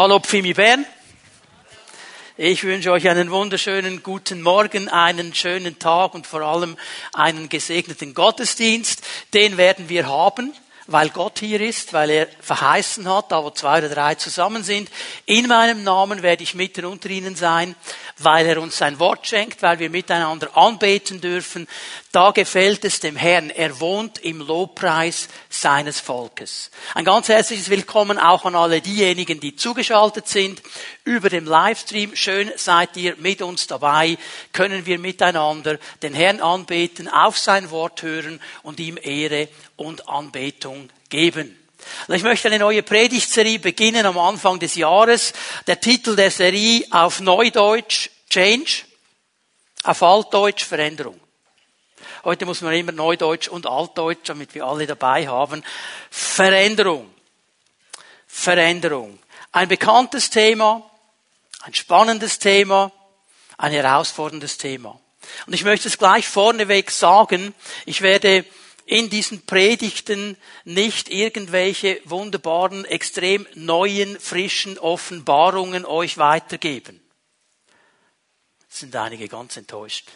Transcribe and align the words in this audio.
Hallo 0.00 0.20
Pfimi 0.20 0.54
Bern. 0.54 0.86
Ich 2.36 2.62
wünsche 2.62 2.92
euch 2.92 3.08
einen 3.08 3.32
wunderschönen 3.32 4.04
guten 4.04 4.42
Morgen, 4.42 4.88
einen 4.88 5.34
schönen 5.34 5.80
Tag 5.80 6.14
und 6.14 6.24
vor 6.24 6.42
allem 6.42 6.76
einen 7.12 7.48
gesegneten 7.48 8.14
Gottesdienst. 8.14 9.02
Den 9.34 9.56
werden 9.56 9.88
wir 9.88 10.06
haben 10.06 10.52
weil 10.90 11.10
Gott 11.10 11.40
hier 11.40 11.60
ist, 11.60 11.92
weil 11.92 12.08
er 12.08 12.28
verheißen 12.40 13.06
hat, 13.08 13.30
da 13.30 13.44
wo 13.44 13.50
zwei 13.50 13.78
oder 13.78 13.90
drei 13.90 14.14
zusammen 14.14 14.64
sind. 14.64 14.90
In 15.26 15.46
meinem 15.46 15.84
Namen 15.84 16.22
werde 16.22 16.42
ich 16.42 16.54
mitten 16.54 16.86
unter 16.86 17.10
ihnen 17.10 17.36
sein, 17.36 17.76
weil 18.16 18.46
er 18.46 18.60
uns 18.60 18.78
sein 18.78 18.98
Wort 18.98 19.26
schenkt, 19.26 19.62
weil 19.62 19.78
wir 19.80 19.90
miteinander 19.90 20.56
anbeten 20.56 21.20
dürfen. 21.20 21.68
Da 22.10 22.30
gefällt 22.30 22.86
es 22.86 23.00
dem 23.00 23.16
Herrn. 23.16 23.50
Er 23.50 23.80
wohnt 23.80 24.18
im 24.20 24.40
Lobpreis 24.40 25.28
seines 25.50 26.00
Volkes. 26.00 26.70
Ein 26.94 27.04
ganz 27.04 27.28
herzliches 27.28 27.68
Willkommen 27.68 28.18
auch 28.18 28.46
an 28.46 28.54
alle 28.54 28.80
diejenigen, 28.80 29.40
die 29.40 29.56
zugeschaltet 29.56 30.26
sind 30.26 30.62
über 31.04 31.28
dem 31.28 31.44
Livestream. 31.44 32.16
Schön 32.16 32.50
seid 32.56 32.96
ihr 32.96 33.14
mit 33.18 33.42
uns 33.42 33.66
dabei. 33.66 34.16
Können 34.54 34.86
wir 34.86 34.98
miteinander 34.98 35.78
den 36.02 36.14
Herrn 36.14 36.40
anbeten, 36.40 37.08
auf 37.08 37.36
sein 37.36 37.70
Wort 37.70 38.00
hören 38.00 38.40
und 38.62 38.80
ihm 38.80 38.98
Ehre 39.00 39.48
und 39.78 40.08
Anbetung 40.08 40.90
geben. 41.08 41.56
Ich 42.08 42.22
möchte 42.22 42.48
eine 42.48 42.58
neue 42.58 42.82
Predigtserie 42.82 43.58
beginnen 43.58 44.04
am 44.04 44.18
Anfang 44.18 44.58
des 44.58 44.74
Jahres. 44.74 45.32
Der 45.66 45.80
Titel 45.80 46.16
der 46.16 46.30
Serie 46.30 46.84
auf 46.90 47.20
Neudeutsch 47.20 48.10
Change, 48.28 48.82
auf 49.84 50.02
Altdeutsch 50.02 50.64
Veränderung. 50.64 51.18
Heute 52.24 52.44
muss 52.44 52.60
man 52.60 52.74
immer 52.74 52.92
Neudeutsch 52.92 53.48
und 53.48 53.66
Altdeutsch, 53.66 54.28
damit 54.28 54.54
wir 54.54 54.66
alle 54.66 54.86
dabei 54.86 55.28
haben. 55.28 55.64
Veränderung. 56.10 57.08
Veränderung. 58.26 59.18
Ein 59.52 59.68
bekanntes 59.68 60.28
Thema, 60.28 60.90
ein 61.62 61.74
spannendes 61.74 62.38
Thema, 62.38 62.92
ein 63.56 63.72
herausforderndes 63.72 64.58
Thema. 64.58 65.00
Und 65.46 65.54
ich 65.54 65.64
möchte 65.64 65.88
es 65.88 65.96
gleich 65.96 66.28
vorneweg 66.28 66.90
sagen, 66.90 67.54
ich 67.86 68.02
werde 68.02 68.44
in 68.88 69.10
diesen 69.10 69.44
Predigten 69.44 70.38
nicht 70.64 71.10
irgendwelche 71.10 72.00
wunderbaren, 72.04 72.86
extrem 72.86 73.46
neuen, 73.54 74.18
frischen 74.18 74.78
Offenbarungen 74.78 75.84
euch 75.84 76.16
weitergeben. 76.16 76.98
Es 78.70 78.80
sind 78.80 78.96
einige 78.96 79.28
ganz 79.28 79.58
enttäuscht. 79.58 80.08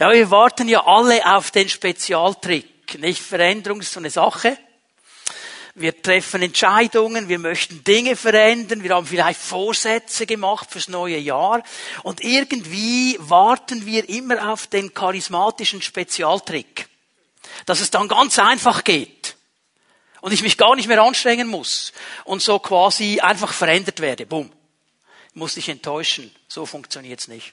Ja, 0.00 0.10
wir 0.10 0.30
warten 0.30 0.66
ja 0.66 0.86
alle 0.86 1.26
auf 1.36 1.50
den 1.50 1.68
Spezialtrick. 1.68 2.98
Nicht 3.00 3.20
Veränderung 3.20 3.80
ist 3.80 3.92
so 3.92 4.00
eine 4.00 4.10
Sache. 4.10 4.56
Wir 5.74 6.00
treffen 6.00 6.40
Entscheidungen, 6.40 7.28
wir 7.28 7.38
möchten 7.38 7.84
Dinge 7.84 8.16
verändern, 8.16 8.82
wir 8.82 8.94
haben 8.94 9.06
vielleicht 9.06 9.40
Vorsätze 9.40 10.24
gemacht 10.24 10.70
fürs 10.70 10.88
neue 10.88 11.18
Jahr 11.18 11.64
und 12.04 12.22
irgendwie 12.22 13.16
warten 13.18 13.84
wir 13.84 14.08
immer 14.08 14.52
auf 14.52 14.68
den 14.68 14.94
charismatischen 14.94 15.82
Spezialtrick 15.82 16.88
dass 17.66 17.80
es 17.80 17.90
dann 17.90 18.08
ganz 18.08 18.38
einfach 18.38 18.84
geht 18.84 19.36
und 20.20 20.32
ich 20.32 20.42
mich 20.42 20.56
gar 20.56 20.74
nicht 20.76 20.88
mehr 20.88 21.02
anstrengen 21.02 21.48
muss 21.48 21.92
und 22.24 22.42
so 22.42 22.58
quasi 22.58 23.20
einfach 23.20 23.52
verändert 23.52 24.00
werde. 24.00 24.26
Bumm. 24.26 24.50
Muss 25.34 25.54
dich 25.54 25.68
enttäuschen. 25.68 26.34
So 26.48 26.64
funktioniert's 26.64 27.28
nicht. 27.28 27.52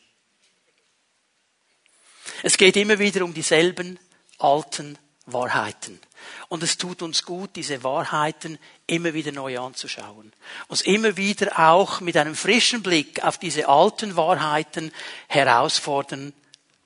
Es 2.44 2.58
geht 2.58 2.78
immer 2.78 3.00
wieder 3.00 3.26
um 3.26 3.34
dieselben 3.34 4.00
alten 4.40 4.98
Wahrheiten. 5.26 6.00
Und 6.48 6.64
es 6.64 6.78
tut 6.78 7.02
uns 7.02 7.24
gut, 7.24 7.56
diese 7.56 7.84
Wahrheiten 7.84 8.60
immer 8.88 9.14
wieder 9.14 9.32
neu 9.32 9.60
anzuschauen. 9.60 10.32
Uns 10.68 10.82
immer 10.82 11.18
wieder 11.18 11.60
auch 11.60 12.00
mit 12.00 12.18
einem 12.18 12.36
frischen 12.36 12.84
Blick 12.84 13.24
auf 13.24 13.38
diese 13.38 13.68
alten 13.68 14.16
Wahrheiten 14.16 14.92
herausfordern 15.28 16.34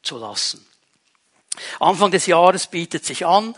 zu 0.02 0.18
lassen. 0.18 0.66
Anfang 1.80 2.12
des 2.12 2.26
Jahres 2.26 2.68
bietet 2.68 3.06
sich 3.06 3.26
an, 3.26 3.56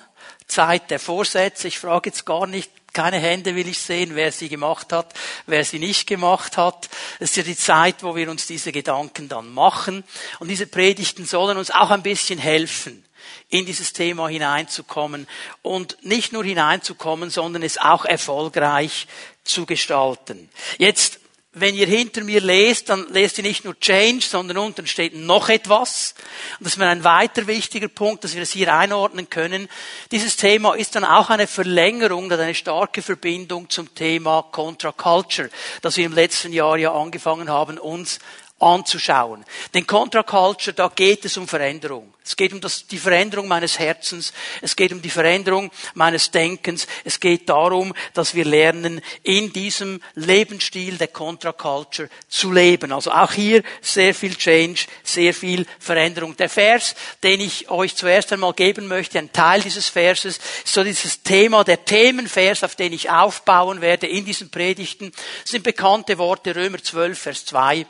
Zeit 0.48 0.92
der 0.92 1.00
Vorsätze. 1.00 1.68
Ich 1.68 1.80
frage 1.80 2.10
jetzt 2.10 2.26
gar 2.26 2.48
nicht, 2.48 2.72
keine 2.94 3.20
Hände 3.20 3.56
will 3.56 3.68
ich 3.68 3.78
sehen, 3.78 4.16
wer 4.16 4.32
sie 4.32 4.50
gemacht 4.50 4.92
hat, 4.92 5.14
wer 5.46 5.64
sie 5.64 5.78
nicht 5.78 6.08
gemacht 6.08 6.58
hat. 6.58 6.90
Es 7.20 7.32
ist 7.32 7.38
ja 7.38 7.44
die 7.44 7.56
Zeit, 7.56 8.02
wo 8.02 8.16
wir 8.16 8.30
uns 8.30 8.48
diese 8.48 8.72
Gedanken 8.72 9.30
dann 9.30 9.54
machen. 9.54 10.04
Und 10.40 10.48
diese 10.48 10.66
Predigten 10.66 11.26
sollen 11.26 11.58
uns 11.58 11.70
auch 11.70 11.92
ein 11.92 12.02
bisschen 12.02 12.40
helfen, 12.40 13.06
in 13.50 13.66
dieses 13.66 13.94
Thema 13.94 14.30
hineinzukommen 14.30 15.28
und 15.62 15.98
nicht 16.02 16.34
nur 16.34 16.44
hineinzukommen, 16.44 17.30
sondern 17.30 17.62
es 17.62 17.78
auch 17.78 18.04
erfolgreich 18.06 19.08
zu 19.44 19.66
gestalten. 19.66 20.50
Jetzt 20.80 21.20
wenn 21.60 21.76
ihr 21.76 21.88
hinter 21.88 22.24
mir 22.24 22.42
lest, 22.42 22.90
dann 22.90 23.08
lest 23.10 23.38
ihr 23.38 23.44
nicht 23.44 23.66
nur 23.66 23.80
Change, 23.80 24.26
sondern 24.26 24.58
unten 24.58 24.88
steht 24.88 25.16
noch 25.16 25.50
etwas. 25.50 26.16
Und 26.60 26.66
das 26.66 26.74
ist 26.74 26.78
mir 26.78 26.88
ein 26.88 27.04
weiter 27.04 27.48
wichtiger 27.48 27.88
Punkt, 27.88 28.24
dass 28.24 28.36
wir 28.36 28.42
es 28.42 28.52
hier 28.52 28.74
einordnen 28.74 29.30
können. 29.30 29.68
Dieses 30.12 30.38
Thema 30.38 30.76
ist 30.76 30.96
dann 30.96 31.06
auch 31.06 31.30
eine 31.30 31.48
Verlängerung, 31.48 32.32
eine 32.32 32.56
starke 32.56 33.02
Verbindung 33.02 33.70
zum 33.70 33.94
Thema 33.94 34.44
Contra 34.52 34.92
Culture, 34.92 35.50
das 35.82 35.98
wir 35.98 36.06
im 36.06 36.14
letzten 36.14 36.54
Jahr 36.54 36.78
ja 36.78 36.94
angefangen 36.94 37.50
haben, 37.50 37.78
uns 37.78 38.20
anzuschauen. 38.60 39.46
Denn 39.74 39.86
Contra 39.86 40.24
Culture, 40.24 40.74
da 40.74 40.88
geht 40.94 41.26
es 41.26 41.38
um 41.38 41.48
Veränderung. 41.48 42.14
Es 42.26 42.36
geht 42.36 42.52
um 42.52 42.60
das, 42.60 42.88
die 42.88 42.98
Veränderung 42.98 43.48
meines 43.48 43.80
Herzens. 43.80 44.34
Es 44.62 44.76
geht 44.76 44.92
um 44.92 45.02
die 45.02 45.10
Veränderung 45.10 45.72
meines 45.94 46.30
Denkens. 46.30 46.86
Es 47.06 47.22
geht 47.22 47.48
darum, 47.48 47.94
dass 48.14 48.36
wir 48.36 48.44
lernen, 48.44 49.02
in 49.24 49.54
diesem 49.54 50.02
Lebensstil 50.16 50.98
der 50.98 51.08
Contra 51.08 51.54
Culture 51.54 52.10
zu 52.28 52.52
leben. 52.52 52.92
Also 52.92 53.12
auch 53.12 53.32
hier 53.32 53.64
sehr 53.82 54.14
viel 54.14 54.36
Change, 54.36 54.88
sehr 55.04 55.34
viel 55.34 55.66
Veränderung. 55.80 56.36
Der 56.36 56.50
Vers, 56.50 56.96
den 57.24 57.40
ich 57.40 57.70
euch 57.70 57.96
zuerst 57.96 58.34
einmal 58.34 58.54
geben 58.54 58.88
möchte, 58.88 59.20
ein 59.20 59.32
Teil 59.32 59.62
dieses 59.62 59.88
Verses, 59.88 60.40
ist 60.66 60.74
so 60.74 60.84
dieses 60.84 61.24
Thema, 61.24 61.64
der 61.64 61.86
Themenvers, 61.86 62.64
auf 62.64 62.76
den 62.76 62.92
ich 62.92 63.10
aufbauen 63.10 63.80
werde 63.80 64.08
in 64.08 64.26
diesen 64.26 64.50
Predigten, 64.50 65.14
sind 65.46 65.64
bekannte 65.64 66.18
Worte, 66.18 66.56
Römer 66.56 66.84
12, 66.84 67.18
Vers 67.18 67.46
2 67.46 67.86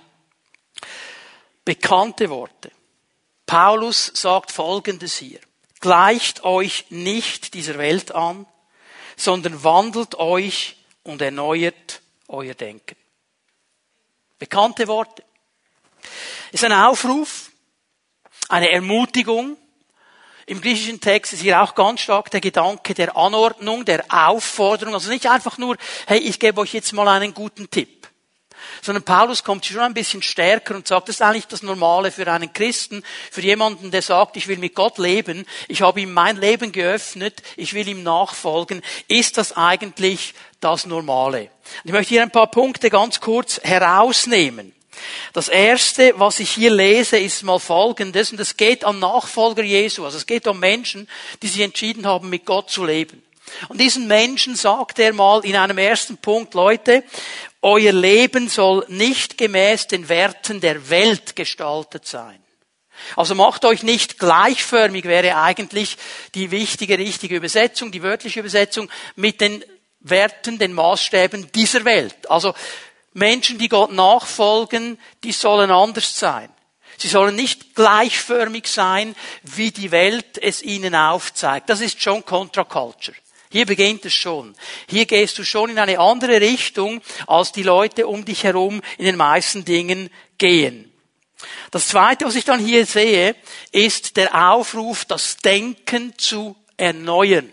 bekannte 1.68 2.30
Worte. 2.30 2.72
Paulus 3.46 4.10
sagt 4.16 4.54
Folgendes 4.54 5.18
hier. 5.18 5.42
Gleicht 5.82 6.46
euch 6.46 6.86
nicht 6.92 7.54
dieser 7.56 7.78
Welt 7.78 8.16
an, 8.16 8.46
sondern 9.18 9.66
wandelt 9.66 10.16
euch 10.16 10.78
und 11.04 11.22
erneuert 11.22 12.02
euer 12.30 12.54
Denken. 12.54 12.96
Bekannte 14.40 14.88
Worte. 14.88 15.26
Ist 16.54 16.64
ein 16.64 16.72
Aufruf, 16.72 17.52
eine 18.48 18.72
Ermutigung. 18.72 19.58
Im 20.46 20.62
griechischen 20.62 21.02
Text 21.02 21.34
ist 21.34 21.42
hier 21.42 21.62
auch 21.62 21.76
ganz 21.76 22.00
stark 22.00 22.32
der 22.32 22.40
Gedanke 22.40 22.94
der 22.94 23.18
Anordnung, 23.18 23.84
der 23.84 24.06
Aufforderung. 24.08 24.94
Also 24.94 25.10
nicht 25.10 25.28
einfach 25.28 25.58
nur, 25.58 25.76
hey, 26.06 26.20
ich 26.20 26.40
gebe 26.40 26.62
euch 26.62 26.72
jetzt 26.72 26.94
mal 26.94 27.10
einen 27.10 27.34
guten 27.34 27.70
Tipp 27.70 27.97
sondern 28.82 29.04
Paulus 29.04 29.44
kommt 29.44 29.66
schon 29.66 29.80
ein 29.80 29.94
bisschen 29.94 30.22
stärker 30.22 30.76
und 30.76 30.88
sagt, 30.88 31.10
das 31.10 31.16
ist 31.18 31.22
eigentlich 31.22 31.48
das 31.48 31.64
Normale 31.64 32.12
für 32.12 32.32
einen 32.32 32.52
Christen, 32.54 33.04
für 33.32 33.42
jemanden, 33.42 33.92
der 33.92 34.02
sagt, 34.02 34.38
ich 34.38 34.48
will 34.48 34.58
mit 34.58 34.76
Gott 34.76 34.98
leben, 34.98 35.46
ich 35.68 35.82
habe 35.82 36.02
ihm 36.02 36.14
mein 36.14 36.38
Leben 36.38 36.72
geöffnet, 36.72 37.42
ich 37.56 37.74
will 37.74 37.88
ihm 37.88 38.04
nachfolgen, 38.04 38.82
ist 39.08 39.38
das 39.38 39.56
eigentlich 39.56 40.34
das 40.60 40.86
Normale. 40.86 41.50
ich 41.84 41.92
möchte 41.92 42.10
hier 42.10 42.24
ein 42.24 42.32
paar 42.32 42.50
Punkte 42.50 42.90
ganz 42.90 43.20
kurz 43.20 43.60
herausnehmen. 43.64 44.74
Das 45.34 45.48
erste, 45.48 46.14
was 46.18 46.40
ich 46.40 46.50
hier 46.52 46.72
lese, 46.72 47.18
ist 47.18 47.44
mal 47.44 47.60
folgendes, 47.60 48.32
und 48.32 48.40
es 48.40 48.58
geht 48.58 48.84
an 48.84 49.00
Nachfolger 49.00 49.64
Jesu, 49.64 50.06
also 50.06 50.18
es 50.18 50.26
geht 50.26 50.48
um 50.48 50.60
Menschen, 50.60 51.08
die 51.42 51.48
sich 51.48 51.62
entschieden 51.62 52.08
haben, 52.08 52.30
mit 52.30 52.46
Gott 52.46 52.70
zu 52.70 52.84
leben. 52.84 53.24
Und 53.70 53.80
diesen 53.80 54.08
Menschen 54.08 54.56
sagt 54.56 55.00
er 55.00 55.14
mal 55.14 55.44
in 55.46 55.56
einem 55.56 55.78
ersten 55.78 56.18
Punkt, 56.18 56.54
Leute, 56.54 57.04
euer 57.62 57.92
Leben 57.92 58.50
soll 58.50 58.86
nicht 58.88 59.38
gemäß 59.38 59.88
den 59.88 60.10
Werten 60.10 60.62
der 60.62 60.90
Welt 60.90 61.36
gestaltet 61.36 62.06
sein. 62.06 62.42
Also 63.16 63.36
macht 63.36 63.66
euch 63.66 63.84
nicht 63.84 64.20
gleichförmig, 64.20 65.06
wäre 65.06 65.38
eigentlich 65.38 65.98
die 66.36 66.52
wichtige, 66.52 66.98
richtige 66.98 67.36
Übersetzung, 67.36 67.92
die 67.92 68.04
wörtliche 68.04 68.40
Übersetzung, 68.40 68.90
mit 69.16 69.42
den 69.42 69.64
Werten, 70.00 70.58
den 70.58 70.74
Maßstäben 70.74 71.52
dieser 71.52 71.86
Welt. 71.86 72.30
Also 72.30 72.54
Menschen, 73.14 73.58
die 73.58 73.70
Gott 73.70 73.92
nachfolgen, 73.92 75.00
die 75.24 75.32
sollen 75.32 75.72
anders 75.72 76.18
sein. 76.18 76.50
Sie 76.98 77.08
sollen 77.08 77.36
nicht 77.36 77.76
gleichförmig 77.76 78.68
sein, 78.68 79.16
wie 79.44 79.72
die 79.72 79.92
Welt 79.92 80.38
es 80.42 80.64
ihnen 80.64 80.96
aufzeigt. 80.96 81.70
Das 81.70 81.82
ist 81.82 82.02
schon 82.02 82.26
Contra-Culture. 82.26 83.16
Hier 83.50 83.66
beginnt 83.66 84.06
es 84.06 84.14
schon. 84.14 84.56
Hier 84.90 85.06
gehst 85.06 85.38
du 85.38 85.44
schon 85.44 85.70
in 85.70 85.80
eine 85.80 86.00
andere 86.00 86.42
Richtung, 86.42 87.02
als 87.28 87.52
die 87.52 87.64
Leute 87.64 88.08
um 88.08 88.26
dich 88.26 88.44
herum 88.44 88.82
in 88.98 89.06
den 89.06 89.16
meisten 89.16 89.64
Dingen 89.64 90.10
gehen. 90.38 90.92
Das 91.72 91.88
zweite, 91.88 92.26
was 92.26 92.36
ich 92.36 92.46
dann 92.46 92.60
hier 92.60 92.86
sehe, 92.86 93.36
ist 93.72 94.18
der 94.18 94.52
Aufruf, 94.52 95.06
das 95.06 95.38
Denken 95.38 96.18
zu 96.18 96.56
erneuern. 96.78 97.52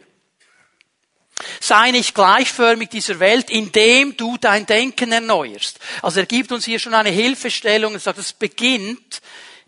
Sei 1.60 1.90
nicht 1.90 2.14
gleichförmig 2.14 2.90
dieser 2.90 3.18
Welt, 3.18 3.50
indem 3.50 4.16
du 4.16 4.36
dein 4.38 4.66
Denken 4.66 5.12
erneuerst. 5.12 5.78
Also 6.00 6.20
er 6.20 6.26
gibt 6.26 6.52
uns 6.52 6.64
hier 6.64 6.78
schon 6.78 6.94
eine 6.94 7.10
Hilfestellung 7.10 7.94
und 7.94 8.02
sagt, 8.02 8.18
es 8.18 8.32
beginnt 8.32 9.20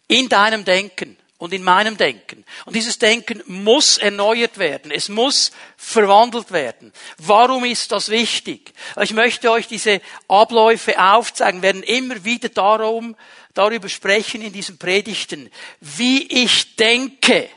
in 0.09 0.29
deinem 0.29 0.65
Denken 0.65 1.17
und 1.39 1.53
in 1.53 1.63
meinem 1.63 1.97
Denken. 1.97 2.45
Und 2.65 2.75
dieses 2.75 2.99
Denken 2.99 3.43
muss 3.47 3.99
erneuert 3.99 4.59
werden. 4.59 4.91
Es 4.91 5.09
muss 5.09 5.53
verwandelt 5.77 6.51
werden. 6.51 6.93
Warum 7.19 7.65
ist 7.65 7.93
das 7.93 8.09
wichtig? 8.09 8.73
Ich 9.01 9.13
möchte 9.13 9.51
euch 9.51 9.67
diese 9.67 10.01
Abläufe 10.29 10.99
aufzeigen, 10.99 11.63
wir 11.63 11.75
werden 11.75 11.83
immer 11.83 12.25
wieder 12.25 12.49
darum, 12.49 13.17
darüber 13.55 13.89
sprechen 13.89 14.43
in 14.43 14.53
diesen 14.53 14.79
Predigten. 14.79 15.51
Wie 15.81 16.23
ich 16.45 16.77
denke, 16.77 17.49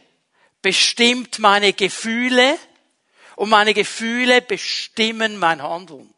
bestimmt 0.62 1.40
meine 1.40 1.74
Gefühle 1.74 2.58
und 3.36 3.50
meine 3.50 3.74
Gefühle 3.74 4.42
bestimmen 4.42 5.38
mein 5.38 5.64
Handeln. 5.64 6.14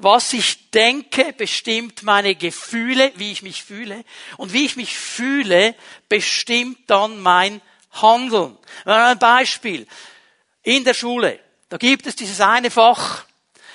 Was 0.00 0.32
ich 0.32 0.70
denke, 0.70 1.32
bestimmt 1.32 2.04
meine 2.04 2.36
Gefühle, 2.36 3.12
wie 3.16 3.32
ich 3.32 3.42
mich 3.42 3.64
fühle. 3.64 4.04
Und 4.36 4.52
wie 4.52 4.64
ich 4.64 4.76
mich 4.76 4.96
fühle, 4.96 5.74
bestimmt 6.08 6.78
dann 6.88 7.20
mein 7.20 7.60
Handeln. 7.90 8.56
Ein 8.84 9.18
Beispiel. 9.18 9.88
In 10.62 10.84
der 10.84 10.94
Schule, 10.94 11.40
da 11.68 11.78
gibt 11.78 12.06
es 12.06 12.14
dieses 12.14 12.40
eine 12.40 12.70
Fach, 12.70 13.24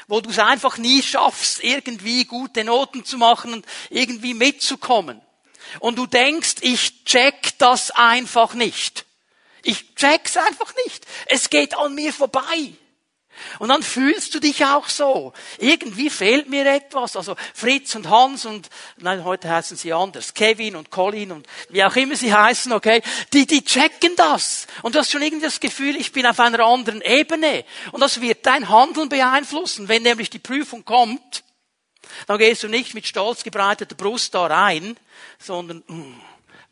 wo 0.08 0.22
du 0.22 0.30
es 0.30 0.40
einfach 0.40 0.78
nie 0.78 1.04
schaffst, 1.04 1.62
irgendwie 1.62 2.24
gute 2.24 2.64
Noten 2.64 3.04
zu 3.04 3.18
machen 3.18 3.54
und 3.54 3.66
irgendwie 3.90 4.34
mitzukommen. 4.34 5.22
Und 5.80 5.98
du 5.98 6.06
denkst, 6.06 6.56
ich 6.62 7.04
check 7.04 7.58
das 7.58 7.92
einfach 7.92 8.54
nicht. 8.54 9.06
Ich 9.64 9.96
check's 9.96 10.38
einfach 10.38 10.74
nicht. 10.86 11.06
Es 11.26 11.50
geht 11.50 11.76
an 11.78 11.96
mir 11.96 12.14
vorbei. 12.14 12.74
Und 13.60 13.70
dann 13.70 13.84
fühlst 13.84 14.34
du 14.36 14.40
dich 14.40 14.66
auch 14.66 14.88
so. 14.90 15.34
Irgendwie 15.58 16.10
fehlt 16.10 16.50
mir 16.50 16.66
etwas. 16.66 17.16
Also 17.16 17.36
Fritz 17.54 17.96
und 17.96 18.10
Hans 18.10 18.46
und, 18.46 18.70
nein, 18.98 19.24
heute 19.24 19.50
heißen 19.50 19.78
sie 19.78 19.94
anders. 19.94 20.34
Kevin 20.34 20.76
und 20.76 20.90
Colin 20.90 21.32
und 21.32 21.48
wie 21.70 21.84
auch 21.84 21.96
immer 21.96 22.16
sie 22.16 22.34
heißen, 22.34 22.72
okay. 22.74 23.02
Die, 23.34 23.46
die 23.46 23.64
checken 23.64 24.16
das. 24.16 24.68
Und 24.82 24.96
du 24.96 25.00
hast 25.00 25.12
schon 25.12 25.22
irgendwie 25.22 25.46
das 25.46 25.60
Gefühl, 25.60 25.96
ich 25.96 26.12
bin 26.12 26.26
auf 26.26 26.40
einer 26.40 26.60
anderen 26.60 27.02
Ebene. 27.02 27.66
Und 27.92 28.02
das 28.02 28.22
wird 28.22 28.46
dein 28.46 28.70
Handeln 28.70 29.10
beeinflussen. 29.10 29.88
Wenn 29.88 30.04
nämlich 30.04 30.30
die 30.30 30.40
Prüfung 30.40 30.86
kommt, 30.86 31.44
dann 32.28 32.38
gehst 32.38 32.64
du 32.64 32.68
nicht 32.68 32.94
mit 32.94 33.08
stolz 33.08 33.44
gebreiteter 33.44 33.96
Brust 33.96 34.34
da 34.36 34.46
rein, 34.46 34.98
sondern, 35.40 35.84
mm, 35.88 36.22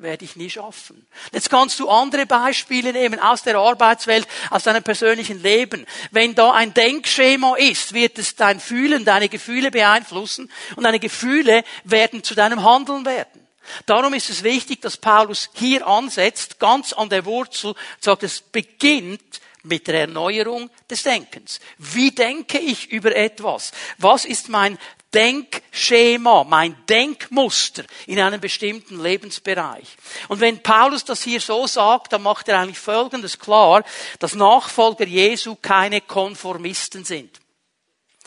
werde 0.01 0.25
ich 0.25 0.35
nie 0.35 0.49
schaffen. 0.49 1.05
Jetzt 1.31 1.49
kannst 1.49 1.79
du 1.79 1.89
andere 1.89 2.25
Beispiele 2.25 2.93
nehmen 2.93 3.19
aus 3.19 3.43
der 3.43 3.57
Arbeitswelt, 3.57 4.27
aus 4.49 4.63
deinem 4.63 4.83
persönlichen 4.83 5.41
Leben. 5.41 5.85
Wenn 6.11 6.35
da 6.35 6.51
ein 6.51 6.73
Denkschema 6.73 7.55
ist, 7.55 7.93
wird 7.93 8.17
es 8.17 8.35
dein 8.35 8.59
Fühlen, 8.59 9.05
deine 9.05 9.29
Gefühle 9.29 9.71
beeinflussen 9.71 10.51
und 10.75 10.83
deine 10.83 10.99
Gefühle 10.99 11.63
werden 11.83 12.23
zu 12.23 12.35
deinem 12.35 12.63
Handeln 12.63 13.05
werden. 13.05 13.47
Darum 13.85 14.13
ist 14.13 14.29
es 14.29 14.43
wichtig, 14.43 14.81
dass 14.81 14.97
Paulus 14.97 15.49
hier 15.53 15.85
ansetzt, 15.85 16.59
ganz 16.59 16.93
an 16.93 17.09
der 17.09 17.25
Wurzel, 17.25 17.75
sagt, 17.99 18.23
es 18.23 18.41
beginnt 18.41 19.39
mit 19.63 19.87
der 19.87 20.01
Erneuerung 20.01 20.69
des 20.89 21.03
Denkens. 21.03 21.59
Wie 21.77 22.11
denke 22.11 22.57
ich 22.57 22.91
über 22.91 23.15
etwas? 23.15 23.71
Was 23.97 24.25
ist 24.25 24.49
mein 24.49 24.77
Denkschema, 25.13 26.43
mein 26.45 26.75
Denkmuster 26.87 27.83
in 28.07 28.19
einem 28.19 28.39
bestimmten 28.39 29.01
Lebensbereich. 29.01 29.97
Und 30.29 30.39
wenn 30.39 30.63
Paulus 30.63 31.03
das 31.03 31.23
hier 31.23 31.41
so 31.41 31.67
sagt, 31.67 32.13
dann 32.13 32.21
macht 32.21 32.47
er 32.47 32.59
eigentlich 32.59 32.79
Folgendes 32.79 33.37
klar, 33.37 33.83
dass 34.19 34.35
Nachfolger 34.35 35.05
Jesu 35.05 35.55
keine 35.55 36.01
Konformisten 36.01 37.03
sind. 37.03 37.39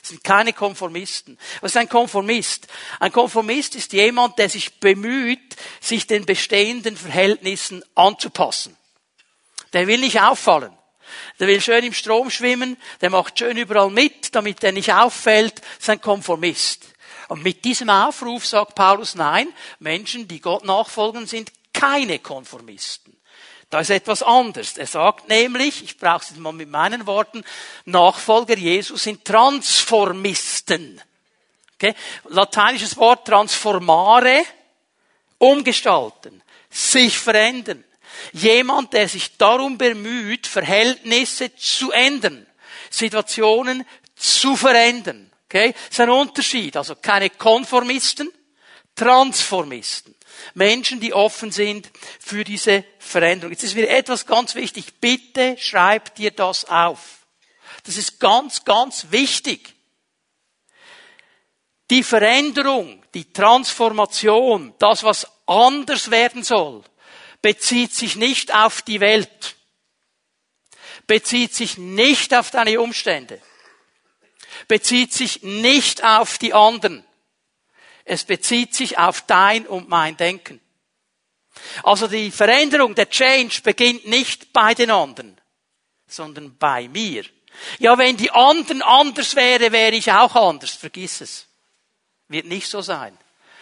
Das 0.04 0.10
sind 0.10 0.22
keine 0.22 0.52
Konformisten. 0.52 1.38
Was 1.62 1.70
ist 1.70 1.78
ein 1.78 1.88
Konformist? 1.88 2.66
Ein 3.00 3.10
Konformist 3.10 3.74
ist 3.74 3.94
jemand, 3.94 4.38
der 4.38 4.50
sich 4.50 4.78
bemüht, 4.78 5.56
sich 5.80 6.06
den 6.06 6.26
bestehenden 6.26 6.94
Verhältnissen 6.94 7.82
anzupassen. 7.94 8.76
Der 9.72 9.86
will 9.86 10.00
nicht 10.00 10.20
auffallen. 10.20 10.76
Der 11.38 11.48
will 11.48 11.60
schön 11.60 11.84
im 11.84 11.92
Strom 11.92 12.30
schwimmen, 12.30 12.76
der 13.00 13.10
macht 13.10 13.38
schön 13.38 13.56
überall 13.56 13.90
mit, 13.90 14.34
damit 14.34 14.62
er 14.64 14.72
nicht 14.72 14.92
auffällt, 14.92 15.60
ist 15.78 15.90
ein 15.90 16.00
Konformist. 16.00 16.86
Und 17.28 17.42
mit 17.42 17.64
diesem 17.64 17.90
Aufruf 17.90 18.46
sagt 18.46 18.74
Paulus, 18.74 19.14
nein, 19.14 19.48
Menschen, 19.78 20.28
die 20.28 20.40
Gott 20.40 20.64
nachfolgen, 20.64 21.26
sind 21.26 21.52
keine 21.72 22.18
Konformisten. 22.18 23.16
Da 23.70 23.80
ist 23.80 23.90
etwas 23.90 24.22
anderes. 24.22 24.76
Er 24.76 24.86
sagt 24.86 25.28
nämlich, 25.28 25.82
ich 25.82 25.98
brauche 25.98 26.22
es 26.22 26.36
mal 26.36 26.52
mit 26.52 26.68
meinen 26.68 27.06
Worten, 27.06 27.42
Nachfolger 27.86 28.56
Jesus 28.56 29.02
sind 29.02 29.24
Transformisten. 29.24 31.00
Okay? 31.74 31.94
Lateinisches 32.28 32.96
Wort 32.96 33.26
transformare, 33.26 34.44
umgestalten, 35.38 36.42
sich 36.70 37.18
verändern. 37.18 37.84
Jemand, 38.32 38.92
der 38.92 39.08
sich 39.08 39.36
darum 39.36 39.78
bemüht, 39.78 40.46
Verhältnisse 40.46 41.54
zu 41.56 41.92
ändern, 41.92 42.46
Situationen 42.90 43.84
zu 44.16 44.56
verändern. 44.56 45.30
Okay? 45.46 45.72
Das 45.72 45.90
ist 45.90 46.00
ein 46.00 46.10
Unterschied. 46.10 46.76
Also 46.76 46.96
keine 46.96 47.30
Konformisten, 47.30 48.32
Transformisten. 48.94 50.14
Menschen, 50.54 51.00
die 51.00 51.12
offen 51.12 51.50
sind 51.50 51.90
für 52.20 52.44
diese 52.44 52.84
Veränderung. 52.98 53.52
Jetzt 53.52 53.64
ist 53.64 53.74
mir 53.74 53.88
etwas 53.88 54.26
ganz 54.26 54.54
wichtig. 54.54 55.00
Bitte 55.00 55.56
schreib 55.58 56.14
dir 56.16 56.30
das 56.30 56.64
auf. 56.64 57.26
Das 57.84 57.96
ist 57.96 58.18
ganz, 58.18 58.64
ganz 58.64 59.06
wichtig. 59.10 59.74
Die 61.90 62.02
Veränderung, 62.02 63.02
die 63.12 63.32
Transformation, 63.32 64.74
das, 64.78 65.04
was 65.04 65.26
anders 65.46 66.10
werden 66.10 66.42
soll, 66.42 66.82
bezieht 67.44 67.92
sich 67.92 68.16
nicht 68.16 68.54
auf 68.54 68.80
die 68.80 69.00
Welt, 69.00 69.56
bezieht 71.06 71.54
sich 71.54 71.76
nicht 71.76 72.32
auf 72.34 72.50
deine 72.50 72.80
Umstände, 72.80 73.38
bezieht 74.66 75.12
sich 75.12 75.42
nicht 75.42 76.02
auf 76.02 76.38
die 76.38 76.54
anderen. 76.54 77.04
Es 78.06 78.24
bezieht 78.24 78.74
sich 78.74 78.96
auf 78.96 79.26
dein 79.26 79.66
und 79.66 79.90
mein 79.90 80.16
Denken. 80.16 80.58
Also 81.82 82.08
die 82.08 82.30
Veränderung, 82.30 82.94
der 82.94 83.10
Change 83.10 83.60
beginnt 83.62 84.06
nicht 84.06 84.54
bei 84.54 84.72
den 84.72 84.90
anderen, 84.90 85.38
sondern 86.06 86.56
bei 86.56 86.88
mir. 86.88 87.26
Ja, 87.78 87.98
wenn 87.98 88.16
die 88.16 88.30
anderen 88.30 88.80
anders 88.80 89.36
wäre, 89.36 89.70
wäre 89.70 89.94
ich 89.94 90.10
auch 90.10 90.34
anders. 90.34 90.70
Vergiss 90.70 91.20
es. 91.20 91.46
Wird 92.28 92.46
nicht 92.46 92.70
so 92.70 92.80
sein. 92.80 93.18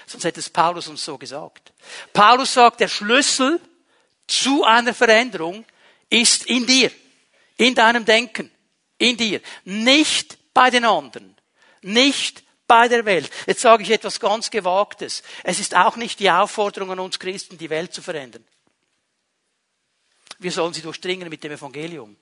Sonst 0.06 0.22
hätte 0.22 0.38
es 0.38 0.50
Paulus 0.50 0.86
uns 0.86 1.04
so 1.04 1.18
gesagt. 1.18 1.72
Paulus 2.12 2.54
sagt, 2.54 2.78
der 2.78 2.86
Schlüssel 2.86 3.60
zu 4.32 4.64
einer 4.64 4.94
Veränderung 4.94 5.64
ist 6.08 6.46
in 6.46 6.66
dir, 6.66 6.90
in 7.56 7.74
deinem 7.74 8.04
Denken, 8.04 8.50
in 8.98 9.16
dir, 9.16 9.40
nicht 9.64 10.38
bei 10.54 10.70
den 10.70 10.84
anderen, 10.84 11.36
nicht 11.82 12.42
bei 12.66 12.88
der 12.88 13.04
Welt. 13.04 13.30
Jetzt 13.46 13.60
sage 13.60 13.82
ich 13.82 13.90
etwas 13.90 14.20
ganz 14.20 14.50
Gewagtes. 14.50 15.22
Es 15.42 15.60
ist 15.60 15.74
auch 15.74 15.96
nicht 15.96 16.20
die 16.20 16.30
Aufforderung 16.30 16.92
an 16.92 17.00
uns 17.00 17.18
Christen, 17.18 17.58
die 17.58 17.70
Welt 17.70 17.92
zu 17.92 18.02
verändern. 18.02 18.44
Wir 20.38 20.50
sollen 20.50 20.74
sie 20.74 20.82
durchdringen 20.82 21.28
mit 21.28 21.44
dem 21.44 21.52
Evangelium. 21.52 22.16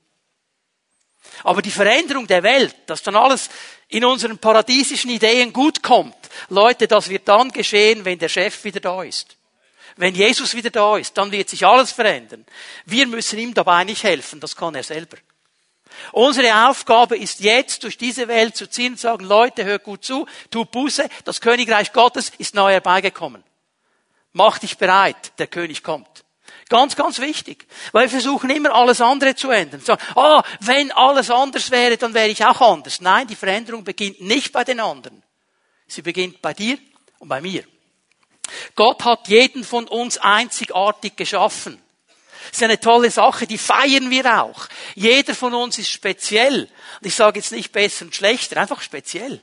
Aber 1.45 1.63
die 1.63 1.71
Veränderung 1.71 2.27
der 2.27 2.43
Welt, 2.43 2.75
dass 2.87 3.03
dann 3.03 3.17
alles 3.17 3.51
in 3.89 4.05
unseren 4.05 4.39
paradiesischen 4.39 5.11
Ideen 5.11 5.53
gut 5.53 5.83
kommt, 5.83 6.17
Leute, 6.49 6.89
das 6.89 7.09
wird 7.09 7.29
dann 7.29 7.51
geschehen, 7.51 8.05
wenn 8.05 8.19
der 8.19 8.29
Chef 8.29 8.65
wieder 8.65 8.81
da 8.81 9.03
ist. 9.03 9.37
Wenn 10.01 10.15
Jesus 10.15 10.55
wieder 10.55 10.71
da 10.71 10.97
ist, 10.97 11.15
dann 11.19 11.31
wird 11.31 11.51
sich 11.51 11.67
alles 11.67 11.93
verändern. 11.93 12.47
Wir 12.87 13.07
müssen 13.07 13.39
ihm 13.39 13.53
dabei 13.53 13.85
nicht 13.85 14.03
helfen, 14.03 14.41
das 14.41 14.57
kann 14.57 14.75
er 14.75 14.83
selber. 14.83 15.19
Unsere 16.13 16.69
Aufgabe 16.69 17.19
ist 17.19 17.41
jetzt, 17.41 17.85
durch 17.85 17.99
diese 17.99 18.27
Welt 18.27 18.57
zu 18.57 18.67
ziehen 18.67 18.93
und 18.93 18.97
zu 18.97 19.03
sagen, 19.03 19.27
Leute, 19.27 19.67
hört 19.67 19.85
gut 19.85 20.03
zu, 20.03 20.25
tu 20.51 20.65
Buße, 20.65 21.07
das 21.27 21.43
Königreich 21.43 21.93
Gottes 21.93 22.33
ist 22.39 22.55
neu 22.55 22.73
herbeigekommen. 22.73 23.45
Mach 24.33 24.59
dich 24.59 24.79
bereit, 24.79 25.39
der 25.39 25.49
König 25.49 25.83
kommt. 25.83 26.25
Ganz, 26.71 26.97
ganz 26.97 27.19
wichtig. 27.19 27.67
Weil 27.93 28.05
wir 28.05 28.11
versuchen 28.11 28.49
immer 28.49 28.75
alles 28.75 29.03
andere 29.03 29.35
zu 29.35 29.51
ändern. 29.51 29.83
Sagen, 29.83 30.03
oh, 30.15 30.41
wenn 30.61 30.93
alles 30.93 31.31
anders 31.31 31.71
wäre, 31.71 31.99
dann 31.99 32.15
wäre 32.15 32.29
ich 32.29 32.43
auch 32.43 32.63
anders. 32.63 33.03
Nein, 33.03 33.27
die 33.27 33.37
Veränderung 33.37 33.85
beginnt 33.85 34.23
nicht 34.23 34.51
bei 34.51 34.65
den 34.65 34.81
anderen. 34.81 35.23
Sie 35.87 36.01
beginnt 36.01 36.41
bei 36.41 36.55
dir 36.55 36.79
und 37.19 37.29
bei 37.29 37.43
mir. 37.43 37.65
Gott 38.75 39.05
hat 39.05 39.29
jeden 39.29 39.65
von 39.65 39.87
uns 39.89 40.19
einzigartig 40.19 41.17
geschaffen. 41.17 41.81
Das 42.49 42.59
ist 42.59 42.63
eine 42.63 42.81
tolle 42.81 43.11
Sache, 43.11 43.47
die 43.47 43.59
feiern 43.59 44.11
wir 44.11 44.43
auch. 44.43 44.69
Jeder 44.95 45.35
von 45.35 45.55
uns 45.55 45.79
ist 45.79 45.91
speziell. 45.91 46.63
Und 47.01 47.07
ich 47.07 47.15
sage 47.15 47.39
jetzt 47.39 47.53
nicht 47.53 47.71
besser 47.71 48.07
und 48.07 48.15
schlechter, 48.15 48.61
einfach 48.61 48.83
speziell. 48.83 49.41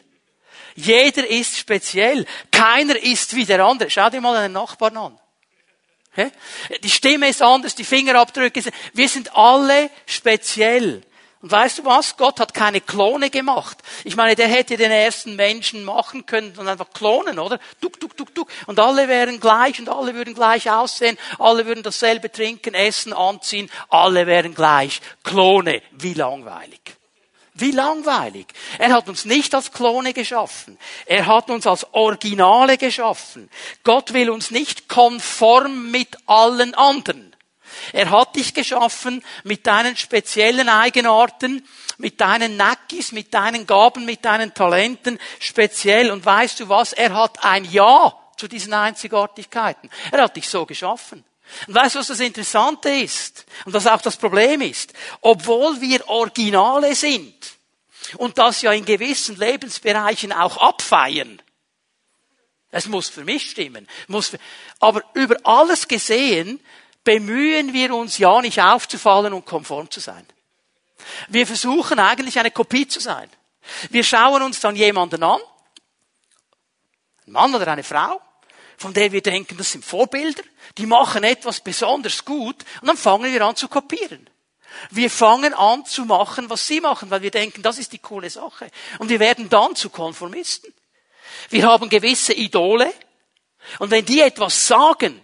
Jeder 0.76 1.28
ist 1.28 1.58
speziell. 1.58 2.26
Keiner 2.52 2.96
ist 3.02 3.36
wie 3.36 3.46
der 3.46 3.64
andere. 3.64 3.90
Schau 3.90 4.10
dir 4.10 4.22
mal 4.22 4.36
einen 4.36 4.54
Nachbarn 4.54 4.98
an. 4.98 5.20
Die 6.84 6.90
Stimme 6.90 7.30
ist 7.30 7.42
anders, 7.42 7.76
die 7.76 7.84
Fingerabdrücke 7.84 8.62
sind, 8.62 8.76
wir 8.94 9.08
sind 9.08 9.36
alle 9.36 9.90
speziell. 10.08 11.04
Und 11.42 11.52
weißt 11.52 11.80
du 11.80 11.86
was? 11.86 12.18
Gott 12.18 12.40
hat 12.40 12.54
keine 12.54 12.82
Klone 12.82 13.30
gemacht. 13.30 13.78
Ich 14.04 14.16
meine, 14.16 14.36
der 14.36 14.48
hätte 14.48 14.76
den 14.76 14.92
ersten 14.92 15.36
Menschen 15.36 15.84
machen 15.84 16.26
können 16.26 16.58
und 16.58 16.68
einfach 16.68 16.90
klonen, 16.92 17.38
oder? 17.38 17.60
Tuk, 17.80 18.00
tuk, 18.00 18.18
tuk, 18.18 18.34
tuk. 18.34 18.50
Und 18.66 18.80
alle 18.80 19.08
wären 19.08 19.40
gleich 19.40 19.80
und 19.80 19.88
alle 19.88 20.16
würden 20.16 20.34
gleich 20.34 20.72
aussehen. 20.72 21.18
Alle 21.38 21.68
würden 21.68 21.84
dasselbe 21.84 22.32
trinken, 22.32 22.74
essen, 22.74 23.14
anziehen. 23.14 23.70
Alle 23.90 24.26
wären 24.26 24.56
gleich. 24.56 25.00
Klone. 25.24 25.84
Wie 25.92 26.16
langweilig. 26.16 26.82
Wie 27.54 27.72
langweilig. 27.72 28.48
Er 28.80 28.94
hat 28.94 29.08
uns 29.08 29.26
nicht 29.26 29.54
als 29.54 29.72
Klone 29.72 30.14
geschaffen. 30.14 30.78
Er 31.06 31.28
hat 31.28 31.50
uns 31.50 31.66
als 31.68 31.92
Originale 31.94 32.78
geschaffen. 32.78 33.50
Gott 33.84 34.14
will 34.14 34.30
uns 34.32 34.50
nicht 34.52 34.88
konform 34.88 35.92
mit 35.92 36.18
allen 36.28 36.74
anderen. 36.74 37.36
Er 37.94 38.10
hat 38.10 38.36
dich 38.36 38.54
geschaffen 38.54 39.24
mit 39.44 39.68
deinen 39.68 39.96
speziellen 39.98 40.70
Eigenarten, 40.70 41.68
mit 41.98 42.22
deinen 42.22 42.58
Nackis, 42.58 43.12
mit 43.12 43.34
deinen 43.34 43.66
Gaben, 43.66 44.06
mit 44.06 44.26
deinen 44.26 44.54
Talenten 44.54 45.20
speziell. 45.40 46.12
Und 46.12 46.26
weißt 46.26 46.60
du 46.60 46.70
was? 46.70 46.94
Er 46.94 47.14
hat 47.14 47.44
ein 47.44 47.66
Ja 47.66 48.14
zu 48.38 48.48
diesen 48.48 48.74
Einzigartigkeiten. 48.74 49.90
Er 50.12 50.24
hat 50.24 50.36
dich 50.36 50.48
so 50.48 50.66
geschaffen. 50.66 51.24
Und 51.68 51.76
weißt 51.76 51.96
du, 51.96 52.00
was 52.00 52.08
das 52.08 52.20
Interessante 52.20 52.90
ist? 52.90 53.46
Und 53.66 53.74
was 53.74 53.88
auch 53.88 54.02
das 54.02 54.18
Problem 54.18 54.62
ist? 54.62 54.94
Obwohl 55.22 55.80
wir 55.82 56.08
Originale 56.10 56.94
sind 56.96 57.34
und 58.18 58.38
das 58.38 58.62
ja 58.62 58.72
in 58.74 58.86
gewissen 58.86 59.38
Lebensbereichen 59.38 60.32
auch 60.32 60.58
abfeiern, 60.58 61.42
es 62.70 62.88
muss 62.88 63.10
für 63.10 63.24
mich 63.24 63.52
stimmen. 63.52 63.88
Muss 64.08 64.28
für, 64.28 64.40
aber 64.80 65.02
über 65.14 65.38
alles 65.44 65.88
gesehen 65.88 66.60
bemühen 67.08 67.72
wir 67.72 67.96
uns 67.96 68.18
ja 68.18 68.42
nicht 68.42 68.62
aufzufallen 68.62 69.32
und 69.32 69.46
konform 69.46 69.90
zu 69.90 70.02
sein. 70.02 70.28
Wir 71.30 71.48
versuchen 71.48 72.00
eigentlich 72.00 72.38
eine 72.38 72.52
Kopie 72.52 72.86
zu 72.86 73.00
sein. 73.00 73.30
Wir 73.92 74.04
schauen 74.04 74.42
uns 74.42 74.60
dann 74.60 74.76
jemanden 74.76 75.24
an, 75.24 75.40
ein 77.26 77.32
Mann 77.32 77.56
oder 77.56 77.70
eine 77.70 77.84
Frau, 77.84 78.22
von 78.76 78.94
der 78.94 79.14
wir 79.14 79.22
denken, 79.22 79.56
das 79.56 79.72
sind 79.72 79.86
Vorbilder, 79.86 80.44
die 80.78 80.86
machen 80.86 81.24
etwas 81.24 81.62
besonders 81.62 82.26
gut 82.26 82.66
und 82.82 82.90
dann 82.90 82.98
fangen 82.98 83.32
wir 83.32 83.42
an 83.46 83.56
zu 83.56 83.70
kopieren. 83.70 84.30
Wir 84.92 85.10
fangen 85.10 85.54
an 85.54 85.86
zu 85.86 86.04
machen, 86.04 86.50
was 86.50 86.68
sie 86.68 86.82
machen, 86.82 87.10
weil 87.10 87.22
wir 87.22 87.32
denken, 87.32 87.62
das 87.62 87.78
ist 87.78 87.94
die 87.94 88.00
coole 88.00 88.30
Sache. 88.30 88.70
Und 89.00 89.08
wir 89.08 89.22
werden 89.22 89.48
dann 89.48 89.78
zu 89.78 89.90
Konformisten. 89.90 90.74
Wir 91.50 91.68
haben 91.68 91.88
gewisse 91.88 92.34
Idole 92.34 92.94
und 93.80 93.92
wenn 93.92 94.04
die 94.04 94.20
etwas 94.20 94.68
sagen, 94.68 95.22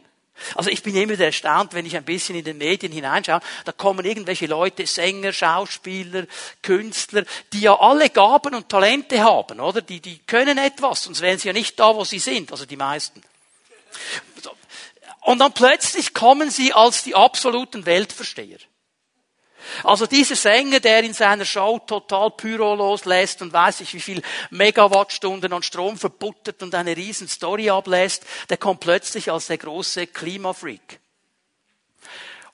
also 0.55 0.69
ich 0.69 0.83
bin 0.83 0.95
immer 0.95 1.13
wieder 1.13 1.25
erstaunt, 1.25 1.73
wenn 1.73 1.85
ich 1.85 1.95
ein 1.95 2.03
bisschen 2.03 2.35
in 2.35 2.43
den 2.43 2.57
Medien 2.57 2.91
hineinschaue, 2.91 3.41
da 3.65 3.71
kommen 3.71 4.05
irgendwelche 4.05 4.47
Leute, 4.47 4.85
Sänger, 4.85 5.33
Schauspieler, 5.33 6.25
Künstler, 6.61 7.23
die 7.51 7.61
ja 7.61 7.79
alle 7.79 8.09
Gaben 8.09 8.55
und 8.55 8.69
Talente 8.69 9.21
haben, 9.23 9.59
oder? 9.59 9.81
Die, 9.81 9.99
die 9.99 10.19
können 10.19 10.57
etwas, 10.57 11.03
sonst 11.03 11.21
wären 11.21 11.37
sie 11.37 11.47
ja 11.47 11.53
nicht 11.53 11.79
da, 11.79 11.95
wo 11.95 12.03
sie 12.03 12.19
sind, 12.19 12.51
also 12.51 12.65
die 12.65 12.77
meisten. 12.77 13.21
Und 15.21 15.39
dann 15.39 15.53
plötzlich 15.53 16.13
kommen 16.13 16.49
sie 16.49 16.73
als 16.73 17.03
die 17.03 17.15
absoluten 17.15 17.85
Weltversteher. 17.85 18.59
Also 19.83 20.05
dieser 20.05 20.35
Sänger, 20.35 20.79
der 20.79 21.03
in 21.03 21.13
seiner 21.13 21.45
Show 21.45 21.79
total 21.79 22.31
Pyro 22.31 22.75
loslässt 22.75 23.41
und 23.41 23.53
weiß 23.53 23.81
ich 23.81 23.93
wie 23.93 24.01
viel 24.01 24.21
Megawattstunden 24.49 25.51
an 25.53 25.63
Strom 25.63 25.97
verbuttert 25.97 26.61
und 26.63 26.75
eine 26.75 26.95
riesen 26.95 27.27
Story 27.27 27.69
ablässt, 27.69 28.23
der 28.49 28.57
kommt 28.57 28.81
plötzlich 28.81 29.31
als 29.31 29.47
der 29.47 29.57
große 29.57 30.07
Klimafreak. 30.07 30.99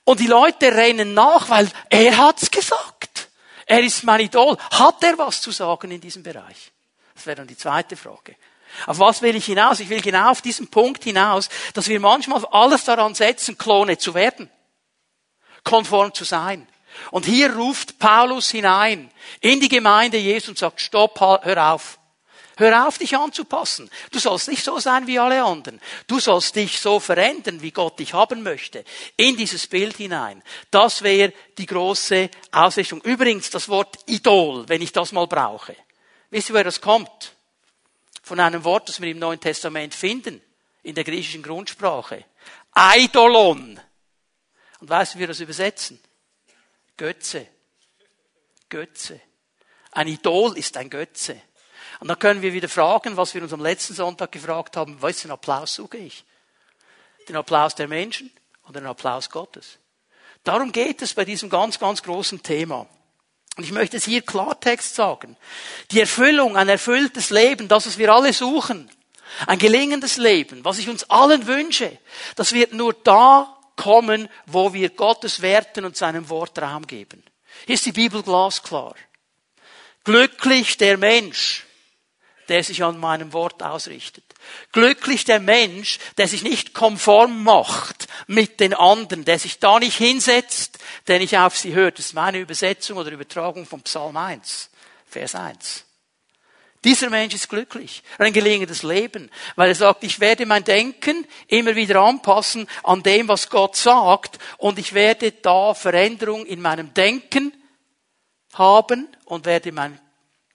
Und 0.04 0.20
die 0.20 0.26
Leute 0.26 0.74
rennen 0.74 1.14
nach, 1.14 1.50
weil 1.50 1.68
er 1.88 2.16
hat's 2.16 2.50
gesagt. 2.50 3.28
Er 3.66 3.82
ist 3.82 4.02
mein 4.02 4.20
Idol. 4.20 4.56
Hat 4.72 5.02
er 5.04 5.16
was 5.18 5.40
zu 5.40 5.52
sagen 5.52 5.90
in 5.90 6.00
diesem 6.00 6.22
Bereich? 6.22 6.72
Das 7.14 7.26
wäre 7.26 7.36
dann 7.36 7.46
die 7.46 7.56
zweite 7.56 7.96
Frage. 7.96 8.34
Auf 8.86 8.98
was 8.98 9.22
will 9.22 9.36
ich 9.36 9.46
hinaus? 9.46 9.80
Ich 9.80 9.88
will 9.88 10.00
genau 10.00 10.30
auf 10.30 10.42
diesen 10.42 10.68
Punkt 10.68 11.04
hinaus, 11.04 11.48
dass 11.74 11.88
wir 11.88 12.00
manchmal 12.00 12.44
alles 12.46 12.84
daran 12.84 13.14
setzen, 13.14 13.58
Klone 13.58 13.98
zu 13.98 14.14
werden. 14.14 14.50
Konform 15.64 16.14
zu 16.14 16.24
sein. 16.24 16.66
Und 17.10 17.26
hier 17.26 17.54
ruft 17.54 17.98
Paulus 17.98 18.50
hinein 18.50 19.10
in 19.40 19.60
die 19.60 19.68
Gemeinde 19.68 20.18
Jesu 20.18 20.50
und 20.50 20.58
sagt, 20.58 20.80
stopp, 20.80 21.20
hör 21.20 21.72
auf. 21.72 21.98
Hör 22.60 22.86
auf, 22.86 22.98
dich 22.98 23.16
anzupassen. 23.16 23.90
Du 24.10 24.18
sollst 24.18 24.46
nicht 24.48 24.62
so 24.62 24.78
sein 24.78 25.06
wie 25.06 25.18
alle 25.18 25.42
anderen. 25.42 25.80
Du 26.06 26.20
sollst 26.20 26.56
dich 26.56 26.78
so 26.78 27.00
verändern, 27.00 27.62
wie 27.62 27.70
Gott 27.70 27.98
dich 27.98 28.12
haben 28.12 28.42
möchte. 28.42 28.84
In 29.16 29.38
dieses 29.38 29.66
Bild 29.66 29.96
hinein. 29.96 30.42
Das 30.70 31.00
wäre 31.00 31.32
die 31.56 31.64
große 31.64 32.28
Ausrichtung. 32.52 33.00
Übrigens, 33.00 33.48
das 33.48 33.70
Wort 33.70 33.96
Idol, 34.04 34.68
wenn 34.68 34.82
ich 34.82 34.92
das 34.92 35.12
mal 35.12 35.26
brauche. 35.26 35.74
Wisst 36.28 36.50
ihr, 36.50 36.52
woher 36.52 36.64
das 36.64 36.82
kommt? 36.82 37.34
Von 38.22 38.38
einem 38.38 38.62
Wort, 38.64 38.90
das 38.90 39.00
wir 39.00 39.10
im 39.10 39.18
Neuen 39.18 39.40
Testament 39.40 39.94
finden. 39.94 40.42
In 40.82 40.94
der 40.94 41.04
griechischen 41.04 41.42
Grundsprache. 41.42 42.26
Eidolon. 42.72 43.80
Und 44.80 44.90
weißt 44.90 45.14
du, 45.14 45.16
wie 45.16 45.20
wir 45.20 45.28
das 45.28 45.40
übersetzen? 45.40 45.98
Götze. 47.00 47.46
Götze. 48.68 49.22
Ein 49.92 50.06
Idol 50.06 50.58
ist 50.58 50.76
ein 50.76 50.90
Götze. 50.90 51.40
Und 51.98 52.08
dann 52.08 52.18
können 52.18 52.42
wir 52.42 52.52
wieder 52.52 52.68
fragen, 52.68 53.16
was 53.16 53.32
wir 53.32 53.42
uns 53.42 53.54
am 53.54 53.62
letzten 53.62 53.94
Sonntag 53.94 54.30
gefragt 54.32 54.76
haben, 54.76 55.00
wessen 55.00 55.30
Applaus 55.30 55.74
suche 55.74 55.96
ich? 55.96 56.26
Den 57.26 57.36
Applaus 57.36 57.74
der 57.74 57.88
Menschen 57.88 58.30
oder 58.64 58.80
den 58.80 58.86
Applaus 58.86 59.30
Gottes? 59.30 59.78
Darum 60.44 60.72
geht 60.72 61.00
es 61.00 61.14
bei 61.14 61.24
diesem 61.24 61.48
ganz, 61.48 61.78
ganz 61.78 62.02
großen 62.02 62.42
Thema. 62.42 62.86
Und 63.56 63.64
ich 63.64 63.72
möchte 63.72 63.96
es 63.96 64.04
hier 64.04 64.20
Klartext 64.20 64.94
sagen. 64.94 65.38
Die 65.92 66.00
Erfüllung, 66.00 66.58
ein 66.58 66.68
erfülltes 66.68 67.30
Leben, 67.30 67.66
das, 67.66 67.86
was 67.86 67.96
wir 67.96 68.12
alle 68.12 68.34
suchen, 68.34 68.90
ein 69.46 69.58
gelingendes 69.58 70.18
Leben, 70.18 70.66
was 70.66 70.78
ich 70.78 70.90
uns 70.90 71.08
allen 71.08 71.46
wünsche, 71.46 71.96
das 72.36 72.52
wird 72.52 72.74
nur 72.74 72.92
da 72.92 73.56
kommen, 73.76 74.28
wo 74.46 74.72
wir 74.72 74.90
Gottes 74.90 75.42
Werten 75.42 75.84
und 75.84 75.96
seinem 75.96 76.28
Wort 76.28 76.58
Raum 76.60 76.86
geben. 76.86 77.22
Hier 77.66 77.74
ist 77.74 77.86
die 77.86 77.92
Bibel 77.92 78.22
glasklar. 78.22 78.94
Glücklich 80.04 80.76
der 80.76 80.96
Mensch, 80.96 81.66
der 82.48 82.64
sich 82.64 82.82
an 82.82 82.98
meinem 82.98 83.32
Wort 83.32 83.62
ausrichtet. 83.62 84.24
Glücklich 84.72 85.24
der 85.24 85.40
Mensch, 85.40 85.98
der 86.16 86.26
sich 86.26 86.42
nicht 86.42 86.74
konform 86.74 87.44
macht 87.44 88.08
mit 88.26 88.58
den 88.60 88.74
anderen, 88.74 89.24
der 89.24 89.38
sich 89.38 89.58
da 89.58 89.78
nicht 89.78 89.96
hinsetzt, 89.96 90.78
der 91.06 91.18
nicht 91.18 91.38
auf 91.38 91.56
sie 91.56 91.74
hört. 91.74 91.98
Das 91.98 92.06
ist 92.06 92.14
meine 92.14 92.38
Übersetzung 92.38 92.98
oder 92.98 93.12
Übertragung 93.12 93.66
vom 93.66 93.82
Psalm 93.82 94.16
1, 94.16 94.70
Vers 95.06 95.34
1. 95.34 95.84
Dieser 96.82 97.10
Mensch 97.10 97.34
ist 97.34 97.50
glücklich, 97.50 98.02
ein 98.16 98.32
gelingendes 98.32 98.82
Leben, 98.82 99.30
weil 99.54 99.68
er 99.68 99.74
sagt, 99.74 100.02
ich 100.02 100.18
werde 100.18 100.46
mein 100.46 100.64
Denken 100.64 101.26
immer 101.46 101.76
wieder 101.76 102.00
anpassen 102.00 102.66
an 102.82 103.02
dem, 103.02 103.28
was 103.28 103.50
Gott 103.50 103.76
sagt, 103.76 104.38
und 104.56 104.78
ich 104.78 104.94
werde 104.94 105.32
da 105.32 105.74
Veränderung 105.74 106.46
in 106.46 106.62
meinem 106.62 106.94
Denken 106.94 107.52
haben 108.54 109.08
und 109.26 109.44
werde 109.44 109.72
mein 109.72 110.00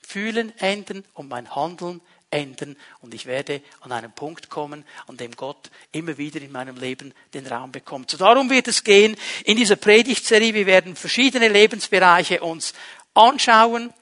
Fühlen 0.02 0.52
ändern 0.58 1.04
und 1.14 1.30
mein 1.30 1.56
Handeln 1.56 2.02
ändern 2.32 2.76
und 3.02 3.14
ich 3.14 3.28
werde 3.28 3.62
an 3.82 3.92
einen 3.92 4.12
Punkt 4.12 4.50
kommen, 4.50 4.84
an 5.08 5.18
dem 5.18 5.36
Gott 5.36 5.70
immer 5.92 6.18
wieder 6.18 6.42
in 6.42 6.52
meinem 6.52 6.78
Leben 6.78 7.14
den 7.36 7.46
Raum 7.46 7.72
bekommt. 7.72 8.10
So 8.10 8.18
darum 8.18 8.50
wird 8.50 8.68
es 8.68 8.84
gehen 8.84 9.16
in 9.46 9.58
dieser 9.58 9.76
Predigtserie. 9.76 10.54
Wir 10.54 10.66
werden 10.66 10.96
verschiedene 10.96 11.48
Lebensbereiche 11.48 12.42
uns 12.42 12.74
anschauen 13.14 13.94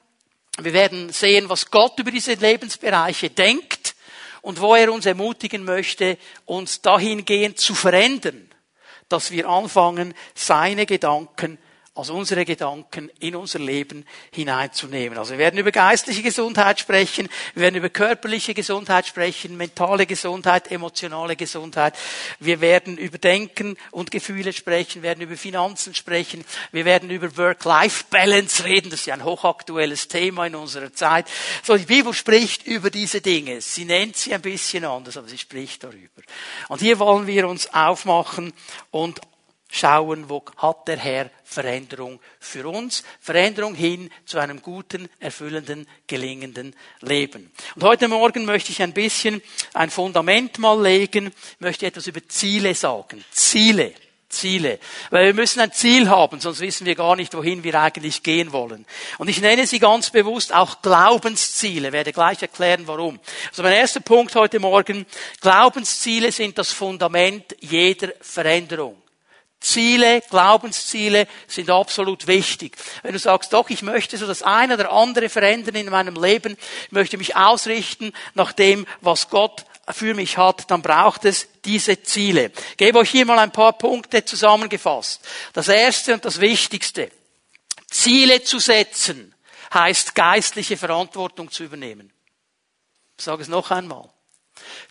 wir 0.60 0.74
werden 0.74 1.12
sehen, 1.12 1.50
was 1.50 1.72
Gott 1.72 2.00
über 2.00 2.12
diese 2.12 2.34
Lebensbereiche 2.34 3.30
denkt 3.30 3.96
und 4.42 4.62
wo 4.62 4.76
er 4.76 4.92
uns 4.92 5.06
ermutigen 5.06 5.64
möchte, 5.64 6.18
uns 6.46 6.82
dahingehend 6.82 7.60
zu 7.60 7.74
verändern, 7.74 8.50
dass 9.10 9.32
wir 9.32 9.48
anfangen, 9.48 10.14
seine 10.36 10.86
Gedanken 10.86 11.58
also 11.96 12.16
unsere 12.16 12.44
Gedanken 12.44 13.12
in 13.20 13.36
unser 13.36 13.60
Leben 13.60 14.06
hineinzunehmen. 14.32 15.16
Also 15.16 15.34
wir 15.34 15.38
werden 15.38 15.60
über 15.60 15.72
geistliche 15.72 16.24
Gesundheit 16.24 16.80
sprechen, 16.80 17.30
wir 17.54 17.62
werden 17.62 17.76
über 17.76 17.90
körperliche 17.90 18.56
Gesundheit 18.56 19.06
sprechen, 19.06 19.58
mentale 19.58 20.08
Gesundheit, 20.08 20.72
emotionale 20.72 21.36
Gesundheit. 21.36 21.96
Wir 22.40 22.62
werden 22.62 22.98
über 22.98 23.20
Denken 23.20 23.78
und 23.92 24.10
Gefühle 24.10 24.54
sprechen, 24.54 25.04
werden 25.04 25.22
über 25.22 25.38
Finanzen 25.38 25.94
sprechen, 25.94 26.44
wir 26.72 26.86
werden 26.86 27.12
über 27.12 27.38
Work-Life-Balance 27.38 28.64
reden, 28.64 28.90
das 28.90 29.02
ist 29.02 29.06
ja 29.06 29.14
ein 29.14 29.24
hochaktuelles 29.24 30.08
Thema 30.08 30.48
in 30.48 30.56
unserer 30.56 30.92
Zeit. 30.94 31.28
So, 31.62 31.78
die 31.78 31.86
Bibel 31.86 32.14
spricht 32.14 32.66
über 32.66 32.90
diese 32.90 33.22
Dinge. 33.22 33.62
Sie 33.62 33.86
nennt 33.86 34.18
sie 34.18 34.34
ein 34.34 34.42
bisschen 34.42 34.84
anders, 34.84 35.16
aber 35.16 35.28
sie 35.28 35.38
spricht 35.38 35.84
darüber. 35.84 36.24
Und 36.70 36.82
hier 36.82 36.98
wollen 36.98 37.28
wir 37.28 37.48
uns 37.48 37.72
aufmachen 37.72 38.52
und 38.90 39.22
schauen, 39.74 40.30
wo 40.30 40.44
hat 40.58 40.88
der 40.88 40.98
Herr 40.98 41.30
Veränderung 41.44 42.20
für 42.40 42.68
uns. 42.68 43.04
Veränderung 43.20 43.76
hin 43.76 44.10
zu 44.26 44.38
einem 44.38 44.62
guten, 44.62 45.10
erfüllenden, 45.20 45.88
gelingenden 46.08 46.76
Leben. 47.02 47.52
Und 47.76 47.84
heute 47.84 48.08
Morgen 48.08 48.46
möchte 48.46 48.72
ich 48.72 48.82
ein 48.82 48.94
bisschen 48.94 49.42
ein 49.74 49.90
Fundament 49.90 50.60
mal 50.60 50.82
legen, 50.82 51.34
möchte 51.60 51.88
etwas 51.88 52.08
über 52.08 52.26
Ziele 52.28 52.76
sagen. 52.76 53.26
Ziele. 53.32 53.94
Ziele. 54.30 54.80
Weil 55.12 55.28
wir 55.28 55.34
müssen 55.34 55.60
ein 55.60 55.72
Ziel 55.72 56.10
haben, 56.10 56.40
sonst 56.40 56.60
wissen 56.60 56.86
wir 56.86 56.96
gar 56.96 57.16
nicht, 57.16 57.36
wohin 57.36 57.64
wir 57.64 57.80
eigentlich 57.80 58.24
gehen 58.24 58.52
wollen. 58.52 58.86
Und 59.20 59.28
ich 59.28 59.40
nenne 59.42 59.68
sie 59.68 59.78
ganz 59.78 60.10
bewusst 60.10 60.54
auch 60.54 60.82
Glaubensziele, 60.82 61.92
werde 61.92 62.14
gleich 62.14 62.42
erklären, 62.42 62.88
warum. 62.88 63.20
Also 63.50 63.62
mein 63.62 63.74
erster 63.74 64.00
Punkt 64.00 64.34
heute 64.34 64.60
Morgen, 64.60 65.06
Glaubensziele 65.40 66.32
sind 66.32 66.58
das 66.58 66.72
Fundament 66.72 67.56
jeder 67.60 68.10
Veränderung. 68.22 69.03
Ziele, 69.64 70.22
Glaubensziele 70.30 71.28
sind 71.48 71.70
absolut 71.70 72.28
wichtig. 72.28 72.76
Wenn 73.02 73.14
du 73.14 73.20
sagst, 73.20 73.54
doch, 73.54 73.70
ich 73.70 73.82
möchte 73.82 74.18
so 74.18 74.28
das 74.28 74.44
eine 74.44 74.76
oder 74.76 74.92
andere 74.92 75.30
verändern 75.30 75.76
in 75.76 75.90
meinem 75.90 76.22
Leben, 76.22 76.58
ich 76.86 76.92
möchte 76.92 77.18
mich 77.18 77.36
ausrichten 77.36 78.14
nach 78.34 78.52
dem, 78.52 78.86
was 79.02 79.30
Gott 79.30 79.66
für 79.90 80.14
mich 80.14 80.38
hat, 80.38 80.70
dann 80.70 80.82
braucht 80.82 81.26
es 81.26 81.48
diese 81.66 82.04
Ziele. 82.04 82.52
Ich 82.72 82.78
gebe 82.78 83.00
euch 83.00 83.10
hier 83.10 83.26
mal 83.26 83.40
ein 83.40 83.52
paar 83.52 83.74
Punkte 83.74 84.24
zusammengefasst. 84.24 85.22
Das 85.54 85.68
erste 85.68 86.14
und 86.14 86.26
das 86.26 86.40
wichtigste. 86.40 87.10
Ziele 87.90 88.44
zu 88.44 88.60
setzen 88.60 89.34
heißt 89.74 90.14
geistliche 90.14 90.78
Verantwortung 90.78 91.52
zu 91.52 91.64
übernehmen. 91.64 92.12
Ich 93.18 93.24
sage 93.24 93.42
es 93.42 93.48
noch 93.48 93.72
einmal. 93.72 94.10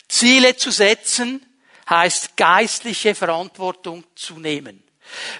Ziele 0.07 0.57
zu 0.57 0.71
setzen 0.71 1.45
heißt 1.89 2.37
geistliche 2.37 3.15
Verantwortung 3.15 4.03
zu 4.15 4.39
nehmen. 4.39 4.83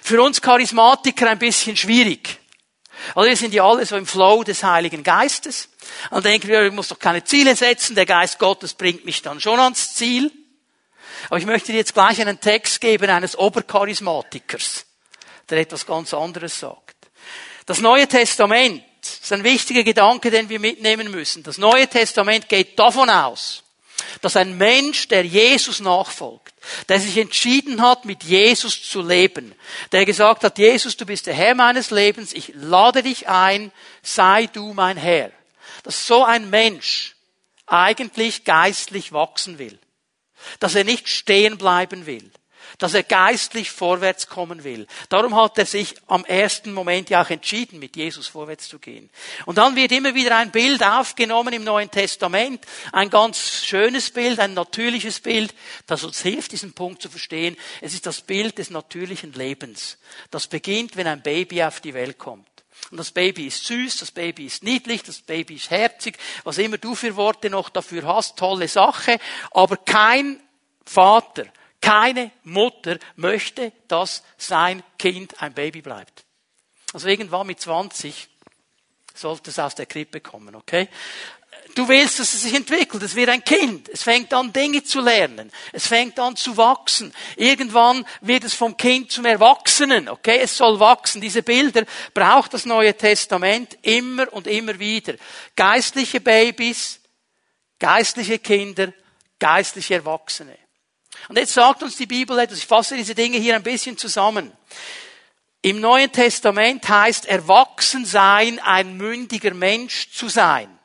Für 0.02 0.22
uns 0.22 0.40
Charismatiker 0.40 1.30
ein 1.30 1.38
bisschen 1.38 1.76
schwierig. 1.76 2.38
Also 3.14 3.28
wir 3.28 3.36
sind 3.36 3.54
ja 3.54 3.64
alle 3.64 3.84
so 3.86 3.96
im 3.96 4.06
Flow 4.06 4.44
des 4.44 4.62
Heiligen 4.62 5.02
Geistes. 5.02 5.68
Und 6.10 6.24
denken 6.24 6.48
wir, 6.48 6.62
ich 6.62 6.72
muss 6.72 6.88
doch 6.88 6.98
keine 6.98 7.24
Ziele 7.24 7.56
setzen, 7.56 7.94
der 7.94 8.06
Geist 8.06 8.38
Gottes 8.38 8.74
bringt 8.74 9.04
mich 9.04 9.22
dann 9.22 9.40
schon 9.40 9.58
ans 9.60 9.94
Ziel. 9.94 10.30
Aber 11.28 11.38
ich 11.38 11.46
möchte 11.46 11.72
dir 11.72 11.78
jetzt 11.78 11.94
gleich 11.94 12.20
einen 12.20 12.40
Text 12.40 12.80
geben 12.80 13.10
eines 13.10 13.36
Obercharismatikers, 13.38 14.84
der 15.48 15.58
etwas 15.58 15.86
ganz 15.86 16.12
anderes 16.14 16.58
sagt. 16.58 16.96
Das 17.66 17.80
Neue 17.80 18.06
Testament 18.06 18.84
ist 19.02 19.32
ein 19.32 19.44
wichtiger 19.44 19.82
Gedanke, 19.82 20.30
den 20.30 20.48
wir 20.48 20.60
mitnehmen 20.60 21.10
müssen. 21.10 21.42
Das 21.42 21.58
Neue 21.58 21.88
Testament 21.88 22.48
geht 22.48 22.78
davon 22.78 23.08
aus, 23.08 23.63
dass 24.20 24.36
ein 24.36 24.56
Mensch, 24.56 25.08
der 25.08 25.24
Jesus 25.24 25.80
nachfolgt, 25.80 26.54
der 26.88 27.00
sich 27.00 27.16
entschieden 27.18 27.82
hat, 27.82 28.04
mit 28.04 28.24
Jesus 28.24 28.88
zu 28.88 29.02
leben, 29.02 29.54
der 29.92 30.04
gesagt 30.04 30.44
hat, 30.44 30.58
Jesus, 30.58 30.96
du 30.96 31.06
bist 31.06 31.26
der 31.26 31.34
Herr 31.34 31.54
meines 31.54 31.90
Lebens, 31.90 32.32
ich 32.32 32.52
lade 32.54 33.02
dich 33.02 33.28
ein, 33.28 33.72
sei 34.02 34.46
du 34.46 34.72
mein 34.74 34.96
Herr. 34.96 35.30
Dass 35.82 36.06
so 36.06 36.24
ein 36.24 36.50
Mensch 36.50 37.14
eigentlich 37.66 38.44
geistlich 38.44 39.12
wachsen 39.12 39.58
will. 39.58 39.78
Dass 40.60 40.74
er 40.74 40.84
nicht 40.84 41.08
stehen 41.08 41.58
bleiben 41.58 42.06
will 42.06 42.30
dass 42.78 42.94
er 42.94 43.02
geistlich 43.02 43.70
vorwärts 43.70 44.26
kommen 44.26 44.64
will. 44.64 44.86
Darum 45.08 45.34
hat 45.34 45.58
er 45.58 45.66
sich 45.66 45.94
am 46.06 46.24
ersten 46.24 46.72
Moment 46.72 47.10
ja 47.10 47.22
auch 47.22 47.30
entschieden, 47.30 47.78
mit 47.78 47.96
Jesus 47.96 48.26
vorwärts 48.26 48.68
zu 48.68 48.78
gehen. 48.78 49.10
Und 49.46 49.58
dann 49.58 49.76
wird 49.76 49.92
immer 49.92 50.14
wieder 50.14 50.36
ein 50.36 50.50
Bild 50.50 50.82
aufgenommen 50.82 51.54
im 51.54 51.64
Neuen 51.64 51.90
Testament, 51.90 52.64
ein 52.92 53.10
ganz 53.10 53.64
schönes 53.64 54.10
Bild, 54.10 54.40
ein 54.40 54.54
natürliches 54.54 55.20
Bild, 55.20 55.54
das 55.86 56.04
uns 56.04 56.20
hilft, 56.22 56.52
diesen 56.52 56.72
Punkt 56.72 57.02
zu 57.02 57.08
verstehen. 57.08 57.56
Es 57.80 57.94
ist 57.94 58.06
das 58.06 58.20
Bild 58.20 58.58
des 58.58 58.70
natürlichen 58.70 59.32
Lebens. 59.32 59.98
Das 60.30 60.46
beginnt, 60.46 60.96
wenn 60.96 61.06
ein 61.06 61.22
Baby 61.22 61.62
auf 61.62 61.80
die 61.80 61.94
Welt 61.94 62.18
kommt. 62.18 62.48
Und 62.90 62.98
das 62.98 63.12
Baby 63.12 63.46
ist 63.46 63.64
süß, 63.64 63.98
das 63.98 64.10
Baby 64.10 64.46
ist 64.46 64.62
niedlich, 64.62 65.02
das 65.02 65.20
Baby 65.20 65.54
ist 65.54 65.70
herzig, 65.70 66.18
was 66.44 66.58
immer 66.58 66.78
du 66.78 66.94
für 66.94 67.16
Worte 67.16 67.48
noch 67.50 67.68
dafür 67.70 68.06
hast, 68.06 68.36
tolle 68.38 68.68
Sache. 68.68 69.18
Aber 69.52 69.76
kein 69.76 70.40
Vater, 70.84 71.46
keine 71.84 72.30
Mutter 72.44 72.98
möchte, 73.16 73.72
dass 73.88 74.22
sein 74.38 74.82
Kind 74.98 75.42
ein 75.42 75.52
Baby 75.52 75.82
bleibt. 75.82 76.24
Also 76.94 77.08
irgendwann 77.08 77.46
mit 77.46 77.60
20 77.60 78.28
sollte 79.14 79.50
es 79.50 79.58
aus 79.58 79.74
der 79.74 79.84
Krippe 79.84 80.20
kommen, 80.20 80.54
okay? 80.54 80.88
Du 81.74 81.86
willst, 81.86 82.20
dass 82.20 82.32
es 82.32 82.42
sich 82.42 82.54
entwickelt. 82.54 83.02
Es 83.02 83.16
wird 83.16 83.28
ein 83.28 83.44
Kind. 83.44 83.88
Es 83.88 84.02
fängt 84.02 84.32
an, 84.32 84.52
Dinge 84.52 84.82
zu 84.82 85.00
lernen. 85.00 85.50
Es 85.72 85.86
fängt 85.86 86.18
an 86.18 86.36
zu 86.36 86.56
wachsen. 86.56 87.12
Irgendwann 87.36 88.06
wird 88.20 88.44
es 88.44 88.54
vom 88.54 88.76
Kind 88.76 89.10
zum 89.10 89.24
Erwachsenen. 89.24 90.08
Okay? 90.08 90.38
Es 90.40 90.56
soll 90.56 90.78
wachsen. 90.78 91.20
Diese 91.20 91.42
Bilder 91.42 91.84
braucht 92.12 92.54
das 92.54 92.64
Neue 92.64 92.96
Testament 92.96 93.76
immer 93.82 94.32
und 94.32 94.46
immer 94.46 94.78
wieder. 94.78 95.14
Geistliche 95.56 96.20
Babys, 96.20 97.00
geistliche 97.78 98.38
Kinder, 98.38 98.92
geistliche 99.38 99.94
Erwachsene. 99.94 100.63
Und 101.28 101.38
jetzt 101.38 101.54
sagt 101.54 101.82
uns 101.82 101.96
die 101.96 102.06
Bibel 102.06 102.38
etwas, 102.38 102.58
ich 102.58 102.66
fasse 102.66 102.96
diese 102.96 103.14
Dinge 103.14 103.38
hier 103.38 103.54
ein 103.54 103.62
bisschen 103.62 103.96
zusammen. 103.96 104.52
Im 105.62 105.80
Neuen 105.80 106.12
Testament 106.12 106.86
heißt 106.86 107.24
erwachsen 107.24 108.04
sein, 108.04 108.58
ein 108.58 108.96
mündiger 108.96 109.54
Mensch 109.54 110.10
zu 110.12 110.28
sein. 110.28 110.78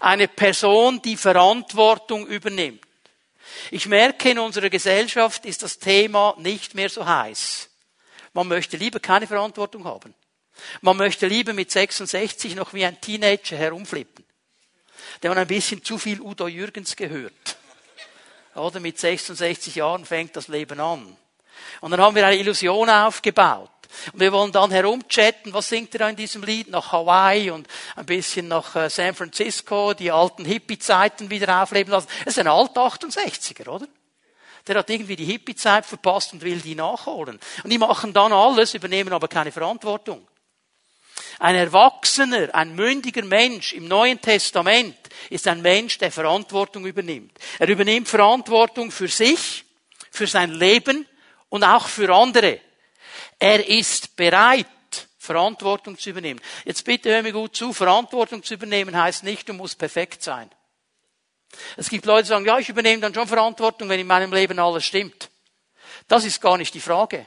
Eine 0.00 0.28
Person, 0.28 1.02
die 1.02 1.16
Verantwortung 1.16 2.26
übernimmt. 2.26 2.80
Ich 3.70 3.86
merke, 3.86 4.30
in 4.30 4.38
unserer 4.38 4.70
Gesellschaft 4.70 5.44
ist 5.44 5.62
das 5.62 5.78
Thema 5.78 6.34
nicht 6.38 6.74
mehr 6.74 6.88
so 6.88 7.04
heiß. 7.04 7.68
Man 8.32 8.48
möchte 8.48 8.76
lieber 8.76 8.98
keine 9.00 9.26
Verantwortung 9.26 9.84
haben. 9.84 10.14
Man 10.80 10.96
möchte 10.96 11.26
lieber 11.26 11.52
mit 11.52 11.70
66 11.70 12.54
noch 12.54 12.72
wie 12.72 12.84
ein 12.84 13.00
Teenager 13.00 13.56
herumflippen. 13.56 14.24
Der 15.22 15.30
man 15.30 15.38
ein 15.38 15.46
bisschen 15.46 15.84
zu 15.84 15.98
viel 15.98 16.20
Udo 16.20 16.48
Jürgens 16.48 16.96
gehört. 16.96 17.58
Oder 18.54 18.80
mit 18.80 18.98
66 18.98 19.74
Jahren 19.76 20.04
fängt 20.04 20.36
das 20.36 20.48
Leben 20.48 20.80
an. 20.80 21.16
Und 21.80 21.90
dann 21.90 22.00
haben 22.00 22.14
wir 22.14 22.26
eine 22.26 22.36
Illusion 22.36 22.88
aufgebaut. 22.88 23.70
Und 24.12 24.20
wir 24.20 24.32
wollen 24.32 24.52
dann 24.52 24.70
herumchatten, 24.70 25.52
was 25.52 25.68
singt 25.68 25.94
er 25.94 26.00
da 26.00 26.08
in 26.08 26.16
diesem 26.16 26.42
Lied? 26.42 26.68
Nach 26.68 26.92
Hawaii 26.92 27.50
und 27.50 27.68
ein 27.96 28.06
bisschen 28.06 28.48
nach 28.48 28.74
äh, 28.74 28.90
San 28.90 29.14
Francisco, 29.14 29.94
die 29.94 30.10
alten 30.10 30.44
Hippie-Zeiten 30.44 31.30
wieder 31.30 31.62
aufleben 31.62 31.92
lassen. 31.92 32.08
Es 32.20 32.34
ist 32.34 32.38
ein 32.38 32.48
alter 32.48 32.82
68er, 32.82 33.68
oder? 33.68 33.86
Der 34.66 34.76
hat 34.76 34.90
irgendwie 34.90 35.16
die 35.16 35.26
Hippie-Zeit 35.26 35.84
verpasst 35.84 36.32
und 36.32 36.42
will 36.42 36.60
die 36.60 36.74
nachholen. 36.74 37.38
Und 37.62 37.70
die 37.70 37.78
machen 37.78 38.12
dann 38.12 38.32
alles, 38.32 38.74
übernehmen 38.74 39.12
aber 39.12 39.28
keine 39.28 39.52
Verantwortung. 39.52 40.26
Ein 41.38 41.56
Erwachsener, 41.56 42.54
ein 42.54 42.74
mündiger 42.74 43.24
Mensch 43.24 43.72
im 43.72 43.88
Neuen 43.88 44.20
Testament 44.20 44.96
ist 45.30 45.48
ein 45.48 45.62
Mensch, 45.62 45.98
der 45.98 46.12
Verantwortung 46.12 46.86
übernimmt. 46.86 47.38
Er 47.58 47.68
übernimmt 47.68 48.08
Verantwortung 48.08 48.90
für 48.90 49.08
sich, 49.08 49.64
für 50.10 50.26
sein 50.26 50.52
Leben 50.52 51.06
und 51.48 51.64
auch 51.64 51.88
für 51.88 52.14
andere. 52.14 52.60
Er 53.38 53.68
ist 53.68 54.16
bereit, 54.16 54.66
Verantwortung 55.18 55.98
zu 55.98 56.10
übernehmen. 56.10 56.40
Jetzt 56.64 56.84
bitte 56.84 57.10
hör 57.10 57.22
mir 57.22 57.32
gut 57.32 57.56
zu, 57.56 57.72
Verantwortung 57.72 58.42
zu 58.42 58.54
übernehmen 58.54 58.96
heißt 58.96 59.24
nicht, 59.24 59.48
du 59.48 59.54
musst 59.54 59.78
perfekt 59.78 60.22
sein. 60.22 60.50
Es 61.76 61.88
gibt 61.88 62.04
Leute, 62.04 62.24
die 62.24 62.28
sagen, 62.28 62.44
ja, 62.44 62.58
ich 62.58 62.68
übernehme 62.68 63.00
dann 63.00 63.14
schon 63.14 63.26
Verantwortung, 63.26 63.88
wenn 63.88 64.00
in 64.00 64.06
meinem 64.06 64.32
Leben 64.32 64.58
alles 64.58 64.84
stimmt. 64.84 65.30
Das 66.08 66.24
ist 66.24 66.40
gar 66.40 66.58
nicht 66.58 66.74
die 66.74 66.80
Frage. 66.80 67.26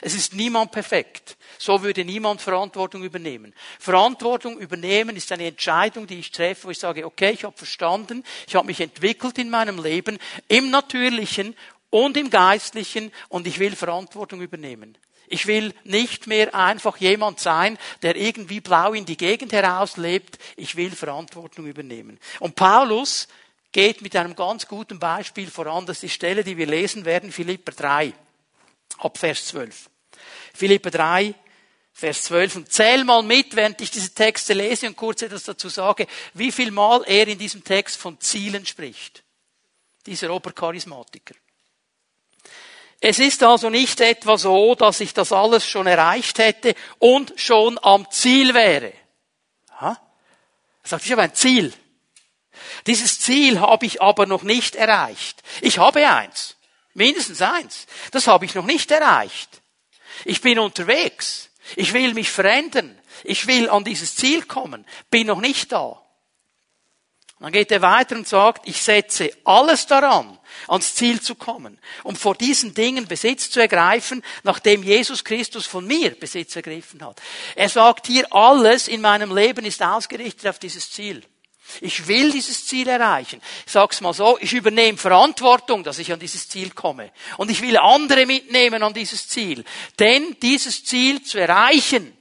Es 0.00 0.14
ist 0.14 0.34
niemand 0.34 0.72
perfekt. 0.72 1.36
So 1.58 1.82
würde 1.82 2.04
niemand 2.04 2.40
Verantwortung 2.40 3.04
übernehmen. 3.04 3.54
Verantwortung 3.78 4.58
übernehmen 4.58 5.16
ist 5.16 5.30
eine 5.32 5.46
Entscheidung, 5.46 6.06
die 6.06 6.18
ich 6.18 6.30
treffe, 6.30 6.64
wo 6.66 6.70
ich 6.70 6.78
sage, 6.78 7.06
okay, 7.06 7.30
ich 7.30 7.44
habe 7.44 7.56
verstanden, 7.56 8.24
ich 8.46 8.54
habe 8.54 8.66
mich 8.66 8.80
entwickelt 8.80 9.38
in 9.38 9.50
meinem 9.50 9.82
Leben, 9.82 10.18
im 10.48 10.70
Natürlichen 10.70 11.56
und 11.90 12.16
im 12.16 12.30
Geistlichen, 12.30 13.12
und 13.28 13.46
ich 13.46 13.58
will 13.58 13.76
Verantwortung 13.76 14.40
übernehmen. 14.40 14.98
Ich 15.26 15.46
will 15.46 15.72
nicht 15.84 16.26
mehr 16.26 16.54
einfach 16.54 16.98
jemand 16.98 17.40
sein, 17.40 17.78
der 18.02 18.16
irgendwie 18.16 18.60
blau 18.60 18.92
in 18.92 19.06
die 19.06 19.16
Gegend 19.16 19.52
herauslebt. 19.52 20.38
Ich 20.56 20.76
will 20.76 20.90
Verantwortung 20.90 21.66
übernehmen. 21.66 22.18
Und 22.40 22.56
Paulus 22.56 23.28
geht 23.72 24.02
mit 24.02 24.14
einem 24.16 24.36
ganz 24.36 24.68
guten 24.68 24.98
Beispiel 24.98 25.50
voran. 25.50 25.86
Das 25.86 25.96
ist 25.96 26.02
die 26.02 26.08
Stelle, 26.10 26.44
die 26.44 26.56
wir 26.56 26.66
lesen 26.66 27.04
werden, 27.04 27.32
Philipper 27.32 27.72
3, 27.72 28.12
ab 28.98 29.18
Vers 29.18 29.46
12. 29.46 29.90
Philipper 30.54 30.90
3, 30.90 31.34
Vers 31.92 32.22
12. 32.24 32.56
Und 32.56 32.72
zähl 32.72 33.04
mal 33.04 33.22
mit, 33.22 33.54
während 33.56 33.80
ich 33.80 33.90
diese 33.90 34.14
Texte 34.14 34.52
lese 34.52 34.86
und 34.86 34.96
kurz 34.96 35.22
etwas 35.22 35.44
dazu 35.44 35.68
sage, 35.68 36.06
wie 36.34 36.52
viel 36.52 36.70
Mal 36.70 37.02
er 37.06 37.28
in 37.28 37.38
diesem 37.38 37.62
Text 37.64 37.96
von 37.96 38.20
Zielen 38.20 38.66
spricht. 38.66 39.22
Dieser 40.06 40.30
Obercharismatiker. 40.30 41.34
Es 43.00 43.18
ist 43.18 43.42
also 43.42 43.68
nicht 43.68 44.00
etwa 44.00 44.38
so, 44.38 44.74
dass 44.74 45.00
ich 45.00 45.12
das 45.12 45.32
alles 45.32 45.68
schon 45.68 45.86
erreicht 45.86 46.38
hätte 46.38 46.74
und 46.98 47.34
schon 47.36 47.78
am 47.82 48.10
Ziel 48.10 48.54
wäre. 48.54 48.92
Er 49.78 49.98
sagt, 50.84 51.04
ich 51.04 51.12
habe 51.12 51.22
ein 51.22 51.34
Ziel. 51.34 51.72
Dieses 52.86 53.20
Ziel 53.20 53.60
habe 53.60 53.86
ich 53.86 54.00
aber 54.02 54.26
noch 54.26 54.42
nicht 54.42 54.76
erreicht. 54.76 55.42
Ich 55.60 55.78
habe 55.78 56.08
eins. 56.08 56.56
Mindestens 56.94 57.42
eins. 57.42 57.86
Das 58.12 58.26
habe 58.26 58.44
ich 58.44 58.54
noch 58.54 58.64
nicht 58.64 58.90
erreicht. 58.90 59.60
Ich 60.24 60.40
bin 60.40 60.58
unterwegs. 60.58 61.50
Ich 61.76 61.92
will 61.92 62.14
mich 62.14 62.30
verändern. 62.30 62.98
Ich 63.24 63.46
will 63.46 63.68
an 63.68 63.84
dieses 63.84 64.16
Ziel 64.16 64.44
kommen. 64.44 64.86
Bin 65.10 65.26
noch 65.26 65.40
nicht 65.40 65.72
da. 65.72 66.00
Dann 67.40 67.52
geht 67.52 67.72
er 67.72 67.82
weiter 67.82 68.16
und 68.16 68.26
sagt, 68.26 68.66
ich 68.66 68.80
setze 68.80 69.30
alles 69.44 69.86
daran, 69.86 70.38
ans 70.68 70.94
Ziel 70.94 71.20
zu 71.20 71.34
kommen, 71.34 71.78
um 72.02 72.16
vor 72.16 72.34
diesen 72.36 72.72
Dingen 72.72 73.06
Besitz 73.06 73.50
zu 73.50 73.60
ergreifen, 73.60 74.22
nachdem 74.44 74.82
Jesus 74.82 75.24
Christus 75.24 75.66
von 75.66 75.86
mir 75.86 76.12
Besitz 76.12 76.56
ergriffen 76.56 77.04
hat. 77.04 77.20
Er 77.54 77.68
sagt 77.68 78.06
hier, 78.06 78.32
alles 78.32 78.88
in 78.88 79.00
meinem 79.00 79.34
Leben 79.34 79.66
ist 79.66 79.82
ausgerichtet 79.82 80.48
auf 80.48 80.58
dieses 80.58 80.90
Ziel. 80.90 81.22
Ich 81.80 82.06
will 82.06 82.30
dieses 82.30 82.66
Ziel 82.66 82.88
erreichen. 82.88 83.40
Ich 83.66 83.72
sag's 83.72 84.00
mal 84.00 84.14
so, 84.14 84.38
ich 84.40 84.52
übernehme 84.52 84.98
Verantwortung, 84.98 85.82
dass 85.82 85.98
ich 85.98 86.12
an 86.12 86.18
dieses 86.18 86.48
Ziel 86.48 86.70
komme. 86.70 87.10
Und 87.36 87.50
ich 87.50 87.62
will 87.62 87.76
andere 87.78 88.26
mitnehmen 88.26 88.82
an 88.82 88.94
dieses 88.94 89.28
Ziel. 89.28 89.64
Denn 89.98 90.36
dieses 90.40 90.84
Ziel 90.84 91.22
zu 91.22 91.38
erreichen, 91.38 92.16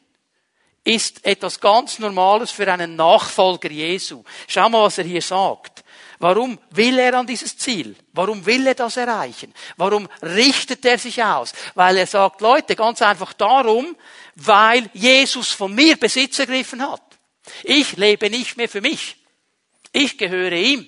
ist 0.83 1.25
etwas 1.25 1.59
ganz 1.59 1.99
Normales 1.99 2.51
für 2.51 2.71
einen 2.71 2.95
Nachfolger 2.95 3.71
Jesu. 3.71 4.23
Schau 4.47 4.69
mal, 4.69 4.83
was 4.83 4.97
er 4.97 5.05
hier 5.05 5.21
sagt. 5.21 5.83
Warum 6.19 6.59
will 6.71 6.99
er 6.99 7.15
an 7.15 7.27
dieses 7.27 7.57
Ziel? 7.57 7.95
Warum 8.13 8.45
will 8.45 8.67
er 8.67 8.75
das 8.75 8.97
erreichen? 8.97 9.53
Warum 9.77 10.07
richtet 10.21 10.85
er 10.85 10.97
sich 10.97 11.21
aus? 11.23 11.53
Weil 11.75 11.97
er 11.97 12.07
sagt, 12.07 12.41
Leute, 12.41 12.75
ganz 12.75 13.01
einfach 13.01 13.33
darum, 13.33 13.95
weil 14.35 14.89
Jesus 14.93 15.49
von 15.49 15.73
mir 15.73 15.97
Besitz 15.97 16.39
ergriffen 16.39 16.81
hat. 16.81 17.01
Ich 17.63 17.97
lebe 17.97 18.29
nicht 18.29 18.57
mehr 18.57 18.69
für 18.69 18.81
mich. 18.81 19.17
Ich 19.93 20.17
gehöre 20.17 20.51
ihm. 20.51 20.87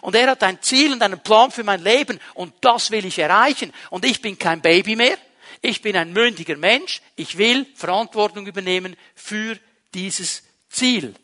Und 0.00 0.14
er 0.14 0.30
hat 0.30 0.42
ein 0.42 0.62
Ziel 0.62 0.92
und 0.92 1.02
einen 1.02 1.20
Plan 1.20 1.50
für 1.50 1.64
mein 1.64 1.82
Leben 1.82 2.18
und 2.34 2.54
das 2.62 2.90
will 2.90 3.04
ich 3.04 3.18
erreichen. 3.18 3.72
Und 3.90 4.04
ich 4.04 4.22
bin 4.22 4.38
kein 4.38 4.62
Baby 4.62 4.96
mehr. 4.96 5.18
Ich 5.62 5.82
bin 5.82 5.96
ein 5.96 6.12
mündiger 6.12 6.56
Mensch. 6.56 7.02
Ich 7.16 7.38
will 7.38 7.66
Verantwortung 7.74 8.46
übernehmen 8.46 8.96
für 9.14 9.58
dieses 9.94 10.42
Ziel. 10.68 11.14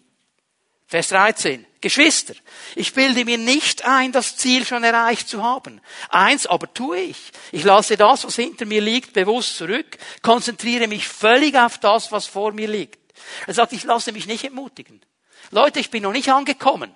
Vers 0.87 1.09
13. 1.09 1.67
Geschwister, 1.81 2.35
ich 2.77 2.93
bilde 2.93 3.25
mir 3.25 3.39
nicht 3.39 3.85
ein, 3.85 4.13
das 4.13 4.37
Ziel 4.37 4.65
schon 4.65 4.85
erreicht 4.85 5.29
zu 5.29 5.43
haben. 5.43 5.81
Eins 6.11 6.47
aber 6.47 6.73
tue 6.73 7.01
ich. 7.01 7.17
Ich 7.51 7.65
lasse 7.65 7.97
das, 7.97 8.25
was 8.25 8.37
hinter 8.37 8.67
mir 8.67 8.81
liegt, 8.81 9.15
bewusst 9.15 9.57
zurück, 9.57 9.99
konzentriere 10.23 10.87
mich 10.87 11.09
völlig 11.09 11.57
auf 11.57 11.79
das, 11.79 12.13
was 12.13 12.27
vor 12.27 12.53
mir 12.53 12.69
liegt. 12.69 13.01
Er 13.49 13.55
sagt, 13.55 13.73
ich 13.73 13.83
lasse 13.83 14.13
mich 14.13 14.27
nicht 14.27 14.45
entmutigen. 14.45 15.01
Leute, 15.51 15.81
ich 15.81 15.91
bin 15.91 16.05
noch 16.05 16.13
nicht 16.13 16.29
angekommen. 16.29 16.95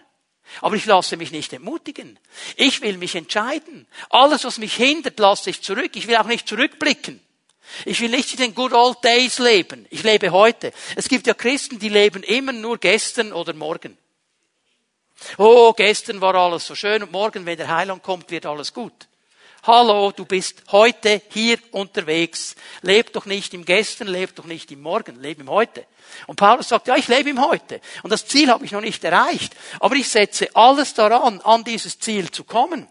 Aber 0.60 0.76
ich 0.76 0.86
lasse 0.86 1.16
mich 1.16 1.32
nicht 1.32 1.52
entmutigen. 1.52 2.18
Ich 2.56 2.80
will 2.80 2.98
mich 2.98 3.14
entscheiden. 3.14 3.86
Alles, 4.10 4.44
was 4.44 4.58
mich 4.58 4.74
hindert, 4.74 5.18
lasse 5.18 5.50
ich 5.50 5.62
zurück. 5.62 5.90
Ich 5.94 6.06
will 6.06 6.16
auch 6.16 6.26
nicht 6.26 6.48
zurückblicken. 6.48 7.20
Ich 7.84 8.00
will 8.00 8.10
nicht 8.10 8.32
in 8.32 8.38
den 8.38 8.54
good 8.54 8.72
old 8.72 9.02
days 9.04 9.38
leben. 9.38 9.86
Ich 9.90 10.02
lebe 10.02 10.30
heute. 10.30 10.72
Es 10.94 11.08
gibt 11.08 11.26
ja 11.26 11.34
Christen, 11.34 11.78
die 11.78 11.88
leben 11.88 12.22
immer 12.22 12.52
nur 12.52 12.78
gestern 12.78 13.32
oder 13.32 13.52
morgen. 13.52 13.98
Oh, 15.38 15.72
gestern 15.72 16.20
war 16.20 16.34
alles 16.34 16.66
so 16.66 16.74
schön 16.74 17.02
und 17.02 17.12
morgen, 17.12 17.46
wenn 17.46 17.56
der 17.56 17.74
Heiland 17.74 18.02
kommt, 18.02 18.30
wird 18.30 18.46
alles 18.46 18.72
gut. 18.72 18.92
Hallo, 19.66 20.12
du 20.12 20.24
bist 20.24 20.62
heute 20.70 21.20
hier 21.30 21.58
unterwegs. 21.72 22.54
Leb 22.82 23.12
doch 23.12 23.26
nicht 23.26 23.52
im 23.52 23.64
Gestern, 23.64 24.06
leb 24.06 24.32
doch 24.36 24.44
nicht 24.44 24.70
im 24.70 24.80
Morgen, 24.80 25.20
leb 25.20 25.40
im 25.40 25.50
Heute. 25.50 25.86
Und 26.28 26.36
Paulus 26.36 26.68
sagt, 26.68 26.86
ja, 26.86 26.94
ich 26.94 27.08
lebe 27.08 27.30
im 27.30 27.44
Heute. 27.44 27.80
Und 28.04 28.12
das 28.12 28.28
Ziel 28.28 28.48
habe 28.48 28.64
ich 28.64 28.70
noch 28.70 28.80
nicht 28.80 29.02
erreicht. 29.02 29.56
Aber 29.80 29.96
ich 29.96 30.08
setze 30.08 30.54
alles 30.54 30.94
daran, 30.94 31.40
an 31.40 31.64
dieses 31.64 31.98
Ziel 31.98 32.30
zu 32.30 32.44
kommen. 32.44 32.86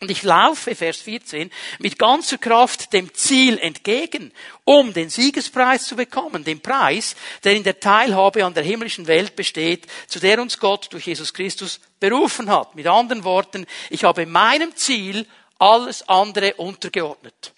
Und 0.00 0.10
ich 0.10 0.22
laufe, 0.22 0.74
Vers 0.74 0.98
14, 0.98 1.50
mit 1.78 1.98
ganzer 1.98 2.36
Kraft 2.36 2.92
dem 2.92 3.14
Ziel 3.14 3.56
entgegen, 3.56 4.32
um 4.64 4.92
den 4.92 5.08
Siegespreis 5.08 5.86
zu 5.86 5.96
bekommen, 5.96 6.44
den 6.44 6.60
Preis, 6.60 7.16
der 7.44 7.54
in 7.54 7.62
der 7.62 7.80
Teilhabe 7.80 8.44
an 8.44 8.52
der 8.52 8.64
himmlischen 8.64 9.06
Welt 9.06 9.34
besteht, 9.34 9.86
zu 10.08 10.20
der 10.20 10.42
uns 10.42 10.58
Gott 10.58 10.88
durch 10.90 11.06
Jesus 11.06 11.32
Christus 11.32 11.80
berufen 12.00 12.50
hat. 12.50 12.74
Mit 12.74 12.86
anderen 12.86 13.24
Worten, 13.24 13.64
ich 13.88 14.04
habe 14.04 14.26
meinem 14.26 14.76
Ziel 14.76 15.24
alles 15.62 16.08
andere 16.08 16.54
untergeordnet. 16.54 17.52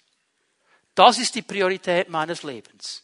Das 0.93 1.17
ist 1.17 1.33
die 1.33 1.41
Priorität 1.41 2.07
meines 2.07 2.43
Lebens. 2.43 3.01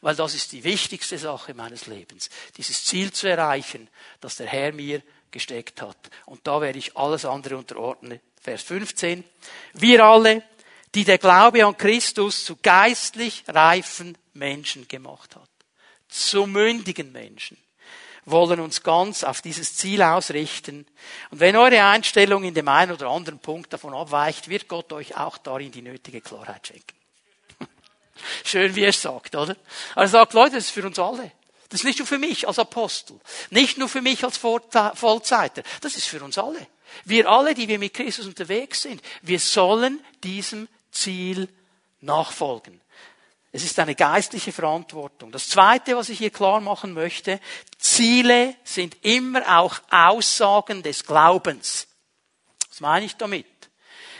Weil 0.00 0.14
das 0.14 0.34
ist 0.34 0.52
die 0.52 0.62
wichtigste 0.62 1.18
Sache 1.18 1.52
meines 1.52 1.86
Lebens. 1.86 2.30
Dieses 2.56 2.84
Ziel 2.84 3.12
zu 3.12 3.28
erreichen, 3.28 3.88
das 4.20 4.36
der 4.36 4.46
Herr 4.46 4.72
mir 4.72 5.02
gesteckt 5.32 5.82
hat. 5.82 5.96
Und 6.26 6.46
da 6.46 6.60
werde 6.60 6.78
ich 6.78 6.96
alles 6.96 7.24
andere 7.24 7.56
unterordnen. 7.56 8.20
Vers 8.40 8.62
15. 8.62 9.24
Wir 9.72 10.04
alle, 10.04 10.44
die 10.94 11.04
der 11.04 11.18
Glaube 11.18 11.66
an 11.66 11.76
Christus 11.76 12.44
zu 12.44 12.56
geistlich 12.62 13.42
reifen 13.48 14.16
Menschen 14.32 14.86
gemacht 14.86 15.34
hat. 15.34 15.50
Zu 16.08 16.46
mündigen 16.46 17.10
Menschen 17.10 17.58
wollen 18.26 18.60
uns 18.60 18.82
ganz 18.82 19.24
auf 19.24 19.40
dieses 19.40 19.76
Ziel 19.76 20.02
ausrichten. 20.02 20.86
Und 21.30 21.40
wenn 21.40 21.56
eure 21.56 21.82
Einstellung 21.84 22.44
in 22.44 22.54
dem 22.54 22.68
einen 22.68 22.92
oder 22.92 23.08
anderen 23.08 23.38
Punkt 23.38 23.72
davon 23.72 23.94
abweicht, 23.94 24.48
wird 24.48 24.68
Gott 24.68 24.92
euch 24.92 25.16
auch 25.16 25.38
darin 25.38 25.70
die 25.70 25.82
nötige 25.82 26.20
Klarheit 26.20 26.66
schenken. 26.66 26.96
Schön, 28.44 28.74
wie 28.74 28.82
er 28.82 28.90
es 28.90 29.00
sagt, 29.00 29.34
oder? 29.36 29.56
Er 29.94 30.08
sagt, 30.08 30.34
Leute, 30.34 30.56
das 30.56 30.64
ist 30.64 30.72
für 30.72 30.84
uns 30.84 30.98
alle. 30.98 31.32
Das 31.68 31.80
ist 31.80 31.84
nicht 31.84 31.98
nur 31.98 32.06
für 32.06 32.18
mich 32.18 32.46
als 32.46 32.58
Apostel, 32.58 33.18
nicht 33.50 33.76
nur 33.76 33.88
für 33.88 34.00
mich 34.00 34.22
als 34.24 34.36
Vollzeiter, 34.36 35.62
das 35.80 35.96
ist 35.96 36.06
für 36.06 36.22
uns 36.22 36.38
alle. 36.38 36.66
Wir 37.04 37.28
alle, 37.28 37.54
die 37.54 37.66
wir 37.66 37.78
mit 37.78 37.92
Christus 37.92 38.26
unterwegs 38.26 38.82
sind, 38.82 39.02
wir 39.22 39.40
sollen 39.40 40.00
diesem 40.22 40.68
Ziel 40.92 41.48
nachfolgen. 42.00 42.80
Es 43.56 43.64
ist 43.64 43.78
eine 43.78 43.94
geistliche 43.94 44.52
Verantwortung. 44.52 45.32
Das 45.32 45.48
Zweite, 45.48 45.96
was 45.96 46.10
ich 46.10 46.18
hier 46.18 46.28
klar 46.28 46.60
machen 46.60 46.92
möchte, 46.92 47.40
Ziele 47.78 48.54
sind 48.64 49.02
immer 49.02 49.58
auch 49.58 49.80
Aussagen 49.88 50.82
des 50.82 51.06
Glaubens. 51.06 51.88
Was 52.68 52.80
meine 52.80 53.06
ich 53.06 53.16
damit? 53.16 53.46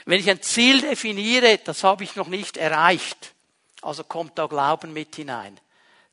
Wenn 0.07 0.21
ich 0.21 0.31
ein 0.31 0.41
Ziel 0.41 0.81
definiere, 0.81 1.59
das 1.59 1.85
habe 1.85 2.03
ich 2.03 2.17
noch 2.17 2.29
nicht 2.29 2.57
erreicht, 2.57 3.35
also 3.83 4.05
kommt 4.05 4.39
da 4.39 4.47
Glauben 4.47 4.95
mit 4.95 5.17
hinein. 5.17 5.61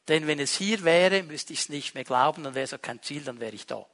Denn 0.09 0.27
wenn 0.27 0.41
es 0.41 0.57
hier 0.57 0.83
wäre, 0.83 1.23
müsste 1.23 1.53
ich 1.53 1.59
es 1.59 1.69
nicht 1.69 1.95
mehr 1.95 2.03
glauben, 2.03 2.43
dann 2.43 2.55
wäre 2.55 2.65
es 2.65 2.73
auch 2.73 2.81
kein 2.81 3.01
Ziel, 3.01 3.23
dann 3.23 3.39
wäre 3.39 3.55
ich 3.55 3.65
da. 3.65 3.85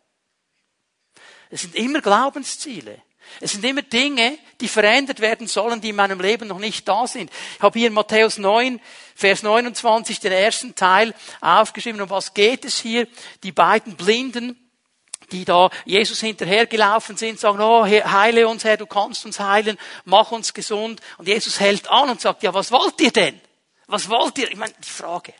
Es 1.52 1.62
sind 1.62 1.76
immer 1.76 2.02
Glaubensziele. 2.02 3.00
Es 3.40 3.52
sind 3.52 3.64
immer 3.64 3.82
Dinge, 3.82 4.38
die 4.60 4.68
verändert 4.68 5.20
werden 5.20 5.48
sollen, 5.48 5.82
die 5.82 5.90
in 5.90 5.96
meinem 5.96 6.20
Leben 6.20 6.48
noch 6.48 6.60
nicht 6.60 6.88
da 6.88 7.08
sind. 7.08 7.32
Ich 7.56 7.62
habe 7.62 7.78
hier 7.78 7.88
in 7.88 7.94
Matthäus 7.94 8.38
9, 8.38 8.82
Vers 9.16 9.44
29 9.44 10.20
den 10.20 10.32
ersten 10.32 10.76
Teil 10.76 11.14
aufgeschrieben. 11.42 12.02
Um 12.02 12.10
was 12.10 12.34
geht 12.34 12.66
es 12.66 12.80
hier? 12.80 13.08
Die 13.44 13.52
beiden 13.52 13.96
Blinden, 13.96 14.58
die 15.32 15.46
da 15.46 15.70
Jesus 15.86 16.20
hinterhergelaufen 16.20 17.18
sind, 17.18 17.40
sagen, 17.40 17.62
oh, 17.62 17.86
heile 17.86 18.48
uns 18.48 18.64
Herr, 18.64 18.78
du 18.78 18.88
kannst 18.88 19.26
uns 19.26 19.40
heilen, 19.40 19.78
mach 20.06 20.32
uns 20.32 20.54
gesund. 20.54 21.02
Und 21.18 21.28
Jesus 21.28 21.60
hält 21.60 21.88
an 21.90 22.10
und 22.10 22.20
sagt, 22.20 22.44
ja, 22.44 22.54
was 22.54 22.72
wollt 22.72 23.00
ihr 23.00 23.12
denn? 23.12 23.40
Was 23.88 24.10
wollt 24.10 24.38
ihr? 24.38 24.52
Ich 24.52 24.58
meine, 24.58 24.74
die 24.84 24.90
Frage. 24.90 25.34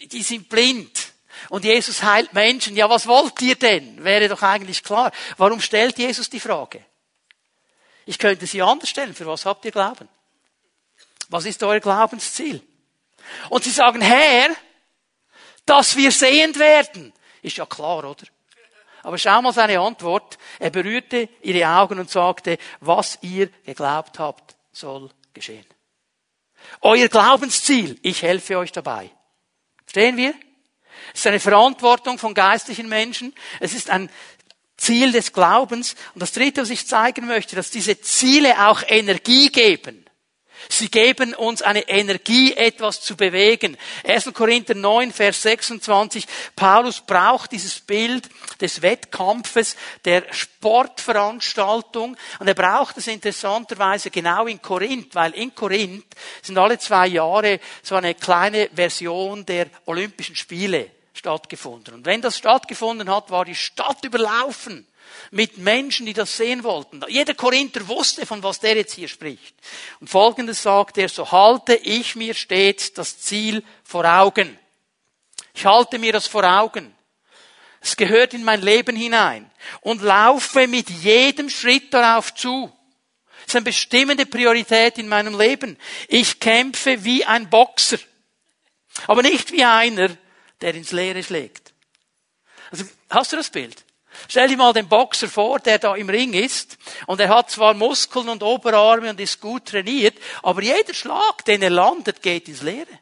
Die 0.00 0.22
sind 0.22 0.48
blind. 0.48 1.11
Und 1.48 1.64
Jesus 1.64 2.02
heilt 2.02 2.32
Menschen. 2.32 2.76
Ja, 2.76 2.88
was 2.88 3.06
wollt 3.06 3.40
ihr 3.42 3.56
denn? 3.56 4.02
Wäre 4.04 4.28
doch 4.28 4.42
eigentlich 4.42 4.82
klar. 4.82 5.12
Warum 5.36 5.60
stellt 5.60 5.98
Jesus 5.98 6.30
die 6.30 6.40
Frage? 6.40 6.84
Ich 8.06 8.18
könnte 8.18 8.46
sie 8.46 8.62
anders 8.62 8.88
stellen. 8.88 9.14
Für 9.14 9.26
was 9.26 9.46
habt 9.46 9.64
ihr 9.64 9.70
Glauben? 9.70 10.08
Was 11.28 11.44
ist 11.46 11.62
euer 11.62 11.80
Glaubensziel? 11.80 12.60
Und 13.48 13.64
sie 13.64 13.70
sagen, 13.70 14.00
Herr, 14.00 14.50
dass 15.66 15.96
wir 15.96 16.10
sehend 16.10 16.58
werden. 16.58 17.12
Ist 17.42 17.56
ja 17.56 17.66
klar, 17.66 17.98
oder? 17.98 18.26
Aber 19.02 19.18
schau 19.18 19.42
mal 19.42 19.52
seine 19.52 19.80
Antwort. 19.80 20.38
Er 20.58 20.70
berührte 20.70 21.28
ihre 21.42 21.68
Augen 21.68 21.98
und 21.98 22.10
sagte, 22.10 22.58
was 22.80 23.18
ihr 23.22 23.48
geglaubt 23.64 24.18
habt, 24.18 24.56
soll 24.72 25.10
geschehen. 25.32 25.66
Euer 26.80 27.08
Glaubensziel, 27.08 27.98
ich 28.02 28.22
helfe 28.22 28.58
euch 28.58 28.72
dabei. 28.72 29.10
Verstehen 29.84 30.16
wir? 30.16 30.34
Es 31.14 31.20
ist 31.20 31.26
eine 31.26 31.40
Verantwortung 31.40 32.18
von 32.18 32.34
geistlichen 32.34 32.88
Menschen. 32.88 33.34
Es 33.60 33.74
ist 33.74 33.90
ein 33.90 34.10
Ziel 34.76 35.12
des 35.12 35.32
Glaubens. 35.32 35.94
Und 36.14 36.22
das 36.22 36.32
Dritte, 36.32 36.62
was 36.62 36.70
ich 36.70 36.86
zeigen 36.86 37.26
möchte, 37.26 37.56
dass 37.56 37.70
diese 37.70 38.00
Ziele 38.00 38.68
auch 38.68 38.82
Energie 38.86 39.50
geben. 39.50 40.04
Sie 40.68 40.90
geben 40.90 41.34
uns 41.34 41.62
eine 41.62 41.88
Energie, 41.88 42.54
etwas 42.54 43.00
zu 43.00 43.16
bewegen. 43.16 43.76
1. 44.04 44.32
Korinther 44.32 44.74
9, 44.74 45.12
Vers 45.12 45.42
26. 45.42 46.26
Paulus 46.56 47.00
braucht 47.00 47.52
dieses 47.52 47.80
Bild 47.80 48.28
des 48.60 48.82
Wettkampfes, 48.82 49.76
der 50.04 50.24
Sportveranstaltung. 50.32 52.16
Und 52.38 52.48
er 52.48 52.54
braucht 52.54 52.98
es 52.98 53.06
interessanterweise 53.06 54.10
genau 54.10 54.46
in 54.46 54.62
Korinth, 54.62 55.14
weil 55.14 55.32
in 55.32 55.54
Korinth 55.54 56.06
sind 56.42 56.58
alle 56.58 56.78
zwei 56.78 57.06
Jahre 57.08 57.60
so 57.82 57.94
eine 57.94 58.14
kleine 58.14 58.70
Version 58.74 59.44
der 59.46 59.66
Olympischen 59.86 60.36
Spiele 60.36 60.90
stattgefunden. 61.14 61.94
Und 61.94 62.06
wenn 62.06 62.22
das 62.22 62.38
stattgefunden 62.38 63.10
hat, 63.10 63.30
war 63.30 63.44
die 63.44 63.54
Stadt 63.54 64.04
überlaufen 64.04 64.86
mit 65.32 65.56
Menschen, 65.56 66.04
die 66.04 66.12
das 66.12 66.36
sehen 66.36 66.62
wollten. 66.62 67.02
Jeder 67.08 67.34
Korinther 67.34 67.88
wusste, 67.88 68.26
von 68.26 68.42
was 68.42 68.60
der 68.60 68.76
jetzt 68.76 68.92
hier 68.92 69.08
spricht. 69.08 69.54
Und 69.98 70.08
folgendes 70.08 70.62
sagt 70.62 70.98
er, 70.98 71.08
so 71.08 71.32
halte 71.32 71.74
ich 71.74 72.14
mir 72.14 72.34
stets 72.34 72.92
das 72.92 73.18
Ziel 73.18 73.64
vor 73.82 74.04
Augen. 74.04 74.58
Ich 75.54 75.64
halte 75.64 75.98
mir 75.98 76.12
das 76.12 76.26
vor 76.26 76.44
Augen. 76.44 76.94
Es 77.80 77.96
gehört 77.96 78.34
in 78.34 78.44
mein 78.44 78.60
Leben 78.60 78.94
hinein 78.94 79.50
und 79.80 80.02
laufe 80.02 80.66
mit 80.66 80.90
jedem 80.90 81.48
Schritt 81.48 81.94
darauf 81.94 82.34
zu. 82.34 82.70
Das 83.40 83.48
ist 83.48 83.56
eine 83.56 83.64
bestimmende 83.64 84.26
Priorität 84.26 84.98
in 84.98 85.08
meinem 85.08 85.38
Leben. 85.38 85.78
Ich 86.08 86.40
kämpfe 86.40 87.04
wie 87.04 87.24
ein 87.24 87.48
Boxer, 87.48 87.98
aber 89.06 89.22
nicht 89.22 89.50
wie 89.50 89.64
einer, 89.64 90.10
der 90.60 90.74
ins 90.74 90.92
Leere 90.92 91.22
schlägt. 91.22 91.72
Also, 92.70 92.84
hast 93.08 93.32
du 93.32 93.36
das 93.36 93.50
Bild? 93.50 93.82
Stell 94.28 94.48
dir 94.48 94.56
mal 94.56 94.72
den 94.72 94.88
Boxer 94.88 95.28
vor, 95.28 95.58
der 95.58 95.78
da 95.78 95.94
im 95.94 96.08
Ring 96.08 96.32
ist 96.32 96.78
und 97.06 97.20
er 97.20 97.28
hat 97.28 97.50
zwar 97.50 97.74
Muskeln 97.74 98.28
und 98.28 98.42
Oberarme 98.42 99.10
und 99.10 99.20
ist 99.20 99.40
gut 99.40 99.66
trainiert, 99.66 100.16
aber 100.42 100.62
jeder 100.62 100.94
Schlag, 100.94 101.44
den 101.44 101.62
er 101.62 101.70
landet, 101.70 102.22
geht 102.22 102.48
ins 102.48 102.62
Leere. 102.62 102.98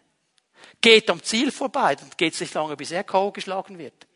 Geht 0.81 1.11
am 1.11 1.23
Ziel 1.23 1.53
vorbei 1.53 1.97
und 2.01 2.17
geht 2.17 2.41
nicht 2.41 2.55
lange, 2.55 2.77
bis 2.77 2.91
er 2.91 3.05
K.O. 3.05 3.33
geschlagen 3.33 3.79
wird. 3.79 4.07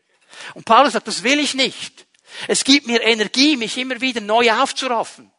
Und 0.55 0.65
Paulus 0.65 0.95
sagt, 0.95 1.09
das 1.09 1.23
will 1.23 1.39
ich 1.39 1.55
nicht. 1.55 2.07
Es 2.49 2.65
gibt 2.65 2.87
mir 2.87 3.03
Energie, 3.03 3.57
mich 3.57 3.77
immer 3.77 4.01
wieder 4.01 4.21
neu 4.21 4.51
aufzuraffen. 4.51 5.31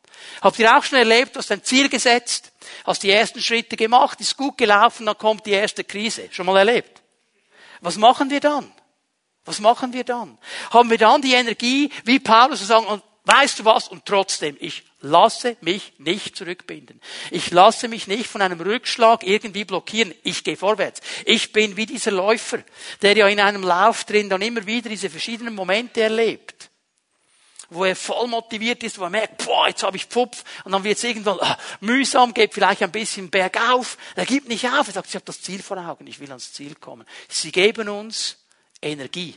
Habt 0.41 0.59
ihr 0.59 0.75
auch 0.75 0.83
schon 0.83 0.99
erlebt, 0.99 1.35
du 1.35 1.39
hast 1.39 1.51
ein 1.51 1.63
Ziel 1.63 1.89
gesetzt, 1.89 2.51
hast 2.85 3.03
die 3.03 3.11
ersten 3.11 3.41
Schritte 3.41 3.75
gemacht, 3.75 4.21
ist 4.21 4.37
gut 4.37 4.57
gelaufen, 4.57 5.05
dann 5.05 5.17
kommt 5.17 5.45
die 5.45 5.51
erste 5.51 5.83
Krise. 5.83 6.29
Schon 6.31 6.45
mal 6.45 6.57
erlebt? 6.57 7.01
Was 7.81 7.97
machen 7.97 8.29
wir 8.29 8.39
dann? 8.39 8.71
Was 9.45 9.59
machen 9.59 9.93
wir 9.93 10.03
dann? 10.03 10.37
Haben 10.71 10.89
wir 10.89 10.97
dann 10.97 11.21
die 11.21 11.33
Energie, 11.33 11.91
wie 12.03 12.19
Paulus 12.19 12.59
zu 12.59 12.65
sagen, 12.65 12.87
und 12.87 13.03
weißt 13.25 13.59
du 13.59 13.65
was? 13.65 13.87
Und 13.87 14.05
trotzdem, 14.05 14.57
ich 14.59 14.83
lasse 15.01 15.55
mich 15.61 15.93
nicht 15.99 16.35
zurückbinden. 16.35 16.99
Ich 17.31 17.51
lasse 17.51 17.87
mich 17.87 18.07
nicht 18.07 18.27
von 18.27 18.41
einem 18.41 18.59
Rückschlag 18.59 19.23
irgendwie 19.23 19.65
blockieren. 19.65 20.13
Ich 20.23 20.43
gehe 20.43 20.57
vorwärts. 20.57 21.01
Ich 21.25 21.51
bin 21.51 21.77
wie 21.77 21.85
dieser 21.85 22.11
Läufer, 22.11 22.59
der 23.01 23.15
ja 23.15 23.27
in 23.27 23.39
einem 23.39 23.63
Lauf 23.63 24.03
drin 24.03 24.29
dann 24.29 24.41
immer 24.41 24.65
wieder 24.65 24.89
diese 24.89 25.09
verschiedenen 25.09 25.55
Momente 25.55 26.01
erlebt 26.01 26.69
wo 27.69 27.83
er 27.83 27.95
voll 27.95 28.27
motiviert 28.27 28.83
ist, 28.83 28.99
wo 28.99 29.03
er 29.03 29.09
merkt, 29.09 29.43
boah, 29.43 29.67
jetzt 29.67 29.83
habe 29.83 29.97
ich 29.97 30.05
Pfupf, 30.05 30.43
und 30.63 30.71
dann 30.71 30.83
wird 30.83 30.97
es 30.97 31.03
irgendwann 31.03 31.39
ah, 31.39 31.57
mühsam, 31.79 32.33
geht 32.33 32.53
vielleicht 32.53 32.83
ein 32.83 32.91
bisschen 32.91 33.29
bergauf. 33.29 33.97
Er 34.15 34.25
gibt 34.25 34.47
nicht 34.47 34.67
auf, 34.67 34.87
er 34.87 34.93
sagt, 34.93 35.07
ich 35.09 35.15
habe 35.15 35.25
das 35.25 35.41
Ziel 35.41 35.61
vor 35.61 35.77
Augen, 35.77 36.07
ich 36.07 36.19
will 36.19 36.29
ans 36.29 36.53
Ziel 36.53 36.75
kommen. 36.75 37.05
Sie 37.27 37.51
geben 37.51 37.89
uns 37.89 38.44
Energie. 38.85 39.35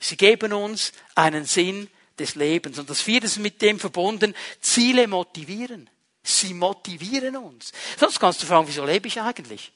Sie 0.00 0.16
geben 0.16 0.52
uns 0.52 0.92
einen 1.14 1.44
Sinn 1.44 1.88
des 2.18 2.34
Lebens. 2.34 2.78
Und 2.78 2.88
das 2.88 3.00
vierte 3.00 3.26
ist 3.26 3.38
mit 3.38 3.60
dem 3.62 3.78
verbunden, 3.78 4.34
Ziele 4.60 5.06
motivieren. 5.08 5.90
Sie 6.22 6.54
motivieren 6.54 7.36
uns. 7.36 7.72
Sonst 7.96 8.20
kannst 8.20 8.42
du 8.42 8.46
fragen, 8.46 8.68
wieso 8.68 8.84
lebe 8.84 9.08
ich 9.08 9.20
eigentlich? 9.20 9.72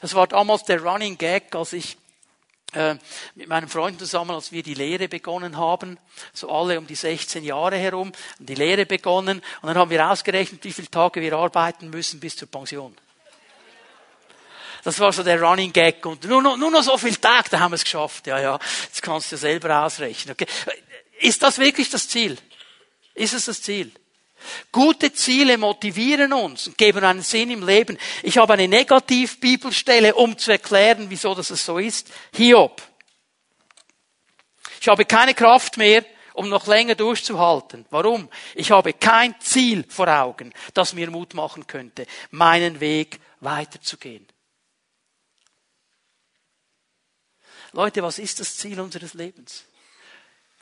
Das 0.00 0.14
war 0.14 0.26
damals 0.26 0.64
der 0.64 0.82
Running 0.82 1.16
Gag, 1.16 1.54
als 1.54 1.72
ich 1.72 1.96
äh, 2.72 2.96
mit 3.34 3.48
meinen 3.48 3.68
Freunden 3.68 3.98
zusammen, 4.00 4.32
als 4.32 4.52
wir 4.52 4.62
die 4.62 4.74
Lehre 4.74 5.08
begonnen 5.08 5.56
haben, 5.56 5.98
so 6.32 6.50
alle 6.50 6.78
um 6.78 6.86
die 6.86 6.94
16 6.94 7.44
Jahre 7.44 7.76
herum, 7.76 8.12
die 8.38 8.54
Lehre 8.54 8.86
begonnen 8.86 9.40
und 9.62 9.68
dann 9.68 9.78
haben 9.78 9.90
wir 9.90 10.10
ausgerechnet, 10.10 10.64
wie 10.64 10.72
viele 10.72 10.90
Tage 10.90 11.20
wir 11.20 11.32
arbeiten 11.34 11.90
müssen 11.90 12.20
bis 12.20 12.36
zur 12.36 12.48
Pension. 12.48 12.94
Das 14.86 15.00
war 15.00 15.12
so 15.12 15.24
der 15.24 15.42
Running 15.42 15.72
Gag. 15.72 16.06
Und 16.06 16.22
nur 16.26 16.40
noch, 16.40 16.56
nur 16.56 16.70
noch 16.70 16.84
so 16.84 16.96
viel 16.96 17.16
Tag, 17.16 17.50
da 17.50 17.58
haben 17.58 17.72
wir 17.72 17.74
es 17.74 17.82
geschafft. 17.82 18.28
Ja, 18.28 18.38
ja, 18.38 18.56
jetzt 18.84 19.02
kannst 19.02 19.32
du 19.32 19.36
selber 19.36 19.82
ausrechnen. 19.82 20.34
Okay. 20.34 20.46
Ist 21.18 21.42
das 21.42 21.58
wirklich 21.58 21.90
das 21.90 22.08
Ziel? 22.08 22.38
Ist 23.12 23.34
es 23.34 23.46
das 23.46 23.60
Ziel? 23.62 23.90
Gute 24.70 25.12
Ziele 25.12 25.58
motivieren 25.58 26.32
uns 26.32 26.68
und 26.68 26.78
geben 26.78 27.02
einen 27.02 27.22
Sinn 27.22 27.50
im 27.50 27.66
Leben. 27.66 27.98
Ich 28.22 28.38
habe 28.38 28.52
eine 28.52 28.68
Negativ-Bibelstelle, 28.68 30.14
um 30.14 30.38
zu 30.38 30.52
erklären, 30.52 31.06
wieso 31.08 31.34
das 31.34 31.48
so 31.48 31.78
ist. 31.78 32.12
Hiob. 32.32 32.80
Ich 34.80 34.86
habe 34.86 35.04
keine 35.04 35.34
Kraft 35.34 35.78
mehr, 35.78 36.04
um 36.32 36.48
noch 36.48 36.68
länger 36.68 36.94
durchzuhalten. 36.94 37.86
Warum? 37.90 38.28
Ich 38.54 38.70
habe 38.70 38.92
kein 38.92 39.34
Ziel 39.40 39.84
vor 39.88 40.06
Augen, 40.06 40.54
das 40.74 40.92
mir 40.92 41.10
Mut 41.10 41.34
machen 41.34 41.66
könnte, 41.66 42.06
meinen 42.30 42.78
Weg 42.78 43.18
weiterzugehen. 43.40 44.28
Leute, 47.76 48.02
was 48.02 48.18
ist 48.18 48.40
das 48.40 48.56
Ziel 48.56 48.80
unseres 48.80 49.12
Lebens? 49.12 49.64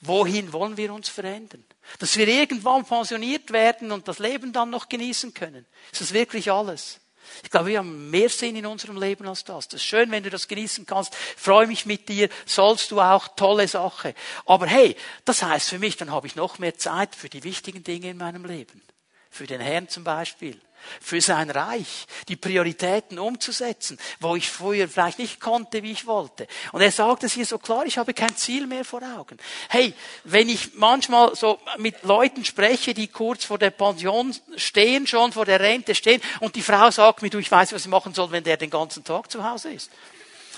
Wohin 0.00 0.52
wollen 0.52 0.76
wir 0.76 0.92
uns 0.92 1.08
verändern? 1.08 1.64
Dass 2.00 2.16
wir 2.16 2.26
irgendwann 2.26 2.84
pensioniert 2.84 3.52
werden 3.52 3.92
und 3.92 4.08
das 4.08 4.18
Leben 4.18 4.52
dann 4.52 4.70
noch 4.70 4.88
genießen 4.88 5.32
können. 5.32 5.64
Ist 5.92 6.00
das 6.00 6.12
wirklich 6.12 6.50
alles? 6.50 6.98
Ich 7.44 7.50
glaube, 7.50 7.68
wir 7.68 7.78
haben 7.78 8.10
mehr 8.10 8.28
Sinn 8.28 8.56
in 8.56 8.66
unserem 8.66 9.00
Leben 9.00 9.28
als 9.28 9.44
das. 9.44 9.68
Das 9.68 9.80
ist 9.80 9.86
schön, 9.86 10.10
wenn 10.10 10.24
du 10.24 10.30
das 10.30 10.48
genießen 10.48 10.86
kannst. 10.86 11.14
Freue 11.14 11.68
mich 11.68 11.86
mit 11.86 12.08
dir. 12.08 12.28
Sollst 12.46 12.90
du 12.90 13.00
auch. 13.00 13.28
Tolle 13.28 13.68
Sache. 13.68 14.14
Aber 14.44 14.66
hey, 14.66 14.96
das 15.24 15.42
heißt 15.42 15.70
für 15.70 15.78
mich, 15.78 15.96
dann 15.96 16.10
habe 16.10 16.26
ich 16.26 16.34
noch 16.34 16.58
mehr 16.58 16.76
Zeit 16.76 17.14
für 17.14 17.28
die 17.28 17.44
wichtigen 17.44 17.84
Dinge 17.84 18.10
in 18.10 18.16
meinem 18.16 18.44
Leben. 18.44 18.82
Für 19.30 19.46
den 19.46 19.60
Herrn 19.60 19.88
zum 19.88 20.02
Beispiel 20.02 20.60
für 21.00 21.20
sein 21.20 21.50
Reich, 21.50 22.06
die 22.28 22.36
Prioritäten 22.36 23.18
umzusetzen, 23.18 23.98
wo 24.20 24.36
ich 24.36 24.50
früher 24.50 24.88
vielleicht 24.88 25.18
nicht 25.18 25.40
konnte, 25.40 25.82
wie 25.82 25.92
ich 25.92 26.06
wollte. 26.06 26.46
Und 26.72 26.80
er 26.80 26.92
sagt 26.92 27.24
es 27.24 27.32
hier 27.32 27.46
so 27.46 27.58
klar, 27.58 27.86
ich 27.86 27.98
habe 27.98 28.14
kein 28.14 28.36
Ziel 28.36 28.66
mehr 28.66 28.84
vor 28.84 29.02
Augen. 29.02 29.38
Hey, 29.68 29.94
wenn 30.24 30.48
ich 30.48 30.74
manchmal 30.74 31.34
so 31.34 31.58
mit 31.78 32.02
Leuten 32.02 32.44
spreche, 32.44 32.94
die 32.94 33.08
kurz 33.08 33.44
vor 33.44 33.58
der 33.58 33.70
Pension 33.70 34.34
stehen, 34.56 35.06
schon 35.06 35.32
vor 35.32 35.44
der 35.44 35.60
Rente 35.60 35.94
stehen, 35.94 36.20
und 36.40 36.56
die 36.56 36.62
Frau 36.62 36.90
sagt 36.90 37.22
mir, 37.22 37.30
du, 37.30 37.38
ich 37.38 37.50
weiß, 37.50 37.72
was 37.72 37.82
ich 37.82 37.88
machen 37.88 38.14
soll, 38.14 38.30
wenn 38.30 38.44
der 38.44 38.56
den 38.56 38.70
ganzen 38.70 39.04
Tag 39.04 39.30
zu 39.30 39.44
Hause 39.44 39.72
ist. 39.72 39.90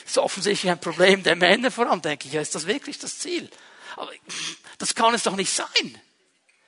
Das 0.02 0.12
ist 0.12 0.18
offensichtlich 0.18 0.70
ein 0.70 0.80
Problem 0.80 1.22
der 1.22 1.34
Männer 1.34 1.70
vor 1.70 1.90
allem, 1.90 2.00
denke 2.00 2.28
ich, 2.28 2.34
ja, 2.34 2.40
ist 2.40 2.54
das 2.54 2.66
wirklich 2.66 2.98
das 2.98 3.18
Ziel? 3.18 3.50
Aber 3.96 4.10
das 4.78 4.94
kann 4.94 5.14
es 5.14 5.24
doch 5.24 5.34
nicht 5.36 5.50
sein. 5.50 6.00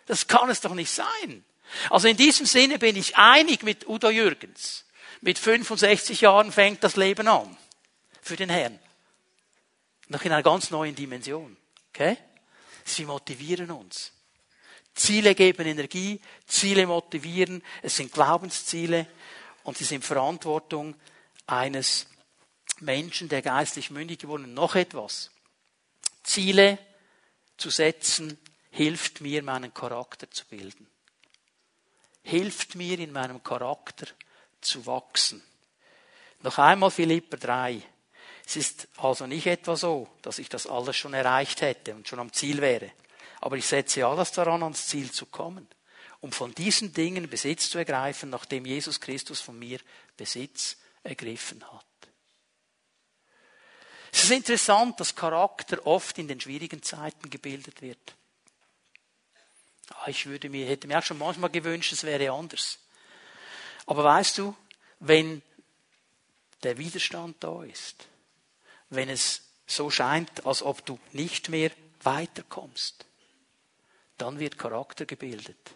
Das 0.06 0.26
kann 0.26 0.50
es 0.50 0.60
doch 0.60 0.74
nicht 0.74 0.90
sein. 0.90 1.44
Also 1.90 2.09
in 2.09 2.16
diesem 2.16 2.46
Sinne 2.46 2.78
bin 2.78 2.96
ich 2.96 3.16
einig 3.16 3.62
mit 3.62 3.88
Udo 3.88 4.11
Jürgens. 4.11 4.85
Mit 5.20 5.38
65 5.38 6.20
Jahren 6.20 6.52
fängt 6.52 6.85
das 6.85 6.96
Leben 6.96 7.28
an. 7.28 7.57
Für 8.22 8.37
den 8.37 8.50
Herrn. 8.50 8.78
Noch 10.09 10.24
in 10.24 10.33
einer 10.33 10.42
ganz 10.42 10.70
neuen 10.70 10.94
Dimension. 10.94 11.57
Okay? 11.90 12.16
Sie 12.85 13.04
motivieren 13.04 13.70
uns. 13.70 14.12
Ziele 14.94 15.35
geben 15.35 15.66
Energie, 15.66 16.20
Ziele 16.46 16.87
motivieren, 16.87 17.62
es 17.83 17.96
sind 17.96 18.12
Glaubensziele 18.12 19.07
und 19.62 19.78
sie 19.78 19.85
sind 19.85 20.04
Verantwortung 20.04 20.96
eines 21.46 22.07
Menschen, 22.81 23.28
der 23.28 23.42
geistlich 23.42 23.90
mündig 23.90 24.20
geworden 24.20 24.46
ist. 24.46 24.54
Noch 24.54 24.74
etwas. 24.74 25.31
Ziele 26.24 26.78
zu 27.57 27.70
setzen 27.70 28.38
hilft 28.70 29.20
mir, 29.20 29.42
meinen 29.42 29.72
Charakter 29.72 30.31
zu 30.31 30.44
bilden 30.46 30.88
hilft 32.28 32.74
mir 32.74 32.98
in 32.98 33.12
meinem 33.12 33.42
Charakter 33.42 34.06
zu 34.60 34.84
wachsen. 34.86 35.42
Noch 36.42 36.58
einmal 36.58 36.90
Philipper 36.90 37.38
3. 37.38 37.82
Es 38.46 38.56
ist 38.56 38.88
also 38.96 39.26
nicht 39.26 39.46
etwa 39.46 39.76
so, 39.76 40.08
dass 40.22 40.38
ich 40.38 40.48
das 40.48 40.66
alles 40.66 40.96
schon 40.96 41.14
erreicht 41.14 41.62
hätte 41.62 41.94
und 41.94 42.06
schon 42.06 42.18
am 42.18 42.32
Ziel 42.32 42.60
wäre. 42.60 42.92
Aber 43.40 43.56
ich 43.56 43.66
setze 43.66 44.06
alles 44.06 44.32
daran, 44.32 44.62
ans 44.62 44.88
Ziel 44.88 45.10
zu 45.10 45.26
kommen, 45.26 45.66
um 46.20 46.32
von 46.32 46.54
diesen 46.54 46.92
Dingen 46.92 47.28
Besitz 47.28 47.70
zu 47.70 47.78
ergreifen, 47.78 48.30
nachdem 48.30 48.66
Jesus 48.66 49.00
Christus 49.00 49.40
von 49.40 49.58
mir 49.58 49.78
Besitz 50.16 50.76
ergriffen 51.02 51.64
hat. 51.72 51.84
Es 54.12 54.24
ist 54.24 54.30
interessant, 54.30 54.98
dass 55.00 55.14
Charakter 55.14 55.86
oft 55.86 56.18
in 56.18 56.28
den 56.28 56.40
schwierigen 56.40 56.82
Zeiten 56.82 57.30
gebildet 57.30 57.82
wird. 57.82 58.17
Ah, 59.90 60.09
ich 60.09 60.27
würde 60.27 60.48
mir, 60.48 60.66
hätte 60.66 60.87
mir 60.87 60.98
auch 60.98 61.03
schon 61.03 61.18
manchmal 61.18 61.51
gewünscht, 61.51 61.92
es 61.92 62.05
wäre 62.05 62.33
anders. 62.33 62.79
Aber 63.87 64.05
weißt 64.05 64.38
du, 64.38 64.55
wenn 65.01 65.42
der 66.62 66.79
Widerstand 66.79 67.37
da 67.40 67.62
ist, 67.62 68.07
wenn 68.90 69.09
es 69.09 69.42
so 69.66 69.90
scheint, 69.90 70.46
als 70.46 70.62
ob 70.62 70.85
du 70.85 70.98
nicht 71.12 71.48
mehr 71.48 71.70
weiterkommst, 72.03 73.05
dann 74.16 74.38
wird 74.38 74.59
Charakter 74.59 75.07
gebildet. 75.07 75.74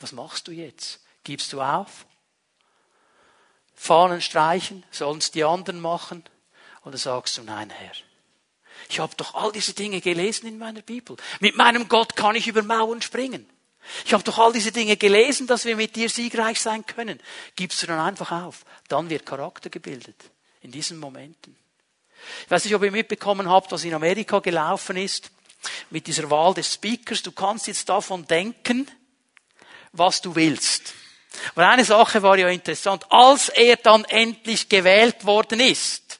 Was 0.00 0.12
machst 0.12 0.48
du 0.48 0.52
jetzt? 0.52 1.00
Gibst 1.24 1.52
du 1.52 1.60
auf? 1.60 2.06
Fahnen 3.74 4.20
streichen? 4.20 4.84
Sollen 4.90 5.18
es 5.18 5.30
die 5.30 5.44
anderen 5.44 5.80
machen? 5.80 6.24
Oder 6.84 6.98
sagst 6.98 7.38
du, 7.38 7.42
nein, 7.42 7.70
Herr, 7.70 7.92
ich 8.88 9.00
habe 9.00 9.14
doch 9.16 9.34
all 9.34 9.52
diese 9.52 9.74
Dinge 9.74 10.00
gelesen 10.00 10.46
in 10.46 10.58
meiner 10.58 10.82
Bibel. 10.82 11.16
Mit 11.40 11.56
meinem 11.56 11.88
Gott 11.88 12.16
kann 12.16 12.36
ich 12.36 12.48
über 12.48 12.62
Mauern 12.62 13.02
springen. 13.02 13.48
Ich 14.04 14.12
habe 14.12 14.22
doch 14.22 14.38
all 14.38 14.52
diese 14.52 14.72
Dinge 14.72 14.96
gelesen, 14.96 15.46
dass 15.46 15.64
wir 15.64 15.76
mit 15.76 15.96
dir 15.96 16.08
siegreich 16.08 16.60
sein 16.60 16.86
können. 16.86 17.20
Gibst 17.56 17.82
du 17.82 17.86
dann 17.86 17.98
einfach 17.98 18.30
auf. 18.30 18.64
Dann 18.88 19.10
wird 19.10 19.26
Charakter 19.26 19.70
gebildet. 19.70 20.16
In 20.60 20.70
diesen 20.70 20.98
Momenten. 20.98 21.56
Ich 22.44 22.50
weiß 22.50 22.64
nicht, 22.64 22.74
ob 22.74 22.84
ihr 22.84 22.92
mitbekommen 22.92 23.50
habt, 23.50 23.72
was 23.72 23.84
in 23.84 23.94
Amerika 23.94 24.38
gelaufen 24.38 24.96
ist 24.96 25.30
mit 25.90 26.06
dieser 26.06 26.30
Wahl 26.30 26.54
des 26.54 26.74
Speakers. 26.74 27.22
Du 27.22 27.32
kannst 27.32 27.66
jetzt 27.66 27.88
davon 27.88 28.26
denken, 28.26 28.88
was 29.92 30.20
du 30.20 30.34
willst. 30.34 30.94
Aber 31.54 31.68
eine 31.68 31.84
Sache 31.84 32.22
war 32.22 32.38
ja 32.38 32.48
interessant. 32.48 33.06
Als 33.10 33.48
er 33.48 33.76
dann 33.76 34.04
endlich 34.04 34.68
gewählt 34.68 35.24
worden 35.24 35.60
ist, 35.60 36.11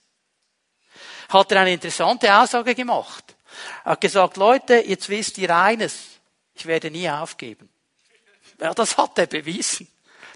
hat 1.33 1.53
er 1.53 1.61
eine 1.61 1.73
interessante 1.73 2.35
Aussage 2.35 2.75
gemacht. 2.75 3.37
Er 3.85 3.92
hat 3.92 4.01
gesagt, 4.01 4.37
Leute, 4.37 4.75
jetzt 4.87 5.09
wisst 5.09 5.38
ihr 5.38 5.55
eines, 5.55 6.21
ich 6.55 6.66
werde 6.66 6.90
nie 6.90 7.09
aufgeben. 7.09 7.68
Ja, 8.61 8.75
das 8.75 8.97
hat 8.97 9.18
er 9.18 9.27
bewiesen. 9.27 9.88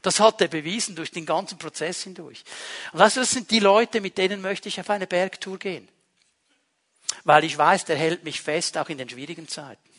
Das 0.03 0.21
hat 0.21 0.41
er 0.41 0.49
bewiesen 0.49 0.95
durch 0.95 1.11
den 1.11 1.27
ganzen 1.27 1.59
Prozess 1.59 2.03
hindurch. 2.03 2.45
Und 2.93 3.01
das 3.01 3.15
sind 3.15 3.51
die 3.51 3.59
Leute, 3.59 4.01
mit 4.01 4.19
denen 4.19 4.41
möchte 4.41 4.69
ich 4.69 4.79
auf 4.79 4.91
eine 4.91 5.07
Bergtour 5.07 5.59
gehen. 5.59 5.89
Weil 7.25 7.45
ich 7.45 7.57
weiß, 7.57 7.85
der 7.87 7.97
hält 7.97 8.25
mich 8.25 8.41
fest, 8.41 8.79
auch 8.79 8.89
in 8.89 8.99
den 8.99 9.09
schwierigen 9.09 9.49
Zeiten. 9.49 9.91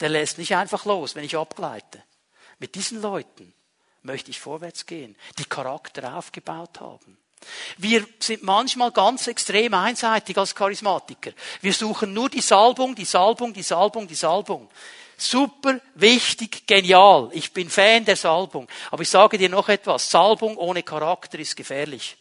Der 0.00 0.08
lässt 0.08 0.38
nicht 0.38 0.56
einfach 0.56 0.84
los, 0.84 1.14
wenn 1.14 1.24
ich 1.24 1.36
abgleite. 1.36 2.02
Mit 2.58 2.74
diesen 2.74 3.00
Leuten 3.00 3.52
möchte 4.02 4.30
ich 4.30 4.40
vorwärts 4.40 4.86
gehen, 4.86 5.16
die 5.38 5.44
Charakter 5.44 6.16
aufgebaut 6.16 6.80
haben. 6.80 7.18
Wir 7.78 8.06
sind 8.18 8.42
manchmal 8.42 8.92
ganz 8.92 9.26
extrem 9.26 9.74
einseitig 9.74 10.36
als 10.36 10.54
Charismatiker. 10.54 11.32
Wir 11.60 11.72
suchen 11.72 12.12
nur 12.12 12.28
die 12.28 12.40
Salbung, 12.40 12.94
die 12.94 13.04
Salbung, 13.04 13.52
die 13.52 13.62
Salbung, 13.62 14.06
die 14.06 14.14
Salbung. 14.14 14.68
Super, 15.16 15.80
wichtig, 15.94 16.66
genial. 16.66 17.30
Ich 17.32 17.52
bin 17.52 17.70
Fan 17.70 18.04
der 18.04 18.16
Salbung. 18.16 18.68
Aber 18.90 19.02
ich 19.02 19.10
sage 19.10 19.38
dir 19.38 19.48
noch 19.48 19.68
etwas. 19.68 20.10
Salbung 20.10 20.56
ohne 20.56 20.82
Charakter 20.82 21.38
ist 21.38 21.56
gefährlich. 21.56 22.16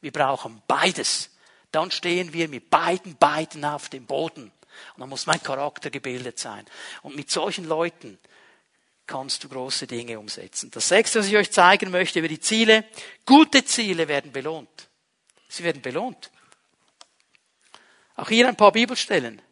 Wir 0.00 0.12
brauchen 0.12 0.62
beides. 0.66 1.30
Dann 1.70 1.90
stehen 1.90 2.32
wir 2.32 2.48
mit 2.48 2.70
beiden 2.70 3.16
Beinen 3.16 3.64
auf 3.64 3.88
dem 3.88 4.06
Boden. 4.06 4.52
Und 4.94 5.00
dann 5.00 5.08
muss 5.08 5.26
mein 5.26 5.42
Charakter 5.42 5.90
gebildet 5.90 6.38
sein. 6.38 6.64
Und 7.02 7.16
mit 7.16 7.30
solchen 7.30 7.64
Leuten 7.64 8.18
kannst 9.08 9.42
du 9.42 9.48
große 9.48 9.88
Dinge 9.88 10.20
umsetzen. 10.20 10.70
Das 10.70 10.86
sechste, 10.86 11.18
was 11.18 11.26
ich 11.26 11.36
euch 11.36 11.50
zeigen 11.50 11.90
möchte 11.90 12.20
über 12.20 12.28
die 12.28 12.38
Ziele. 12.38 12.84
Gute 13.26 13.64
Ziele 13.64 14.06
werden 14.06 14.30
belohnt. 14.30 14.88
Sie 15.48 15.64
werden 15.64 15.82
belohnt. 15.82 16.30
Auch 18.14 18.28
hier 18.28 18.46
ein 18.46 18.56
paar 18.56 18.70
Bibelstellen. 18.70 19.42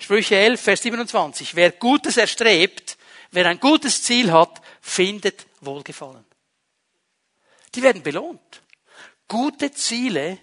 Sprüche 0.00 0.36
11, 0.36 0.60
Vers 0.60 0.82
27. 0.82 1.54
Wer 1.54 1.72
Gutes 1.72 2.16
erstrebt, 2.16 2.96
wer 3.30 3.46
ein 3.46 3.60
gutes 3.60 4.02
Ziel 4.02 4.32
hat, 4.32 4.60
findet 4.80 5.46
Wohlgefallen. 5.60 6.24
Die 7.74 7.82
werden 7.82 8.02
belohnt. 8.02 8.62
Gute 9.26 9.70
Ziele, 9.72 10.38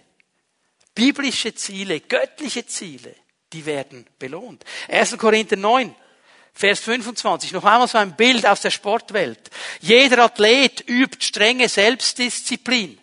biblische 0.94 1.54
Ziele, 1.54 2.00
göttliche 2.00 2.66
Ziele, 2.66 3.14
die 3.52 3.66
werden 3.66 4.06
belohnt. 4.18 4.64
1. 4.88 5.18
Korinther 5.18 5.56
9, 5.56 5.94
Vers 6.58 6.80
25, 6.80 7.52
noch 7.52 7.64
einmal 7.64 7.86
so 7.86 7.98
ein 7.98 8.16
Bild 8.16 8.46
aus 8.46 8.62
der 8.62 8.70
Sportwelt. 8.70 9.50
Jeder 9.82 10.24
Athlet 10.24 10.88
übt 10.88 11.22
strenge 11.22 11.68
Selbstdisziplin. 11.68 12.98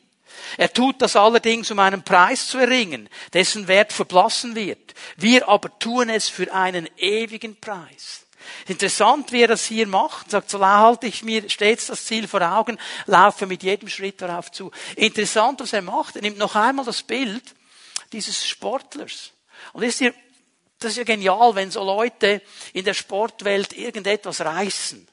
Er 0.57 0.73
tut 0.73 0.99
das 1.03 1.15
allerdings, 1.15 1.69
um 1.69 1.77
einen 1.77 2.01
Preis 2.01 2.47
zu 2.47 2.57
erringen, 2.57 3.07
dessen 3.31 3.67
Wert 3.67 3.93
verblassen 3.93 4.55
wird. 4.55 4.95
Wir 5.17 5.47
aber 5.47 5.77
tun 5.77 6.09
es 6.09 6.29
für 6.29 6.51
einen 6.51 6.89
ewigen 6.97 7.55
Preis. 7.59 8.25
Interessant, 8.67 9.31
wie 9.31 9.43
er 9.43 9.49
das 9.49 9.65
hier 9.65 9.85
macht. 9.85 10.31
Sagt, 10.31 10.49
so 10.49 10.65
halte 10.65 11.05
ich 11.05 11.21
mir 11.21 11.47
stets 11.47 11.87
das 11.87 12.05
Ziel 12.05 12.27
vor 12.27 12.41
Augen, 12.41 12.79
laufe 13.05 13.45
mit 13.45 13.61
jedem 13.61 13.87
Schritt 13.87 14.19
darauf 14.19 14.51
zu. 14.51 14.71
Interessant, 14.95 15.59
was 15.59 15.73
er 15.73 15.83
macht. 15.83 16.15
Er 16.15 16.23
nimmt 16.23 16.39
noch 16.39 16.55
einmal 16.55 16.85
das 16.85 17.03
Bild 17.03 17.43
dieses 18.13 18.47
Sportlers. 18.47 19.31
Und 19.73 19.83
ist 19.83 19.99
hier 19.99 20.13
das 20.83 20.91
ist 20.91 20.97
ja 20.97 21.03
genial, 21.03 21.55
wenn 21.55 21.71
so 21.71 21.83
Leute 21.83 22.41
in 22.73 22.85
der 22.85 22.93
Sportwelt 22.93 23.73
irgendetwas 23.73 24.41
reißen, 24.41 25.07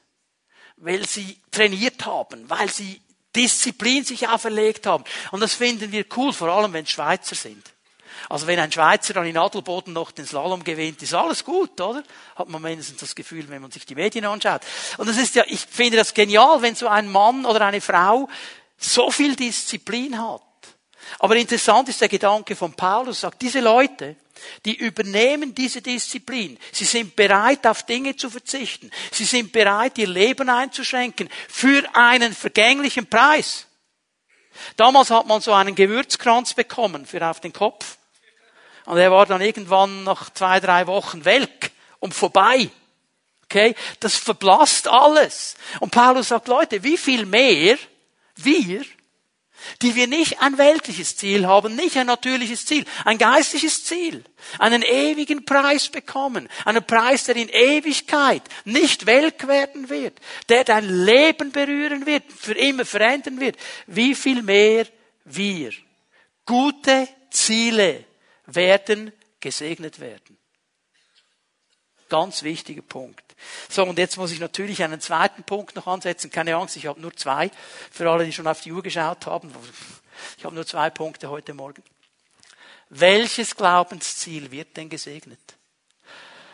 weil 0.77 1.07
sie 1.07 1.37
trainiert 1.51 2.05
haben, 2.05 2.49
weil 2.49 2.69
sie 2.69 3.01
Disziplin 3.35 4.03
sich 4.03 4.27
auferlegt 4.27 4.85
haben. 4.85 5.03
Und 5.31 5.39
das 5.39 5.53
finden 5.53 5.91
wir 5.91 6.05
cool, 6.17 6.33
vor 6.33 6.49
allem 6.49 6.73
wenn 6.73 6.85
Schweizer 6.85 7.35
sind. 7.35 7.63
Also 8.29 8.47
wenn 8.47 8.59
ein 8.59 8.71
Schweizer 8.71 9.13
dann 9.13 9.25
in 9.25 9.37
Adelboden 9.37 9.93
noch 9.93 10.11
den 10.11 10.25
Slalom 10.25 10.63
gewinnt, 10.63 11.01
ist 11.01 11.13
alles 11.13 11.43
gut, 11.43 11.79
oder? 11.81 12.03
Hat 12.35 12.49
man 12.49 12.61
mindestens 12.61 12.99
das 12.99 13.15
Gefühl, 13.15 13.49
wenn 13.49 13.61
man 13.61 13.71
sich 13.71 13.85
die 13.85 13.95
Medien 13.95 14.25
anschaut. 14.25 14.61
Und 14.97 15.09
das 15.09 15.17
ist 15.17 15.35
ja, 15.35 15.43
ich 15.47 15.61
finde 15.61 15.97
das 15.97 16.13
genial, 16.13 16.61
wenn 16.61 16.75
so 16.75 16.87
ein 16.87 17.11
Mann 17.11 17.45
oder 17.45 17.65
eine 17.65 17.81
Frau 17.81 18.29
so 18.77 19.11
viel 19.11 19.35
Disziplin 19.35 20.21
hat. 20.21 20.41
Aber 21.19 21.35
interessant 21.35 21.89
ist 21.89 22.01
der 22.01 22.09
Gedanke 22.09 22.55
von 22.55 22.73
Paulus, 22.73 23.21
sagt, 23.21 23.41
diese 23.41 23.59
Leute, 23.59 24.15
die 24.65 24.75
übernehmen 24.75 25.55
diese 25.55 25.81
Disziplin. 25.81 26.57
Sie 26.71 26.85
sind 26.85 27.15
bereit, 27.15 27.65
auf 27.67 27.83
Dinge 27.83 28.15
zu 28.15 28.29
verzichten. 28.29 28.91
Sie 29.11 29.25
sind 29.25 29.51
bereit, 29.51 29.97
ihr 29.97 30.07
Leben 30.07 30.49
einzuschränken 30.49 31.29
für 31.47 31.83
einen 31.93 32.33
vergänglichen 32.33 33.07
Preis. 33.07 33.67
Damals 34.75 35.09
hat 35.09 35.27
man 35.27 35.41
so 35.41 35.53
einen 35.53 35.75
Gewürzkranz 35.75 36.53
bekommen 36.53 37.05
für 37.05 37.25
auf 37.25 37.39
den 37.39 37.53
Kopf. 37.53 37.97
Und 38.85 38.97
er 38.97 39.11
war 39.11 39.25
dann 39.25 39.41
irgendwann 39.41 40.03
nach 40.03 40.29
zwei, 40.31 40.59
drei 40.59 40.87
Wochen 40.87 41.23
welk 41.25 41.71
und 41.99 42.13
vorbei. 42.13 42.69
Okay? 43.45 43.75
Das 43.99 44.15
verblasst 44.15 44.87
alles. 44.87 45.55
Und 45.79 45.91
Paulus 45.91 46.29
sagt, 46.29 46.47
Leute, 46.47 46.83
wie 46.83 46.97
viel 46.97 47.25
mehr 47.25 47.77
wir 48.35 48.83
die 49.81 49.95
wir 49.95 50.07
nicht 50.07 50.41
ein 50.41 50.57
weltliches 50.57 51.17
Ziel 51.17 51.45
haben, 51.47 51.75
nicht 51.75 51.97
ein 51.97 52.07
natürliches 52.07 52.65
Ziel, 52.65 52.85
ein 53.05 53.17
geistliches 53.17 53.83
Ziel, 53.85 54.23
einen 54.59 54.81
ewigen 54.81 55.45
Preis 55.45 55.89
bekommen, 55.89 56.49
einen 56.65 56.85
Preis, 56.85 57.25
der 57.25 57.35
in 57.35 57.49
Ewigkeit 57.49 58.43
nicht 58.65 59.05
welk 59.05 59.47
werden 59.47 59.89
wird, 59.89 60.19
der 60.49 60.63
dein 60.63 61.05
Leben 61.05 61.51
berühren 61.51 62.05
wird, 62.05 62.23
für 62.31 62.53
immer 62.53 62.85
verändern 62.85 63.39
wird. 63.39 63.57
Wie 63.87 64.15
viel 64.15 64.41
mehr 64.41 64.85
wir. 65.25 65.71
Gute 66.45 67.07
Ziele 67.29 68.05
werden 68.45 69.11
gesegnet 69.39 69.99
werden. 69.99 70.40
Ganz 72.11 72.43
wichtiger 72.43 72.81
Punkt. 72.81 73.23
So, 73.69 73.85
und 73.85 73.97
jetzt 73.97 74.17
muss 74.17 74.33
ich 74.33 74.41
natürlich 74.41 74.83
einen 74.83 74.99
zweiten 74.99 75.43
Punkt 75.43 75.77
noch 75.77 75.87
ansetzen. 75.87 76.29
Keine 76.29 76.57
Angst, 76.57 76.75
ich 76.75 76.85
habe 76.87 76.99
nur 76.99 77.15
zwei. 77.15 77.49
Für 77.89 78.11
alle, 78.11 78.25
die 78.25 78.33
schon 78.33 78.47
auf 78.47 78.59
die 78.59 78.73
Uhr 78.73 78.83
geschaut 78.83 79.27
haben. 79.27 79.49
Ich 80.37 80.43
habe 80.43 80.53
nur 80.53 80.67
zwei 80.67 80.89
Punkte 80.89 81.29
heute 81.29 81.53
Morgen. 81.53 81.81
Welches 82.89 83.55
Glaubensziel 83.55 84.51
wird 84.51 84.75
denn 84.75 84.89
gesegnet? 84.89 85.39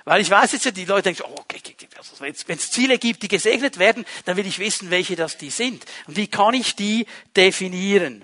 Weil 0.05 0.21
ich 0.21 0.29
weiß 0.29 0.51
jetzt 0.51 0.65
ja, 0.65 0.69
die 0.69 0.85
Leute 0.85 1.11
denken, 1.11 1.23
oh, 1.27 1.39
okay, 1.39 1.59
also 1.97 2.19
wenn 2.19 2.57
es 2.57 2.69
Ziele 2.69 2.99
gibt, 2.99 3.23
die 3.23 3.27
gesegnet 3.27 3.79
werden, 3.79 4.05
dann 4.25 4.37
will 4.37 4.45
ich 4.45 4.59
wissen, 4.59 4.91
welche 4.91 5.15
das 5.15 5.39
die 5.39 5.49
sind. 5.49 5.83
Und 6.05 6.17
wie 6.17 6.27
kann 6.27 6.53
ich 6.53 6.75
die 6.75 7.07
definieren? 7.35 8.23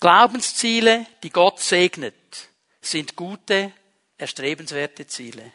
Glaubensziele, 0.00 1.04
die 1.22 1.30
Gott 1.30 1.60
segnet, 1.60 2.14
sind 2.80 3.16
gute, 3.16 3.70
erstrebenswerte 4.16 5.06
Ziele. 5.06 5.52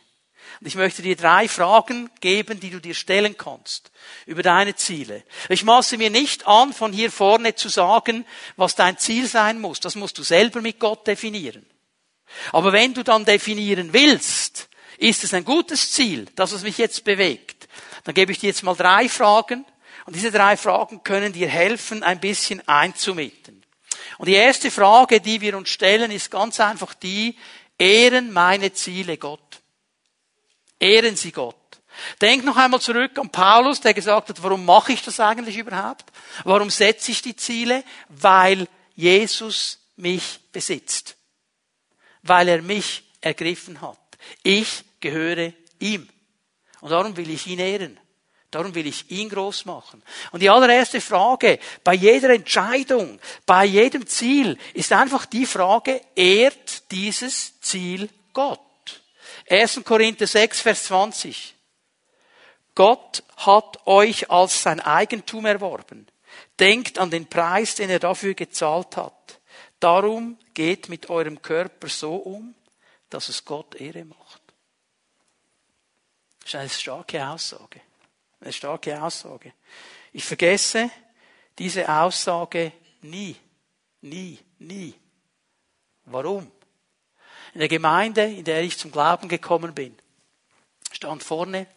Und 0.60 0.68
ich 0.68 0.76
möchte 0.76 1.02
dir 1.02 1.16
drei 1.16 1.48
Fragen 1.48 2.10
geben, 2.20 2.60
die 2.60 2.70
du 2.70 2.80
dir 2.80 2.94
stellen 2.94 3.38
kannst 3.38 3.92
über 4.26 4.44
deine 4.44 4.76
Ziele. 4.76 5.24
Ich 5.50 5.64
maße 5.64 5.98
mir 5.98 6.10
nicht 6.10 6.48
an, 6.48 6.74
von 6.74 6.94
hier 6.94 7.12
vorne 7.12 7.56
zu 7.56 7.70
sagen, 7.70 8.26
was 8.58 8.76
dein 8.76 8.98
Ziel 8.98 9.28
sein 9.28 9.60
muss. 9.60 9.80
Das 9.80 9.96
musst 9.96 10.18
du 10.18 10.24
selber 10.24 10.62
mit 10.62 10.80
Gott 10.80 11.08
definieren. 11.08 11.66
Aber 12.52 12.72
wenn 12.72 12.94
du 12.94 13.04
dann 13.04 13.26
definieren 13.26 13.94
willst, 13.94 14.70
ist 14.98 15.24
es 15.24 15.34
ein 15.34 15.46
gutes 15.46 15.92
Ziel, 15.92 16.28
das 16.36 16.54
was 16.54 16.62
mich 16.62 16.78
jetzt 16.78 17.04
bewegt, 17.04 17.68
dann 18.04 18.14
gebe 18.14 18.32
ich 18.32 18.40
dir 18.40 18.48
jetzt 18.48 18.64
mal 18.64 18.76
drei 18.76 19.10
Fragen 19.10 19.66
und 20.06 20.16
diese 20.16 20.32
drei 20.32 20.58
Fragen 20.58 21.04
können 21.04 21.34
dir 21.34 21.48
helfen, 21.48 22.04
ein 22.04 22.20
bisschen 22.20 22.68
einzumitten. 22.68 23.64
Und 24.18 24.28
die 24.28 24.34
erste 24.34 24.70
Frage, 24.70 25.20
die 25.20 25.42
wir 25.42 25.58
uns 25.58 25.70
stellen, 25.70 26.12
ist 26.12 26.30
ganz 26.32 26.60
einfach 26.60 26.94
die, 26.94 27.36
ehren 27.78 28.32
meine 28.32 28.74
Ziele 28.74 29.18
Gott? 29.18 29.61
Ehren 30.82 31.16
Sie 31.16 31.32
Gott. 31.32 31.56
Denk 32.22 32.44
noch 32.44 32.58
einmal 32.58 32.82
zurück 32.82 33.18
an 33.20 33.30
Paulus, 33.30 33.82
der 33.82 33.94
gesagt 33.94 34.30
hat, 34.30 34.44
warum 34.44 34.66
mache 34.66 34.94
ich 34.94 35.04
das 35.04 35.20
eigentlich 35.20 35.58
überhaupt? 35.58 36.06
Warum 36.44 36.72
setze 36.72 37.12
ich 37.12 37.22
die 37.22 37.36
Ziele? 37.36 37.84
Weil 38.10 38.68
Jesus 38.96 39.78
mich 39.96 40.40
besitzt. 40.52 41.16
Weil 42.24 42.48
er 42.48 42.62
mich 42.64 43.04
ergriffen 43.22 43.80
hat. 43.82 44.00
Ich 44.42 44.84
gehöre 45.00 45.54
ihm. 45.80 46.10
Und 46.80 46.90
darum 46.90 47.16
will 47.16 47.30
ich 47.30 47.46
ihn 47.46 47.60
ehren. 47.60 48.00
Darum 48.50 48.74
will 48.74 48.88
ich 48.88 49.12
ihn 49.12 49.30
groß 49.30 49.66
machen. 49.66 50.02
Und 50.32 50.42
die 50.42 50.50
allererste 50.50 51.00
Frage 51.00 51.60
bei 51.84 51.94
jeder 51.94 52.32
Entscheidung, 52.32 53.20
bei 53.46 53.66
jedem 53.66 54.08
Ziel 54.08 54.58
ist 54.74 54.92
einfach 54.92 55.28
die 55.28 55.46
Frage, 55.46 56.02
ehrt 56.16 56.92
dieses 56.92 57.62
Ziel 57.62 58.10
Gott? 58.34 58.60
1. 59.52 59.84
Korinther 59.84 60.28
6, 60.28 60.62
Vers 60.62 60.86
20. 60.86 61.56
Gott 62.74 63.22
hat 63.36 63.86
euch 63.86 64.32
als 64.32 64.64
sein 64.64 64.80
Eigentum 64.80 65.46
erworben. 65.46 66.08
Denkt 66.58 66.98
an 66.98 67.12
den 67.12 67.28
Preis, 67.28 67.76
den 67.76 67.90
er 67.90 68.00
dafür 68.00 68.34
gezahlt 68.34 68.96
hat. 68.96 69.42
Darum 69.82 70.38
geht 70.54 70.88
mit 70.88 71.10
eurem 71.10 71.42
Körper 71.42 71.90
so 71.90 72.16
um, 72.16 72.56
dass 73.10 73.28
es 73.28 73.44
Gott 73.44 73.76
Ehre 73.76 74.06
macht. 74.06 74.42
Das 76.40 76.48
ist 76.48 76.56
eine 76.56 76.70
starke 76.70 77.28
Aussage. 77.28 77.82
Eine 78.40 78.54
starke 78.54 79.04
Aussage. 79.04 79.52
Ich 80.14 80.24
vergesse 80.24 80.90
diese 81.60 81.90
Aussage 81.90 82.72
nie. 83.02 83.36
Nie. 84.00 84.40
Nie. 84.60 84.94
Warum? 86.06 86.50
In 87.54 87.60
der 87.60 87.68
Gemeinde, 87.68 88.24
in 88.24 88.44
der 88.44 88.62
ich 88.64 88.78
zum 88.78 88.92
Glauben 88.92 89.28
gekommen 89.28 89.74
bin, 89.74 89.98
stand 90.92 91.24
vorne 91.24 91.68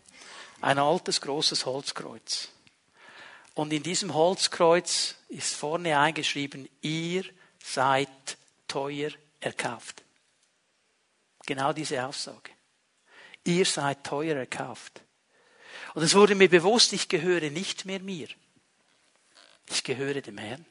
ein 0.60 0.78
altes, 0.78 1.20
großes 1.20 1.66
Holzkreuz. 1.66 2.48
Und 3.54 3.72
in 3.72 3.82
diesem 3.82 4.14
Holzkreuz 4.14 5.16
ist 5.28 5.54
vorne 5.54 5.98
eingeschrieben, 5.98 6.68
ihr 6.80 7.24
seid 7.62 8.08
teuer 8.66 9.10
erkauft. 9.40 10.02
Genau 11.46 11.72
diese 11.72 12.04
Aussage. 12.04 12.50
Ihr 13.44 13.66
seid 13.66 14.04
teuer 14.04 14.36
erkauft. 14.36 15.02
Und 15.94 16.02
es 16.02 16.14
wurde 16.14 16.34
mir 16.34 16.48
bewusst, 16.48 16.92
ich 16.92 17.08
gehöre 17.08 17.50
nicht 17.50 17.84
mehr 17.84 18.00
mir. 18.00 18.28
Ich 19.70 19.84
gehöre 19.84 20.20
dem 20.20 20.38
Herrn. 20.38 20.64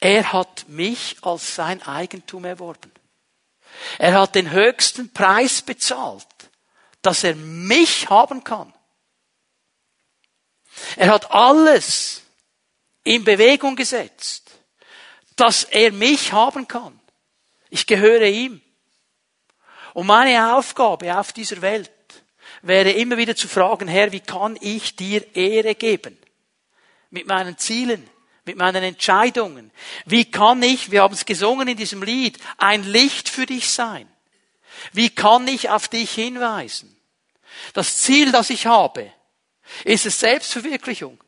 Er 0.00 0.32
hat 0.32 0.68
mich 0.68 1.18
als 1.22 1.54
sein 1.54 1.82
Eigentum 1.82 2.46
erworben. 2.46 2.90
Er 3.98 4.18
hat 4.18 4.34
den 4.34 4.50
höchsten 4.50 5.12
Preis 5.12 5.62
bezahlt, 5.62 6.26
dass 7.02 7.24
er 7.24 7.34
mich 7.34 8.08
haben 8.10 8.44
kann. 8.44 8.72
Er 10.96 11.12
hat 11.12 11.30
alles 11.30 12.22
in 13.04 13.24
Bewegung 13.24 13.76
gesetzt, 13.76 14.50
dass 15.36 15.64
er 15.64 15.92
mich 15.92 16.32
haben 16.32 16.68
kann. 16.68 16.98
Ich 17.70 17.86
gehöre 17.86 18.26
ihm. 18.26 18.60
Und 19.94 20.06
meine 20.06 20.54
Aufgabe 20.54 21.16
auf 21.16 21.32
dieser 21.32 21.62
Welt 21.62 21.90
wäre 22.62 22.90
immer 22.90 23.16
wieder 23.16 23.34
zu 23.34 23.48
fragen, 23.48 23.88
Herr, 23.88 24.12
wie 24.12 24.20
kann 24.20 24.58
ich 24.60 24.96
dir 24.96 25.34
Ehre 25.34 25.74
geben? 25.74 26.18
Mit 27.10 27.26
meinen 27.26 27.58
Zielen, 27.58 28.08
mit 28.44 28.56
meinen 28.56 28.82
Entscheidungen. 28.82 29.70
Wie 30.06 30.30
kann 30.30 30.62
ich, 30.62 30.90
wir 30.90 31.02
haben 31.02 31.14
es 31.14 31.24
gesungen 31.24 31.68
in 31.68 31.76
diesem 31.76 32.02
Lied, 32.02 32.38
ein 32.58 32.84
Licht 32.84 33.28
für 33.28 33.46
dich 33.46 33.70
sein? 33.70 34.08
Wie 34.92 35.10
kann 35.10 35.46
ich 35.48 35.70
auf 35.70 35.88
dich 35.88 36.12
hinweisen? 36.12 36.96
Das 37.74 37.98
Ziel, 37.98 38.32
das 38.32 38.50
ich 38.50 38.66
habe, 38.66 39.12
ist 39.84 40.06
es 40.06 40.20
Selbstverwirklichung? 40.20 41.22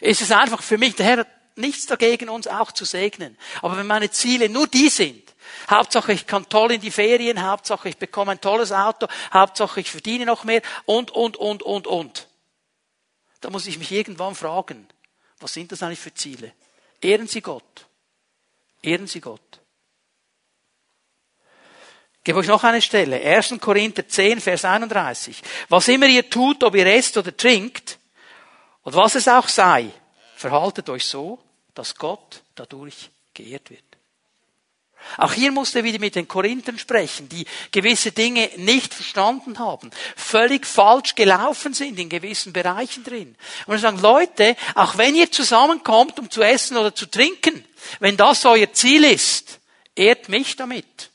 Ist 0.00 0.22
es 0.22 0.30
einfach 0.30 0.62
für 0.62 0.78
mich, 0.78 0.94
der 0.94 1.06
Herr 1.06 1.18
hat 1.18 1.28
nichts 1.58 1.86
dagegen, 1.86 2.28
uns 2.28 2.46
auch 2.46 2.72
zu 2.72 2.84
segnen. 2.84 3.36
Aber 3.62 3.76
wenn 3.76 3.86
meine 3.86 4.10
Ziele 4.10 4.48
nur 4.48 4.66
die 4.66 4.88
sind, 4.88 5.22
Hauptsache 5.68 6.12
ich 6.12 6.26
kann 6.26 6.48
toll 6.48 6.72
in 6.72 6.80
die 6.80 6.90
Ferien, 6.90 7.42
Hauptsache 7.42 7.88
ich 7.88 7.98
bekomme 7.98 8.32
ein 8.32 8.40
tolles 8.40 8.72
Auto, 8.72 9.06
Hauptsache 9.32 9.80
ich 9.80 9.90
verdiene 9.90 10.24
noch 10.24 10.44
mehr 10.44 10.62
und, 10.86 11.10
und, 11.10 11.36
und, 11.36 11.62
und, 11.62 11.86
und. 11.86 12.28
Da 13.40 13.50
muss 13.50 13.66
ich 13.66 13.78
mich 13.78 13.92
irgendwann 13.92 14.34
fragen, 14.34 14.88
was 15.40 15.52
sind 15.52 15.70
das 15.72 15.82
eigentlich 15.82 16.00
für 16.00 16.14
Ziele? 16.14 16.52
Ehren 17.00 17.26
Sie 17.26 17.40
Gott. 17.40 17.86
Ehren 18.82 19.06
Sie 19.06 19.20
Gott. 19.20 19.40
Ich 22.18 22.24
gebe 22.24 22.38
euch 22.40 22.48
noch 22.48 22.64
eine 22.64 22.82
Stelle. 22.82 23.20
1. 23.20 23.54
Korinther 23.60 24.06
10, 24.06 24.40
Vers 24.40 24.64
31. 24.64 25.42
Was 25.68 25.88
immer 25.88 26.06
ihr 26.06 26.28
tut, 26.28 26.62
ob 26.62 26.74
ihr 26.74 26.86
esst 26.86 27.16
oder 27.16 27.34
trinkt, 27.34 27.98
und 28.82 28.94
was 28.94 29.16
es 29.16 29.28
auch 29.28 29.48
sei, 29.48 29.90
verhaltet 30.36 30.88
euch 30.88 31.04
so, 31.04 31.38
dass 31.74 31.94
Gott 31.94 32.42
dadurch 32.54 33.10
geehrt 33.34 33.68
wird. 33.68 33.87
Auch 35.16 35.32
hier 35.32 35.52
musste 35.52 35.78
er 35.78 35.84
wieder 35.84 35.98
mit 35.98 36.14
den 36.14 36.28
Korinthern 36.28 36.78
sprechen, 36.78 37.28
die 37.28 37.46
gewisse 37.70 38.12
Dinge 38.12 38.50
nicht 38.56 38.92
verstanden 38.92 39.58
haben, 39.58 39.90
völlig 40.16 40.66
falsch 40.66 41.14
gelaufen 41.14 41.72
sind 41.74 41.98
in 41.98 42.08
gewissen 42.08 42.52
Bereichen 42.52 43.04
drin. 43.04 43.34
Und 43.66 43.74
er 43.74 43.78
sagt, 43.78 44.02
Leute, 44.02 44.56
auch 44.74 44.98
wenn 44.98 45.14
ihr 45.14 45.30
zusammenkommt, 45.30 46.18
um 46.18 46.30
zu 46.30 46.42
essen 46.42 46.76
oder 46.76 46.94
zu 46.94 47.06
trinken, 47.06 47.64
wenn 48.00 48.16
das 48.16 48.44
euer 48.44 48.72
Ziel 48.72 49.04
ist, 49.04 49.60
ehrt 49.94 50.28
mich 50.28 50.56
damit. 50.56 51.10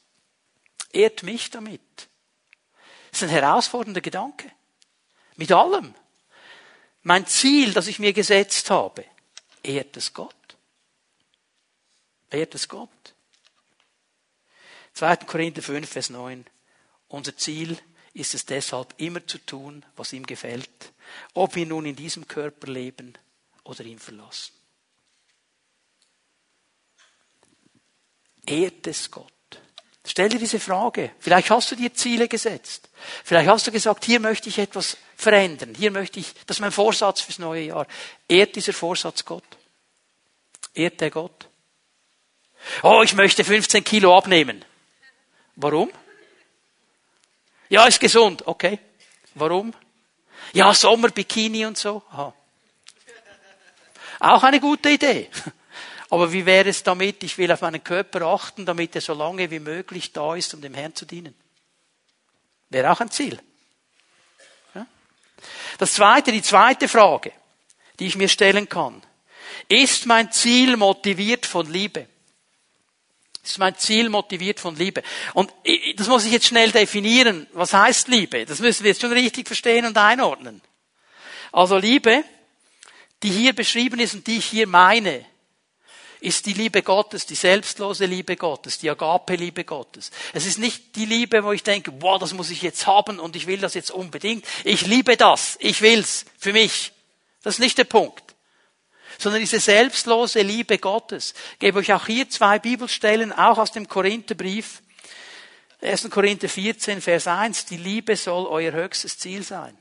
Ehrt 0.92 1.24
mich 1.24 1.50
damit. 1.50 1.82
Das 3.12 3.22
ist 3.22 3.24
ein 3.24 3.30
herausfordernder 3.30 4.02
Gedanke. 4.02 4.52
Mit 5.36 5.52
allem. 5.52 5.94
Mein 7.04 7.28
Ziel, 7.28 7.74
das 7.74 7.88
ich 7.88 8.00
mir 8.00 8.14
gesetzt 8.14 8.70
habe, 8.70 9.06
ehrt 9.62 9.98
es 9.98 10.14
Gott. 10.14 10.34
Ehrt 12.32 12.56
es 12.56 12.68
Gott. 12.68 12.90
2. 14.94 15.18
Korinther 15.18 15.62
5, 15.62 15.90
Vers 15.90 16.10
9. 16.10 16.46
Unser 17.08 17.36
Ziel 17.38 17.78
ist 18.14 18.34
es 18.34 18.46
deshalb 18.46 18.94
immer 18.98 19.26
zu 19.26 19.40
tun, 19.40 19.84
was 19.96 20.14
ihm 20.14 20.26
gefällt, 20.26 20.70
ob 21.34 21.56
wir 21.56 21.66
nun 21.66 21.86
in 21.86 21.96
diesem 21.96 22.28
Körper 22.28 22.68
leben 22.68 23.14
oder 23.64 23.84
ihn 23.84 24.00
verlassen. 24.00 24.54
Ehrt 28.46 28.88
es 28.88 29.10
Gott. 29.10 29.32
Stell 30.06 30.30
dir 30.30 30.40
diese 30.40 30.60
Frage. 30.60 31.12
Vielleicht 31.20 31.50
hast 31.50 31.72
du 31.72 31.76
dir 31.76 31.94
Ziele 31.94 32.28
gesetzt. 32.28 32.90
Vielleicht 33.24 33.50
hast 33.50 33.66
du 33.66 33.72
gesagt, 33.72 34.04
hier 34.04 34.20
möchte 34.20 34.50
ich 34.50 34.58
etwas 34.58 34.98
verändern. 35.16 35.74
Hier 35.76 35.92
möchte 35.92 36.20
ich, 36.20 36.34
das 36.46 36.58
ist 36.58 36.62
mein 36.62 36.74
Vorsatz 36.74 37.22
fürs 37.22 37.40
neue 37.40 37.64
Jahr. 37.64 37.88
Ehrt 38.28 38.56
dieser 38.56 38.74
Vorsatz 38.74 39.24
Gott? 39.24 39.46
Ehrt 40.74 41.00
der 41.00 41.10
Gott? 41.10 41.48
Oh, 42.82 43.02
ich 43.04 43.14
möchte 43.14 43.44
15 43.44 43.84
Kilo 43.84 44.18
abnehmen. 44.18 44.66
Warum? 45.56 45.92
Ja, 47.70 47.86
ist 47.88 48.00
gesund. 48.00 48.46
Okay. 48.46 48.80
Warum? 49.36 49.74
Ja, 50.54 50.74
Sommer, 50.74 51.10
Bikini 51.10 51.66
und 51.66 51.78
so. 51.78 52.04
Aha. 52.12 52.34
Auch 54.20 54.44
eine 54.44 54.60
gute 54.60 54.90
Idee. 54.90 55.30
Aber 56.10 56.32
wie 56.32 56.46
wäre 56.46 56.70
es 56.70 56.84
damit, 56.84 57.24
ich 57.24 57.38
will 57.38 57.52
auf 57.52 57.62
meinen 57.62 57.84
Körper 57.84 58.28
achten, 58.28 58.66
damit 58.66 58.94
er 58.96 59.02
so 59.02 59.14
lange 59.14 59.50
wie 59.50 59.60
möglich 59.60 60.14
da 60.14 60.36
ist, 60.36 60.54
um 60.54 60.62
dem 60.62 60.76
Herrn 60.76 60.94
zu 60.94 61.06
dienen? 61.06 61.34
Wäre 62.70 62.92
auch 62.92 63.02
ein 63.02 63.10
Ziel. 63.10 63.40
Ja? 64.76 64.86
Das 65.80 65.94
zweite, 65.94 66.32
die 66.32 66.44
zweite 66.44 66.88
Frage, 66.88 67.32
die 68.00 68.06
ich 68.06 68.16
mir 68.16 68.30
stellen 68.30 68.70
kann. 68.70 69.02
Ist 69.68 70.06
mein 70.06 70.32
Ziel 70.32 70.78
motiviert 70.78 71.46
von 71.46 71.72
Liebe? 71.72 72.08
Das 73.44 73.52
ist 73.52 73.58
mein 73.58 73.78
Ziel 73.78 74.10
motiviert 74.10 74.62
von 74.62 74.78
Liebe. 74.78 75.04
Und 75.34 75.52
das 75.98 76.08
muss 76.08 76.24
ich 76.24 76.32
jetzt 76.32 76.48
schnell 76.48 76.72
definieren. 76.72 77.46
Was 77.52 77.74
heißt 77.74 78.08
Liebe? 78.08 78.46
Das 78.46 78.60
müssen 78.60 78.84
wir 78.84 78.92
jetzt 78.92 79.02
schon 79.02 79.12
richtig 79.12 79.48
verstehen 79.48 79.86
und 79.86 79.98
einordnen. 79.98 80.62
Also 81.52 81.78
Liebe, 81.78 82.24
die 83.22 83.30
hier 83.30 83.54
beschrieben 83.54 84.00
ist 84.00 84.14
und 84.14 84.26
die 84.28 84.38
ich 84.38 84.46
hier 84.46 84.66
meine, 84.66 85.26
ist 86.22 86.46
die 86.46 86.54
Liebe 86.54 86.84
Gottes, 86.84 87.26
die 87.26 87.36
selbstlose 87.36 88.06
Liebe 88.06 88.38
Gottes, 88.38 88.80
die 88.80 88.90
Agape-Liebe 88.90 89.66
Gottes. 89.66 90.12
Es 90.32 90.46
ist 90.46 90.58
nicht 90.58 90.96
die 90.96 91.06
Liebe, 91.06 91.44
wo 91.44 91.52
ich 91.52 91.64
denke, 91.64 91.92
wow, 92.00 92.18
das 92.18 92.34
muss 92.34 92.50
ich 92.50 92.62
jetzt 92.62 92.88
haben 92.88 93.20
und 93.20 93.36
ich 93.36 93.46
will 93.46 93.60
das 93.60 93.74
jetzt 93.74 93.92
unbedingt. 93.92 94.46
Ich 94.64 94.88
liebe 94.88 95.18
das, 95.18 95.58
ich 95.60 95.82
will's 95.82 96.24
für 96.38 96.54
mich. 96.54 96.94
Das 97.44 97.56
ist 97.56 97.60
nicht 97.60 97.78
der 97.78 97.84
Punkt 97.84 98.33
sondern 99.18 99.42
diese 99.42 99.60
selbstlose 99.60 100.42
Liebe 100.42 100.78
Gottes. 100.78 101.34
Ich 101.54 101.60
gebe 101.60 101.80
euch 101.80 101.94
auch 101.94 102.06
hier 102.06 102.30
zwei 102.30 102.60
Bibelstellen, 102.60 103.32
auch 103.32 103.58
aus 103.58 103.72
dem 103.72 103.88
Korintherbrief. 103.88 104.82
1. 105.82 106.10
Korinther 106.10 106.48
14, 106.48 107.02
Vers 107.02 107.28
1, 107.28 107.66
die 107.66 107.78
Liebe 107.78 108.16
soll 108.16 108.46
euer 108.48 108.72
höchstes 108.72 109.18
Ziel 109.18 109.44
sein. 109.44 109.78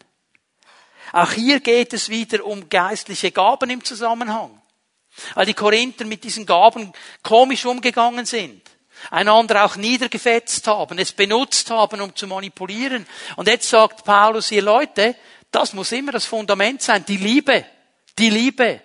Auch 1.13 1.33
hier 1.33 1.61
geht 1.61 1.93
es 1.93 2.09
wieder 2.09 2.45
um 2.45 2.69
geistliche 2.69 3.31
Gaben 3.31 3.71
im 3.71 3.85
Zusammenhang. 3.85 4.61
Weil 5.35 5.47
die 5.47 5.55
Korinther 5.55 6.05
mit 6.07 6.25
diesen 6.25 6.47
Gaben 6.47 6.93
komisch 7.23 7.67
umgegangen 7.67 8.25
sind. 8.25 8.63
Einander 9.11 9.65
auch 9.65 9.77
niedergefetzt 9.77 10.67
haben, 10.69 10.99
es 10.99 11.13
benutzt 11.13 11.71
haben, 11.71 12.01
um 12.01 12.15
zu 12.15 12.27
manipulieren. 12.27 13.07
Und 13.37 13.49
jetzt 13.49 13.69
sagt 13.69 14.05
Paulus 14.05 14.49
hier, 14.49 14.63
Leute, 14.63 15.17
das 15.51 15.73
muss 15.73 15.93
immer 15.93 16.13
das 16.13 16.25
Fundament 16.25 16.83
sein, 16.83 17.05
die 17.05 17.17
Liebe. 17.17 17.65
Die 18.19 18.31
Liebe. 18.31 18.81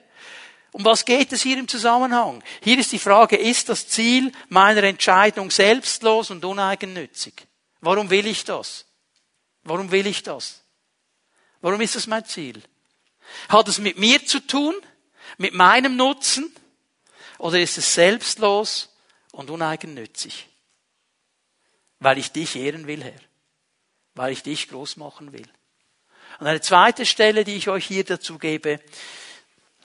Um 0.77 0.85
was 0.85 1.05
geht 1.05 1.33
es 1.33 1.41
hier 1.41 1.57
im 1.57 1.67
Zusammenhang? 1.67 2.43
Hier 2.61 2.77
ist 2.77 2.91
die 2.91 2.99
Frage, 2.99 3.35
ist 3.35 3.67
das 3.67 3.87
Ziel 3.87 4.31
meiner 4.47 4.83
Entscheidung 4.83 5.49
selbstlos 5.49 6.29
und 6.29 6.45
uneigennützig? 6.45 7.47
Warum 7.81 8.11
will 8.11 8.27
ich 8.27 8.43
das? 8.43 8.85
Warum 9.63 9.89
will 9.89 10.05
ich 10.05 10.21
das? 10.21 10.61
Warum 11.61 11.81
ist 11.81 11.95
das 11.95 12.05
mein 12.05 12.25
Ziel? 12.25 12.61
Hat 13.49 13.67
es 13.67 13.79
mit 13.79 13.97
mir 13.97 14.23
zu 14.23 14.39
tun? 14.39 14.75
Mit 15.39 15.55
meinem 15.55 15.95
Nutzen? 15.95 16.55
Oder 17.39 17.59
ist 17.59 17.79
es 17.79 17.95
selbstlos 17.95 18.95
und 19.31 19.49
uneigennützig? 19.49 20.47
Weil 21.97 22.19
ich 22.19 22.31
dich 22.31 22.55
ehren 22.55 22.85
will, 22.85 23.03
Herr. 23.03 23.19
Weil 24.13 24.31
ich 24.31 24.43
dich 24.43 24.69
groß 24.69 24.97
machen 24.97 25.33
will. 25.33 25.49
Und 26.39 26.45
eine 26.45 26.61
zweite 26.61 27.07
Stelle, 27.07 27.45
die 27.45 27.55
ich 27.55 27.67
euch 27.67 27.87
hier 27.87 28.03
dazu 28.03 28.37
gebe, 28.37 28.79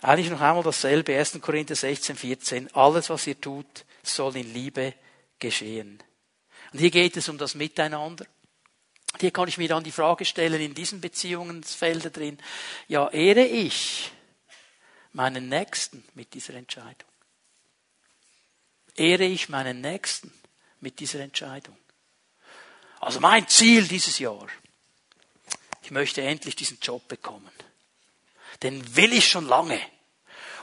eigentlich 0.03 0.31
noch 0.31 0.41
einmal 0.41 0.65
dasselbe, 0.65 1.17
1. 1.17 1.41
Korinther 1.41 1.77
16, 1.77 2.17
14. 2.17 2.75
Alles, 2.75 3.09
was 3.09 3.27
ihr 3.27 3.41
tut, 3.41 3.85
soll 4.03 4.37
in 4.37 4.53
Liebe 4.53 4.95
geschehen. 5.39 6.03
Und 6.73 6.79
hier 6.81 6.91
geht 6.91 7.17
es 7.17 7.29
um 7.29 7.39
das 7.39 7.55
Miteinander. 7.55 8.27
Hier 9.21 9.31
kann 9.31 9.49
ich 9.49 9.59
mir 9.59 9.69
dann 9.69 9.85
die 9.85 9.93
Frage 9.93 10.25
stellen, 10.25 10.61
in 10.61 10.75
diesen 10.75 11.01
Beziehungsfelder 11.01 12.11
drin, 12.11 12.39
ja, 12.89 13.09
ehre 13.11 13.45
ich 13.45 14.11
meinen 15.13 15.49
Nächsten 15.49 16.03
mit 16.15 16.35
dieser 16.35 16.55
Entscheidung? 16.55 17.09
Ehre 18.97 19.25
ich 19.25 19.49
meinen 19.49 19.81
Nächsten 19.81 20.33
mit 20.81 20.99
dieser 20.99 21.21
Entscheidung. 21.21 21.77
Also 23.01 23.21
mein 23.21 23.47
Ziel 23.49 23.87
dieses 23.87 24.19
Jahr. 24.19 24.47
Ich 25.83 25.91
möchte 25.91 26.23
endlich 26.23 26.57
diesen 26.57 26.79
Job 26.81 27.07
bekommen. 27.09 27.51
Den 28.63 28.97
will 28.97 29.13
ich 29.13 29.29
schon 29.29 29.47
lange. 29.47 29.81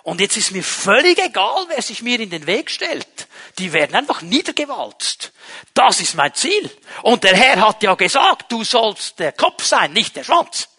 Und 0.03 0.21
jetzt 0.21 0.37
ist 0.37 0.51
mir 0.51 0.63
völlig 0.63 1.19
egal, 1.19 1.65
wer 1.67 1.81
sich 1.81 2.01
mir 2.01 2.19
in 2.19 2.29
den 2.29 2.47
Weg 2.47 2.71
stellt. 2.71 3.27
Die 3.57 3.73
werden 3.73 3.95
einfach 3.95 4.21
niedergewalzt. 4.21 5.33
Das 5.73 5.99
ist 5.99 6.15
mein 6.15 6.33
Ziel. 6.33 6.69
Und 7.03 7.23
der 7.23 7.35
Herr 7.35 7.67
hat 7.67 7.83
ja 7.83 7.95
gesagt, 7.95 8.51
du 8.51 8.63
sollst 8.63 9.19
der 9.19 9.33
Kopf 9.33 9.63
sein, 9.63 9.93
nicht 9.93 10.15
der 10.15 10.23
Schwanz. 10.23 10.69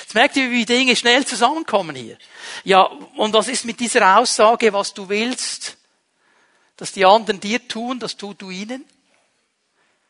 Jetzt 0.00 0.14
merkt 0.14 0.36
ihr, 0.36 0.50
wie 0.50 0.64
Dinge 0.64 0.96
schnell 0.96 1.24
zusammenkommen 1.24 1.94
hier. 1.94 2.18
Ja, 2.64 2.82
und 2.82 3.32
was 3.32 3.48
ist 3.48 3.64
mit 3.64 3.78
dieser 3.78 4.18
Aussage, 4.18 4.72
was 4.72 4.92
du 4.92 5.08
willst, 5.08 5.76
dass 6.76 6.92
die 6.92 7.04
anderen 7.04 7.38
dir 7.38 7.66
tun, 7.68 8.00
das 8.00 8.16
tut 8.16 8.42
du 8.42 8.50
ihnen? 8.50 8.84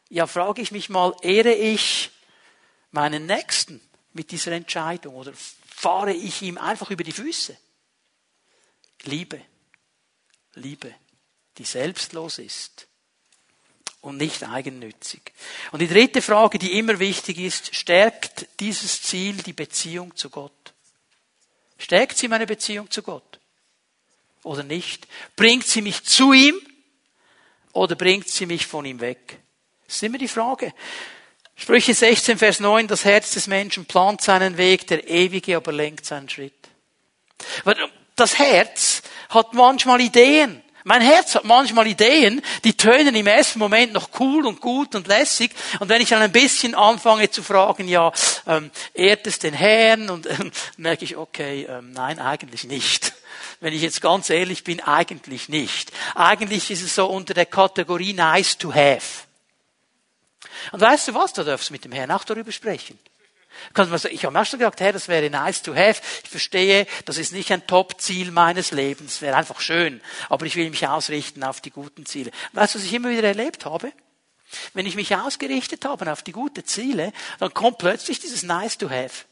Ja, 0.09 0.27
frage 0.27 0.63
ich 0.63 0.73
mich 0.73 0.89
mal, 0.89 1.15
ehre 1.23 1.53
ich 1.53 2.11
meinen 2.91 3.27
Nächsten 3.27 3.81
mit 4.13 4.31
dieser 4.31 4.53
Entscheidung 4.53 5.15
oder 5.15 5.33
fahre 5.83 6.13
ich 6.13 6.43
ihm 6.43 6.59
einfach 6.59 6.93
über 6.93 7.03
die 7.03 7.11
Füße? 7.11 7.57
Liebe. 9.03 9.43
Liebe, 10.55 10.95
die 11.59 11.65
selbstlos 11.65 12.39
ist 12.39 12.87
und 14.01 14.17
nicht 14.17 14.45
eigennützig. 14.45 15.33
Und 15.73 15.81
die 15.81 15.89
dritte 15.89 16.23
Frage, 16.23 16.61
die 16.61 16.79
immer 16.79 17.01
wichtig 17.01 17.39
ist, 17.39 17.75
stärkt 17.75 18.47
dieses 18.61 19.03
Ziel 19.03 19.43
die 19.43 19.55
Beziehung 19.55 20.15
zu 20.15 20.31
Gott? 20.31 20.73
Stärkt 21.79 22.17
sie 22.17 22.29
meine 22.29 22.47
Beziehung 22.47 22.89
zu 22.89 23.03
Gott? 23.03 23.41
Oder 24.45 24.63
nicht? 24.63 25.09
Bringt 25.35 25.67
sie 25.67 25.83
mich 25.83 26.05
zu 26.05 26.33
ihm? 26.33 26.55
Oder 27.73 27.97
bringt 27.97 28.29
sie 28.29 28.47
mich 28.47 28.69
von 28.69 28.85
ihm 28.85 29.01
weg? 29.01 29.41
Das 29.87 29.97
ist 29.97 30.03
immer 30.05 30.19
die 30.19 30.29
Frage. 30.29 30.73
Sprüche 31.57 31.95
16, 31.95 32.39
Vers 32.39 32.61
9, 32.61 32.89
das 32.89 33.05
Herz 33.05 33.33
des 33.33 33.47
Menschen 33.47 33.85
plant 33.85 34.21
seinen 34.21 34.57
Weg, 34.57 34.87
der 34.87 35.09
Ewige 35.09 35.57
aber 35.57 35.73
lenkt 35.73 36.05
seinen 36.05 36.29
Schritt. 36.29 36.55
Das 38.17 38.39
Herz 38.39 39.03
hat 39.29 39.55
manchmal 39.55 40.01
Ideen. 40.01 40.63
Mein 40.85 41.01
Herz 41.01 41.37
hat 41.37 41.45
manchmal 41.45 41.87
Ideen, 41.87 42.43
die 42.65 42.77
tönen 42.77 43.15
im 43.15 43.27
ersten 43.29 43.61
Moment 43.61 43.93
noch 43.93 44.11
cool 44.19 44.47
und 44.47 44.61
gut 44.61 44.97
und 44.97 45.07
lässig. 45.07 45.53
Und 45.79 45.89
wenn 45.89 46.03
ich 46.03 46.09
dann 46.09 46.23
ein 46.23 46.33
bisschen 46.33 46.75
anfange 46.75 47.31
zu 47.31 47.43
fragen, 47.43 47.87
ja, 47.87 48.13
ähm, 48.49 48.71
ehrt 48.93 49.27
es 49.29 49.39
den 49.39 49.55
Herrn? 49.55 50.11
Und 50.11 50.27
ähm, 50.27 50.51
merke 50.77 51.05
ich, 51.05 51.17
okay, 51.17 51.69
ähm, 51.71 51.93
nein, 51.93 52.19
eigentlich 52.19 52.65
nicht. 52.65 53.13
Wenn 53.61 53.73
ich 53.73 53.83
jetzt 53.83 54.01
ganz 54.01 54.29
ehrlich 54.29 54.65
bin, 54.65 54.81
eigentlich 54.81 55.49
nicht. 55.49 55.93
Eigentlich 56.17 56.71
ist 56.73 56.83
es 56.83 56.97
so 56.97 57.07
unter 57.07 57.33
der 57.33 57.47
Kategorie 57.47 58.13
nice 58.13 58.59
to 58.59 58.75
have. 58.75 59.27
Und 60.71 60.81
weißt 60.81 61.09
du 61.09 61.15
was, 61.15 61.33
da 61.33 61.43
darfst 61.43 61.69
du 61.71 61.73
mit 61.73 61.85
dem 61.85 61.93
Herrn 61.93 62.11
auch 62.11 62.25
darüber 62.25 62.53
sprechen. 62.53 62.99
Ich 64.11 64.25
habe 64.25 64.33
mir 64.33 64.41
auch 64.41 64.47
schon 64.47 64.59
gedacht, 64.59 64.81
Herr, 64.81 64.93
das 64.93 65.09
wäre 65.09 65.29
nice 65.29 65.63
to 65.63 65.75
have. 65.75 66.01
Ich 66.25 66.31
verstehe, 66.31 66.87
das 67.05 67.19
ist 67.19 67.33
nicht 67.33 67.53
ein 67.53 67.67
Top-Ziel 67.67 68.31
meines 68.31 68.71
Lebens. 68.71 69.21
Wäre 69.21 69.37
einfach 69.37 69.61
schön. 69.61 70.01
Aber 70.29 70.47
ich 70.47 70.57
will 70.57 70.71
mich 70.71 70.87
ausrichten 70.87 71.45
auf 71.45 71.61
die 71.61 71.71
guten 71.71 72.07
Ziele. 72.07 72.31
Weißt 72.53 72.75
du, 72.75 72.79
was 72.79 72.87
ich 72.87 72.93
immer 72.93 73.11
wieder 73.11 73.29
erlebt 73.29 73.65
habe? 73.65 73.93
Wenn 74.75 74.87
ich 74.87 74.97
mich 74.97 75.15
ausgerichtet 75.15 75.85
habe 75.85 76.11
auf 76.11 76.23
die 76.23 76.33
guten 76.33 76.65
Ziele, 76.65 77.13
dann 77.39 77.55
kommt 77.55 77.79
plötzlich 77.79 78.21
dieses 78.21 78.43
nice 78.43 78.79
to 78.79 78.91
have. 78.91 79.25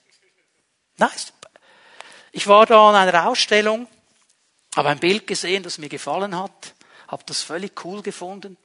Nice. 0.97 1.33
Ich 2.33 2.47
war 2.47 2.67
da 2.67 2.89
an 2.89 2.95
einer 2.95 3.27
Ausstellung, 3.27 3.87
habe 4.77 4.89
ein 4.89 5.01
Bild 5.01 5.27
gesehen, 5.27 5.63
das 5.63 5.79
mir 5.79 5.89
gefallen 5.89 6.39
hat, 6.39 6.75
habe 7.09 7.25
das 7.27 7.43
völlig 7.43 7.85
cool 7.85 8.03
gefunden 8.03 8.57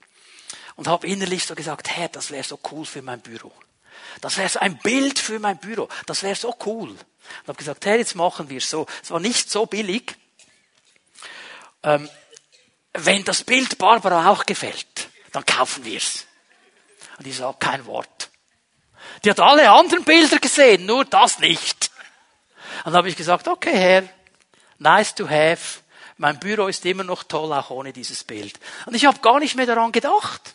und 0.75 0.87
habe 0.87 1.07
innerlich 1.07 1.45
so 1.45 1.55
gesagt, 1.55 1.89
Herr, 1.89 2.09
das 2.09 2.31
wäre 2.31 2.43
so 2.43 2.59
cool 2.71 2.85
für 2.85 3.01
mein 3.01 3.21
Büro. 3.21 3.51
Das 4.21 4.37
wäre 4.37 4.49
so 4.49 4.59
ein 4.59 4.77
Bild 4.77 5.19
für 5.19 5.39
mein 5.39 5.57
Büro. 5.57 5.89
Das 6.05 6.23
wäre 6.23 6.35
so 6.35 6.55
cool. 6.65 6.89
Und 6.89 7.47
habe 7.47 7.57
gesagt, 7.57 7.85
hey, 7.85 7.97
jetzt 7.97 8.15
machen 8.15 8.49
wir 8.49 8.57
es 8.57 8.69
so. 8.69 8.85
Es 9.03 9.11
war 9.11 9.19
nicht 9.19 9.49
so 9.49 9.65
billig. 9.65 10.15
Ähm, 11.83 12.09
wenn 12.93 13.23
das 13.23 13.43
Bild 13.43 13.77
Barbara 13.77 14.29
auch 14.29 14.45
gefällt, 14.45 15.09
dann 15.31 15.45
kaufen 15.45 15.83
wir 15.85 15.97
es. 15.97 16.25
Und 17.17 17.27
ich 17.27 17.37
sage 17.37 17.57
kein 17.59 17.85
Wort. 17.85 18.29
Die 19.23 19.29
hat 19.29 19.39
alle 19.39 19.69
anderen 19.69 20.03
Bilder 20.03 20.39
gesehen, 20.39 20.85
nur 20.85 21.05
das 21.05 21.39
nicht. 21.39 21.91
Und 22.79 22.91
dann 22.91 22.97
habe 22.97 23.09
ich 23.09 23.15
gesagt, 23.15 23.47
okay, 23.47 23.77
Herr, 23.77 24.03
nice 24.77 25.15
to 25.15 25.29
have. 25.29 25.79
Mein 26.17 26.39
Büro 26.39 26.67
ist 26.67 26.85
immer 26.85 27.03
noch 27.03 27.23
toll, 27.23 27.51
auch 27.51 27.69
ohne 27.69 27.91
dieses 27.91 28.23
Bild. 28.23 28.59
Und 28.85 28.95
ich 28.95 29.05
habe 29.05 29.19
gar 29.19 29.39
nicht 29.39 29.55
mehr 29.55 29.65
daran 29.65 29.91
gedacht. 29.91 30.54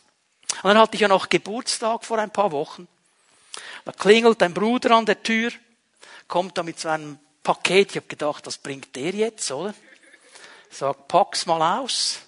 Und 0.63 0.65
dann 0.65 0.79
hatte 0.79 0.95
ich 0.95 1.01
ja 1.01 1.09
noch 1.09 1.29
Geburtstag 1.29 2.05
vor 2.05 2.19
ein 2.19 2.31
paar 2.31 2.53
Wochen. 2.53 2.89
Da 3.85 3.93
klingelt 3.93 4.43
ein 4.43 4.55
Bruder 4.55 4.93
an 4.93 5.07
der 5.07 5.23
Tür, 5.23 5.51
kommt 6.29 6.59
da 6.59 6.63
mit 6.63 6.79
so 6.79 6.89
einem 6.89 7.19
Paket. 7.43 7.91
Ich 7.91 7.97
habe 7.97 8.07
gedacht, 8.07 8.47
was 8.47 8.59
bringt 8.59 8.95
der 8.95 9.11
jetzt, 9.11 9.51
oder? 9.51 9.75
Sagt, 10.71 11.09
pack's 11.09 11.47
mal 11.47 11.81
aus. 11.81 12.21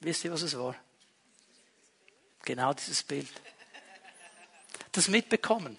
Wisst 0.00 0.24
ihr, 0.24 0.32
was 0.32 0.42
es 0.42 0.56
war? 0.56 0.74
Genau 2.44 2.72
dieses 2.74 3.02
Bild. 3.02 3.28
Das 4.92 5.08
mitbekommen. 5.08 5.78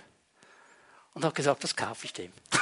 Und 1.14 1.24
habe 1.24 1.36
gesagt, 1.36 1.64
das 1.64 1.76
kaufe 1.76 2.05
ich 2.05 2.14
dem. 2.14 2.32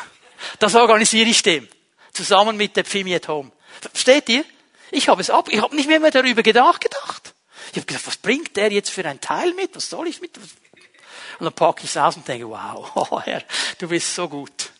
Das 0.60 0.76
organisiere 0.76 1.30
ich 1.30 1.42
dem. 1.44 1.68
Zusammen 2.14 2.58
mit 2.58 2.76
der 2.76 2.84
Pfimi 2.84 3.16
at 3.16 3.28
Home. 3.28 3.52
Versteht 3.80 4.28
ihr? 4.28 4.44
Ich 4.92 5.08
habe 5.08 5.22
es 5.22 5.30
ab, 5.30 5.48
ich 5.50 5.62
habe 5.62 5.76
nicht 5.76 5.88
mehr, 5.88 6.00
mehr 6.00 6.12
darüber 6.12 6.44
gedacht. 6.44 7.31
Ich 7.72 7.78
habe 7.78 7.86
gedacht, 7.86 8.08
was 8.08 8.18
bringt 8.18 8.56
der 8.58 8.72
jetzt 8.72 8.90
für 8.90 9.06
ein 9.06 9.22
Teil 9.22 9.54
mit? 9.54 9.76
Was 9.76 9.90
soll 9.90 10.08
ich 10.08 10.20
mit? 10.20 10.38
Und 10.38 11.46
dann 11.46 11.54
packe 11.54 11.84
ich 11.84 11.90
es 11.90 11.98
aus 11.98 12.18
und 12.18 12.28
denke, 12.28 12.50
wow, 12.50 12.92
oh 13.12 13.22
Herr, 13.22 13.44
du 13.78 13.88
bist 13.88 14.14
so 14.14 14.28
gut. 14.28 14.72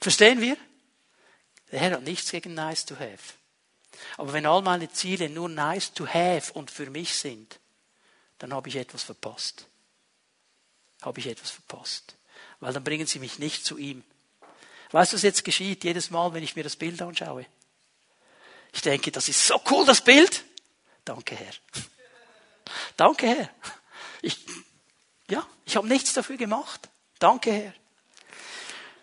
Verstehen 0.00 0.40
wir? 0.40 0.56
Der 1.72 1.80
Herr 1.80 1.90
hat 1.92 2.02
nichts 2.02 2.30
gegen 2.30 2.54
nice 2.54 2.84
to 2.84 2.94
have. 2.94 3.34
Aber 4.16 4.32
wenn 4.32 4.46
all 4.46 4.62
meine 4.62 4.90
Ziele 4.92 5.28
nur 5.28 5.48
nice 5.48 5.92
to 5.92 6.06
have 6.06 6.52
und 6.52 6.70
für 6.70 6.88
mich 6.88 7.14
sind, 7.14 7.58
dann 8.38 8.54
habe 8.54 8.68
ich 8.68 8.76
etwas 8.76 9.02
verpasst. 9.02 9.66
Habe 11.02 11.18
ich 11.18 11.26
etwas 11.26 11.50
verpasst. 11.50 12.14
Weil 12.60 12.72
dann 12.72 12.84
bringen 12.84 13.06
sie 13.06 13.18
mich 13.18 13.38
nicht 13.38 13.64
zu 13.64 13.76
ihm. 13.76 14.04
Weißt 14.92 15.12
du, 15.12 15.16
was 15.16 15.22
jetzt 15.22 15.44
geschieht 15.44 15.82
jedes 15.82 16.10
Mal, 16.10 16.32
wenn 16.32 16.44
ich 16.44 16.54
mir 16.54 16.62
das 16.62 16.76
Bild 16.76 17.02
anschaue? 17.02 17.46
Ich 18.72 18.82
denke, 18.82 19.10
das 19.10 19.28
ist 19.28 19.44
so 19.46 19.60
cool, 19.70 19.84
das 19.84 20.00
Bild. 20.00 20.44
Danke, 21.04 21.34
Herr. 21.34 21.54
Danke, 22.96 23.26
Herr. 23.26 23.50
Ich 24.22 24.38
ja, 25.28 25.46
ich 25.64 25.76
habe 25.76 25.88
nichts 25.88 26.12
dafür 26.12 26.36
gemacht. 26.36 26.88
Danke, 27.18 27.52
Herr. 27.52 27.74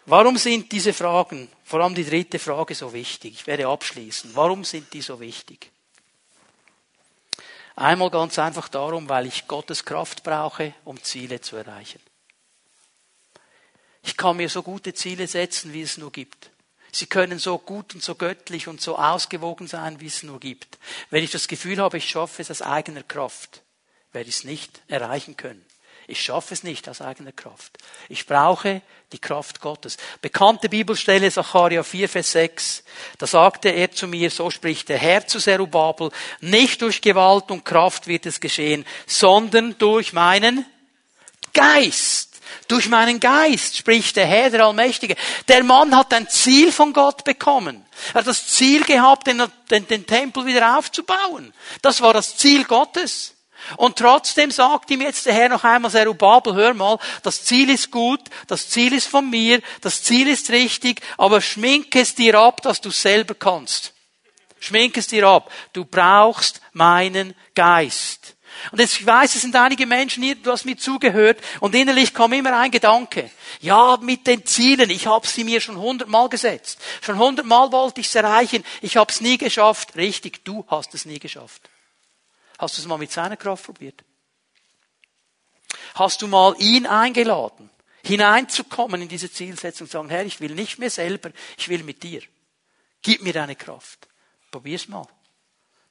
Warum 0.05 0.37
sind 0.37 0.71
diese 0.71 0.93
Fragen, 0.93 1.49
vor 1.63 1.79
allem 1.79 1.95
die 1.95 2.05
dritte 2.05 2.39
Frage, 2.39 2.75
so 2.75 2.91
wichtig? 2.93 3.33
Ich 3.33 3.47
werde 3.47 3.67
abschließen. 3.67 4.35
Warum 4.35 4.63
sind 4.63 4.91
die 4.93 5.01
so 5.01 5.19
wichtig? 5.19 5.71
Einmal 7.75 8.09
ganz 8.09 8.37
einfach 8.37 8.67
darum, 8.67 9.07
weil 9.09 9.27
ich 9.27 9.47
Gottes 9.47 9.85
Kraft 9.85 10.23
brauche, 10.23 10.73
um 10.83 11.01
Ziele 11.01 11.39
zu 11.39 11.55
erreichen. 11.55 12.01
Ich 14.03 14.17
kann 14.17 14.37
mir 14.37 14.49
so 14.49 14.63
gute 14.63 14.93
Ziele 14.93 15.27
setzen, 15.27 15.71
wie 15.73 15.83
es 15.83 15.97
nur 15.97 16.11
gibt. 16.11 16.49
Sie 16.91 17.05
können 17.05 17.39
so 17.39 17.57
gut 17.57 17.95
und 17.95 18.03
so 18.03 18.15
göttlich 18.15 18.67
und 18.67 18.81
so 18.81 18.97
ausgewogen 18.97 19.67
sein, 19.67 19.99
wie 20.01 20.07
es 20.07 20.23
nur 20.23 20.39
gibt. 20.39 20.77
Wenn 21.09 21.23
ich 21.23 21.31
das 21.31 21.47
Gefühl 21.47 21.77
habe, 21.79 21.97
ich 21.97 22.09
schaffe 22.09 22.41
es 22.41 22.51
aus 22.51 22.61
eigener 22.61 23.03
Kraft, 23.03 23.61
werde 24.11 24.29
ich 24.29 24.35
es 24.37 24.43
nicht 24.43 24.81
erreichen 24.87 25.37
können. 25.37 25.65
Ich 26.07 26.21
schaffe 26.21 26.53
es 26.53 26.63
nicht 26.63 26.89
aus 26.89 26.99
eigener 26.99 27.31
Kraft. 27.31 27.77
Ich 28.09 28.25
brauche 28.25 28.81
die 29.13 29.19
Kraft 29.19 29.61
Gottes. 29.61 29.95
Bekannte 30.21 30.67
Bibelstelle, 30.67 31.31
Zacharia 31.31 31.83
4, 31.83 32.09
Vers 32.09 32.31
6. 32.33 32.83
Da 33.17 33.27
sagte 33.27 33.69
er 33.69 33.91
zu 33.91 34.07
mir, 34.07 34.29
so 34.29 34.49
spricht 34.49 34.89
der 34.89 34.97
Herr 34.97 35.25
zu 35.25 35.39
Zerubabel, 35.39 36.11
nicht 36.41 36.81
durch 36.81 37.01
Gewalt 37.01 37.49
und 37.51 37.63
Kraft 37.63 38.07
wird 38.07 38.25
es 38.25 38.41
geschehen, 38.41 38.85
sondern 39.05 39.77
durch 39.77 40.11
meinen 40.11 40.65
Geist. 41.53 42.30
Durch 42.67 42.87
meinen 42.87 43.19
Geist 43.19 43.77
spricht 43.77 44.15
der 44.15 44.25
Herr, 44.25 44.49
der 44.49 44.65
Allmächtige. 44.65 45.15
Der 45.47 45.63
Mann 45.63 45.95
hat 45.95 46.13
ein 46.13 46.29
Ziel 46.29 46.71
von 46.71 46.93
Gott 46.93 47.23
bekommen. 47.23 47.85
Er 48.13 48.19
hat 48.19 48.27
das 48.27 48.47
Ziel 48.47 48.83
gehabt, 48.83 49.27
den, 49.27 49.43
den, 49.69 49.87
den 49.87 50.05
Tempel 50.05 50.45
wieder 50.45 50.77
aufzubauen. 50.77 51.53
Das 51.81 52.01
war 52.01 52.13
das 52.13 52.37
Ziel 52.37 52.63
Gottes. 52.63 53.35
Und 53.77 53.97
trotzdem 53.97 54.51
sagt 54.51 54.89
ihm 54.91 55.01
jetzt 55.01 55.25
der 55.25 55.33
Herr 55.33 55.49
noch 55.49 55.63
einmal, 55.63 55.91
Zerubabel, 55.91 56.55
hör 56.55 56.73
mal, 56.73 56.97
das 57.23 57.43
Ziel 57.43 57.69
ist 57.69 57.91
gut, 57.91 58.21
das 58.47 58.69
Ziel 58.69 58.93
ist 58.93 59.07
von 59.07 59.29
mir, 59.29 59.61
das 59.81 60.03
Ziel 60.03 60.27
ist 60.27 60.49
richtig, 60.49 61.01
aber 61.17 61.41
schmink 61.41 61.95
es 61.95 62.15
dir 62.15 62.39
ab, 62.39 62.61
dass 62.61 62.81
du 62.81 62.89
selber 62.89 63.35
kannst. 63.35 63.93
Schmink 64.59 64.97
es 64.97 65.07
dir 65.07 65.27
ab. 65.27 65.51
Du 65.73 65.85
brauchst 65.85 66.61
meinen 66.73 67.33
Geist. 67.55 68.35
Und 68.71 68.79
jetzt, 68.79 68.99
ich 68.99 69.05
weiß, 69.05 69.35
es 69.35 69.41
sind 69.41 69.55
einige 69.55 69.85
Menschen 69.85 70.23
hier, 70.23 70.35
du 70.35 70.51
hast 70.51 70.65
mir 70.65 70.77
zugehört, 70.77 71.39
und 71.59 71.73
innerlich 71.73 72.13
kam 72.13 72.33
immer 72.33 72.57
ein 72.57 72.71
Gedanke. 72.71 73.29
Ja, 73.59 73.97
mit 74.01 74.27
den 74.27 74.45
Zielen, 74.45 74.89
ich 74.89 75.07
habe 75.07 75.25
sie 75.27 75.43
mir 75.43 75.61
schon 75.61 75.77
hundertmal 75.77 76.29
gesetzt. 76.29 76.79
Schon 77.01 77.17
hundertmal 77.17 77.71
wollte 77.71 78.01
ich 78.01 78.07
es 78.07 78.15
erreichen, 78.15 78.63
ich 78.81 78.97
habe 78.97 79.11
es 79.11 79.21
nie 79.21 79.37
geschafft. 79.37 79.95
Richtig, 79.95 80.43
du 80.45 80.65
hast 80.67 80.93
es 80.93 81.05
nie 81.05 81.19
geschafft. 81.19 81.69
Hast 82.59 82.77
du 82.77 82.81
es 82.81 82.87
mal 82.87 82.97
mit 82.97 83.11
seiner 83.11 83.37
Kraft 83.37 83.65
probiert? 83.65 84.03
Hast 85.95 86.21
du 86.21 86.27
mal 86.27 86.55
ihn 86.59 86.85
eingeladen, 86.85 87.69
hineinzukommen 88.03 89.01
in 89.01 89.07
diese 89.07 89.31
Zielsetzung 89.31 89.85
und 89.85 89.91
sagen, 89.91 90.09
Herr, 90.09 90.25
ich 90.25 90.39
will 90.39 90.53
nicht 90.53 90.77
mehr 90.79 90.89
selber, 90.89 91.31
ich 91.57 91.69
will 91.69 91.83
mit 91.83 92.03
dir. 92.03 92.21
Gib 93.01 93.23
mir 93.23 93.33
deine 93.33 93.55
Kraft. 93.55 94.07
Probier's 94.51 94.87
mal. 94.87 95.07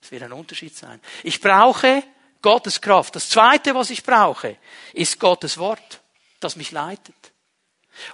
Das 0.01 0.11
wird 0.11 0.23
ein 0.23 0.33
Unterschied 0.33 0.77
sein. 0.77 1.01
Ich 1.23 1.41
brauche 1.41 2.03
Gottes 2.43 2.81
Kraft. 2.81 3.17
Das 3.17 3.29
zweite, 3.29 3.75
was 3.75 3.91
ich 3.91 4.03
brauche, 4.03 4.57
ist 4.93 5.21
Gottes 5.21 5.59
Wort, 5.59 6.01
das 6.41 6.57
mich 6.57 6.71
leitet. 6.73 7.15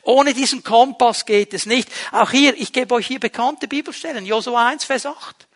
Ohne 0.03 0.35
diesen 0.35 0.63
Kompass 0.63 1.25
geht 1.25 1.55
es 1.55 1.67
nicht. 1.67 1.89
Auch 2.13 2.31
hier, 2.31 2.59
ich 2.61 2.73
gebe 2.73 2.95
euch 2.95 3.07
hier 3.07 3.21
bekannte 3.21 3.69
Bibelstellen. 3.69 4.27
Josua 4.27 4.69
1, 4.69 4.85
Vers 4.85 5.07
8. 5.07 5.47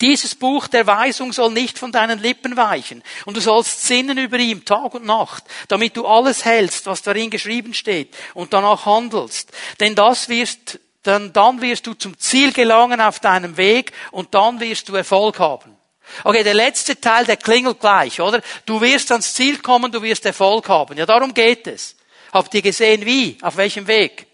Dieses 0.00 0.34
Buch 0.34 0.66
der 0.68 0.86
Weisung 0.86 1.32
soll 1.32 1.52
nicht 1.52 1.78
von 1.78 1.92
deinen 1.92 2.20
Lippen 2.20 2.56
weichen, 2.56 3.02
und 3.26 3.36
du 3.36 3.40
sollst 3.40 3.86
sinnen 3.86 4.16
über 4.16 4.38
ihm 4.38 4.64
Tag 4.64 4.94
und 4.94 5.04
Nacht, 5.04 5.44
damit 5.68 5.96
du 5.96 6.06
alles 6.06 6.44
hältst, 6.44 6.86
was 6.86 7.02
darin 7.02 7.28
geschrieben 7.28 7.74
steht, 7.74 8.16
und 8.32 8.54
danach 8.54 8.86
handelst. 8.86 9.52
Denn 9.78 9.94
das 9.94 10.30
wirst, 10.30 10.80
dann, 11.02 11.34
dann 11.34 11.60
wirst 11.60 11.86
du 11.86 11.94
zum 11.94 12.18
Ziel 12.18 12.52
gelangen 12.52 13.00
auf 13.00 13.20
deinem 13.20 13.58
Weg, 13.58 13.92
und 14.10 14.34
dann 14.34 14.58
wirst 14.60 14.88
du 14.88 14.94
Erfolg 14.94 15.38
haben. 15.38 15.77
Okay, 16.24 16.42
der 16.42 16.54
letzte 16.54 17.00
Teil, 17.00 17.24
der 17.24 17.36
klingelt 17.36 17.80
gleich, 17.80 18.20
oder? 18.20 18.40
Du 18.66 18.80
wirst 18.80 19.10
ans 19.12 19.34
Ziel 19.34 19.58
kommen, 19.58 19.92
du 19.92 20.02
wirst 20.02 20.24
Erfolg 20.26 20.68
haben. 20.68 20.96
Ja, 20.96 21.06
darum 21.06 21.34
geht 21.34 21.66
es. 21.66 21.96
Habt 22.32 22.54
ihr 22.54 22.62
gesehen, 22.62 23.04
wie? 23.04 23.38
Auf 23.42 23.56
welchem 23.56 23.86
Weg? 23.86 24.26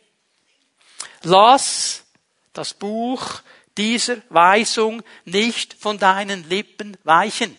Lass 1.23 2.05
das 2.53 2.75
Buch 2.75 3.41
dieser 3.77 4.19
Weisung 4.29 5.03
nicht 5.25 5.75
von 5.75 5.99
deinen 5.99 6.49
Lippen 6.49 6.97
weichen. 7.05 7.57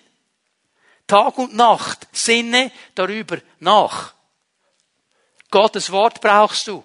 Tag 1.07 1.38
und 1.38 1.55
Nacht 1.55 2.07
sinne 2.11 2.72
darüber 2.95 3.38
nach. 3.59 4.13
Gottes 5.51 5.91
Wort 5.91 6.22
brauchst 6.22 6.68
du. 6.68 6.84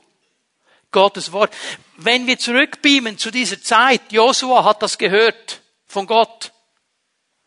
Gottes 0.92 1.32
Wort. 1.32 1.54
Wenn 1.96 2.26
wir 2.26 2.38
zurückbeamen 2.38 3.18
zu 3.18 3.30
dieser 3.30 3.62
Zeit, 3.62 4.12
Josua 4.12 4.64
hat 4.64 4.82
das 4.82 4.98
gehört 4.98 5.62
von 5.86 6.06
Gott. 6.06 6.52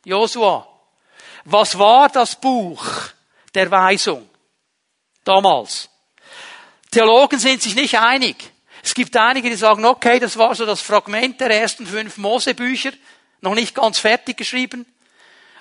Josua. 0.03 0.67
Was 1.45 1.77
war 1.77 2.09
das 2.09 2.35
Buch 2.35 2.85
der 3.53 3.69
Weisung 3.69 4.29
damals? 5.23 5.89
Theologen 6.91 7.39
sind 7.39 7.61
sich 7.61 7.75
nicht 7.75 7.97
einig. 7.99 8.51
Es 8.83 8.93
gibt 8.93 9.15
einige, 9.15 9.49
die 9.49 9.55
sagen, 9.55 9.85
okay, 9.85 10.19
das 10.19 10.37
war 10.37 10.53
so 10.55 10.65
das 10.65 10.81
Fragment 10.81 11.39
der 11.39 11.49
ersten 11.49 11.87
fünf 11.87 12.17
Mosebücher, 12.17 12.91
noch 13.41 13.55
nicht 13.55 13.73
ganz 13.73 13.99
fertig 13.99 14.37
geschrieben. 14.37 14.85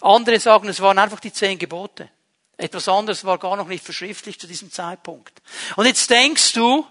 Andere 0.01 0.41
sagen, 0.41 0.69
es 0.69 0.81
waren 0.81 0.99
einfach 0.99 1.21
die 1.21 1.33
zehn 1.33 1.59
Gebote. 1.59 2.09
Etwas 2.57 2.89
anderes 2.89 3.25
war 3.25 3.39
gar 3.39 3.57
noch 3.57 3.69
nicht 3.69 3.85
verschriftlicht 3.85 4.41
zu 4.41 4.47
diesem 4.47 4.71
Zeitpunkt. 4.71 5.33
Und 5.77 5.87
jetzt 5.87 6.11
denkst 6.11 6.53
du, 6.53 6.87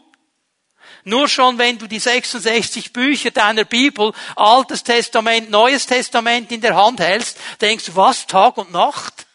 nur 1.04 1.28
schon 1.28 1.58
wenn 1.58 1.78
du 1.78 1.88
die 1.88 2.00
66 2.00 2.94
Bücher 2.94 3.32
deiner 3.32 3.64
Bibel, 3.64 4.14
Altes 4.36 4.84
Testament, 4.84 5.50
Neues 5.50 5.86
Testament 5.86 6.52
in 6.52 6.62
der 6.62 6.76
Hand 6.76 7.00
hältst, 7.00 7.38
denkst 7.60 7.86
du, 7.86 7.96
was, 7.96 8.28
Tag 8.28 8.58
und 8.58 8.72
Nacht? 8.72 9.26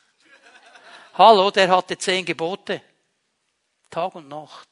Hallo, 1.14 1.50
der 1.50 1.68
hatte 1.68 1.96
zehn 1.96 2.24
Gebote. 2.24 2.82
Tag 3.90 4.14
und 4.14 4.28
Nacht. 4.28 4.68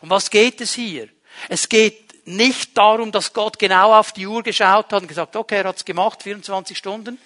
Um 0.00 0.10
was 0.10 0.30
geht 0.30 0.60
es 0.60 0.74
hier? 0.74 1.08
Es 1.48 1.68
geht 1.68 2.26
nicht 2.26 2.76
darum, 2.76 3.12
dass 3.12 3.32
Gott 3.32 3.58
genau 3.58 3.94
auf 3.94 4.12
die 4.12 4.26
Uhr 4.26 4.42
geschaut 4.42 4.92
hat 4.92 5.02
und 5.02 5.08
gesagt, 5.08 5.36
okay, 5.36 5.56
er 5.56 5.64
hat's 5.64 5.84
gemacht, 5.84 6.22
24 6.22 6.76
Stunden, 6.76 7.18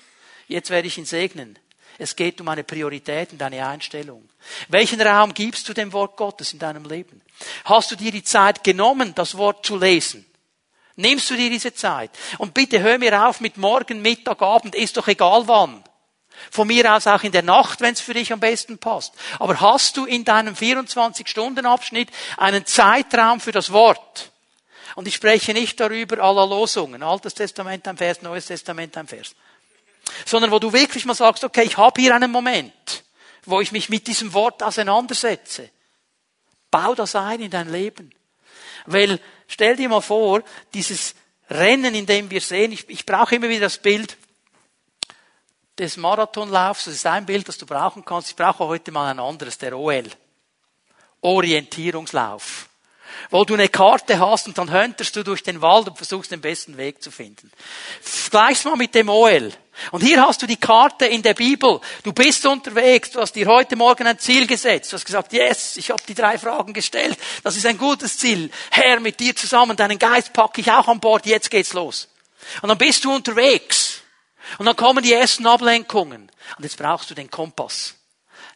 jetzt 0.48 0.70
werde 0.70 0.88
ich 0.88 0.98
ihn 0.98 1.04
segnen. 1.04 1.58
Es 1.98 2.14
geht 2.14 2.40
um 2.40 2.48
eine 2.48 2.62
Priorität 2.62 3.32
und 3.32 3.42
eine 3.42 3.66
Einstellung. 3.66 4.28
Welchen 4.68 5.00
Raum 5.00 5.34
gibst 5.34 5.68
du 5.68 5.74
dem 5.74 5.92
Wort 5.92 6.16
Gottes 6.16 6.52
in 6.52 6.60
deinem 6.60 6.84
Leben? 6.84 7.20
Hast 7.64 7.90
du 7.90 7.96
dir 7.96 8.12
die 8.12 8.22
Zeit 8.22 8.62
genommen, 8.62 9.16
das 9.16 9.36
Wort 9.36 9.66
zu 9.66 9.76
lesen? 9.76 10.24
Nimmst 10.94 11.28
du 11.28 11.34
dir 11.34 11.50
diese 11.50 11.74
Zeit? 11.74 12.10
Und 12.38 12.54
bitte 12.54 12.80
hör 12.80 12.98
mir 12.98 13.26
auf 13.26 13.40
mit 13.40 13.56
morgen, 13.56 14.00
Mittag, 14.00 14.40
Abend, 14.42 14.76
ist 14.76 14.96
doch 14.96 15.08
egal 15.08 15.48
wann. 15.48 15.82
Von 16.52 16.68
mir 16.68 16.94
aus 16.94 17.08
auch 17.08 17.24
in 17.24 17.32
der 17.32 17.42
Nacht, 17.42 17.80
wenn 17.80 17.94
es 17.94 18.00
für 18.00 18.14
dich 18.14 18.32
am 18.32 18.38
besten 18.38 18.78
passt. 18.78 19.12
Aber 19.40 19.60
hast 19.60 19.96
du 19.96 20.04
in 20.04 20.24
deinem 20.24 20.54
24-Stunden-Abschnitt 20.54 22.10
einen 22.36 22.64
Zeitraum 22.64 23.40
für 23.40 23.50
das 23.50 23.72
Wort? 23.72 24.30
Und 24.94 25.08
ich 25.08 25.16
spreche 25.16 25.52
nicht 25.52 25.80
darüber 25.80 26.22
aller 26.22 26.46
Losungen. 26.46 27.02
Altes 27.02 27.34
Testament 27.34 27.88
ein 27.88 27.96
Vers, 27.96 28.22
Neues 28.22 28.46
Testament 28.46 28.96
ein 28.96 29.08
Vers 29.08 29.34
sondern 30.24 30.50
wo 30.50 30.58
du 30.58 30.72
wirklich 30.72 31.04
mal 31.04 31.14
sagst, 31.14 31.44
okay, 31.44 31.62
ich 31.62 31.76
habe 31.76 32.00
hier 32.00 32.14
einen 32.14 32.30
Moment, 32.30 33.04
wo 33.44 33.60
ich 33.60 33.72
mich 33.72 33.88
mit 33.88 34.06
diesem 34.06 34.32
Wort 34.32 34.62
auseinandersetze. 34.62 35.70
Bau 36.70 36.94
das 36.94 37.14
ein 37.14 37.40
in 37.40 37.50
dein 37.50 37.70
Leben. 37.70 38.10
Weil, 38.86 39.20
stell 39.46 39.76
dir 39.76 39.88
mal 39.88 40.00
vor, 40.00 40.42
dieses 40.74 41.14
Rennen, 41.50 41.94
in 41.94 42.06
dem 42.06 42.30
wir 42.30 42.40
sehen, 42.40 42.72
ich, 42.72 42.88
ich 42.88 43.06
brauche 43.06 43.36
immer 43.36 43.48
wieder 43.48 43.66
das 43.66 43.78
Bild 43.78 44.16
des 45.78 45.96
Marathonlaufs, 45.96 46.84
das 46.84 46.94
ist 46.94 47.06
ein 47.06 47.24
Bild, 47.24 47.48
das 47.48 47.58
du 47.58 47.66
brauchen 47.66 48.04
kannst. 48.04 48.30
Ich 48.30 48.36
brauche 48.36 48.66
heute 48.66 48.90
mal 48.92 49.10
ein 49.10 49.20
anderes, 49.20 49.58
der 49.58 49.78
OL. 49.78 50.10
Orientierungslauf 51.20 52.68
wo 53.30 53.44
du 53.44 53.54
eine 53.54 53.68
Karte 53.68 54.18
hast 54.18 54.46
und 54.46 54.58
dann 54.58 54.70
hönterst 54.70 55.14
du 55.16 55.22
durch 55.22 55.42
den 55.42 55.60
Wald 55.60 55.88
und 55.88 55.96
versuchst 55.96 56.30
den 56.30 56.40
besten 56.40 56.76
Weg 56.76 57.02
zu 57.02 57.10
finden. 57.10 57.50
Vergleich's 58.00 58.64
mal 58.64 58.76
mit 58.76 58.94
dem 58.94 59.08
OL. 59.08 59.52
Und 59.92 60.02
hier 60.02 60.20
hast 60.22 60.42
du 60.42 60.46
die 60.46 60.56
Karte 60.56 61.06
in 61.06 61.22
der 61.22 61.34
Bibel. 61.34 61.80
Du 62.02 62.12
bist 62.12 62.44
unterwegs, 62.46 63.12
du 63.12 63.20
hast 63.20 63.34
dir 63.34 63.46
heute 63.46 63.76
Morgen 63.76 64.06
ein 64.06 64.18
Ziel 64.18 64.46
gesetzt. 64.46 64.92
Du 64.92 64.96
hast 64.96 65.04
gesagt, 65.04 65.32
yes, 65.32 65.76
ich 65.76 65.90
habe 65.90 66.02
die 66.06 66.14
drei 66.14 66.36
Fragen 66.38 66.72
gestellt. 66.72 67.18
Das 67.44 67.56
ist 67.56 67.66
ein 67.66 67.78
gutes 67.78 68.18
Ziel. 68.18 68.50
Herr, 68.70 69.00
mit 69.00 69.20
dir 69.20 69.36
zusammen, 69.36 69.76
deinen 69.76 69.98
Geist 69.98 70.32
packe 70.32 70.60
ich 70.60 70.70
auch 70.70 70.88
an 70.88 71.00
Bord, 71.00 71.26
jetzt 71.26 71.50
geht's 71.50 71.72
los. 71.72 72.08
Und 72.62 72.68
dann 72.68 72.78
bist 72.78 73.04
du 73.04 73.14
unterwegs. 73.14 74.02
Und 74.58 74.66
dann 74.66 74.76
kommen 74.76 75.02
die 75.02 75.12
ersten 75.12 75.46
Ablenkungen. 75.46 76.30
Und 76.56 76.64
jetzt 76.64 76.78
brauchst 76.78 77.10
du 77.10 77.14
den 77.14 77.30
Kompass. 77.30 77.97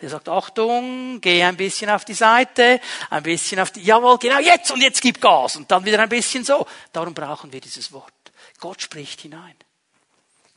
Der 0.02 0.10
sagt, 0.10 0.28
Achtung, 0.28 1.20
geh 1.20 1.44
ein 1.44 1.56
bisschen 1.56 1.88
auf 1.88 2.04
die 2.04 2.14
Seite, 2.14 2.80
ein 3.08 3.22
bisschen 3.22 3.60
auf 3.60 3.70
die, 3.70 3.82
jawohl, 3.82 4.18
genau 4.18 4.40
jetzt 4.40 4.72
und 4.72 4.80
jetzt 4.80 5.00
gib 5.00 5.20
Gas 5.20 5.54
und 5.54 5.70
dann 5.70 5.84
wieder 5.84 6.00
ein 6.00 6.08
bisschen 6.08 6.44
so. 6.44 6.66
Darum 6.92 7.14
brauchen 7.14 7.52
wir 7.52 7.60
dieses 7.60 7.92
Wort. 7.92 8.12
Gott 8.58 8.82
spricht 8.82 9.20
hinein. 9.20 9.54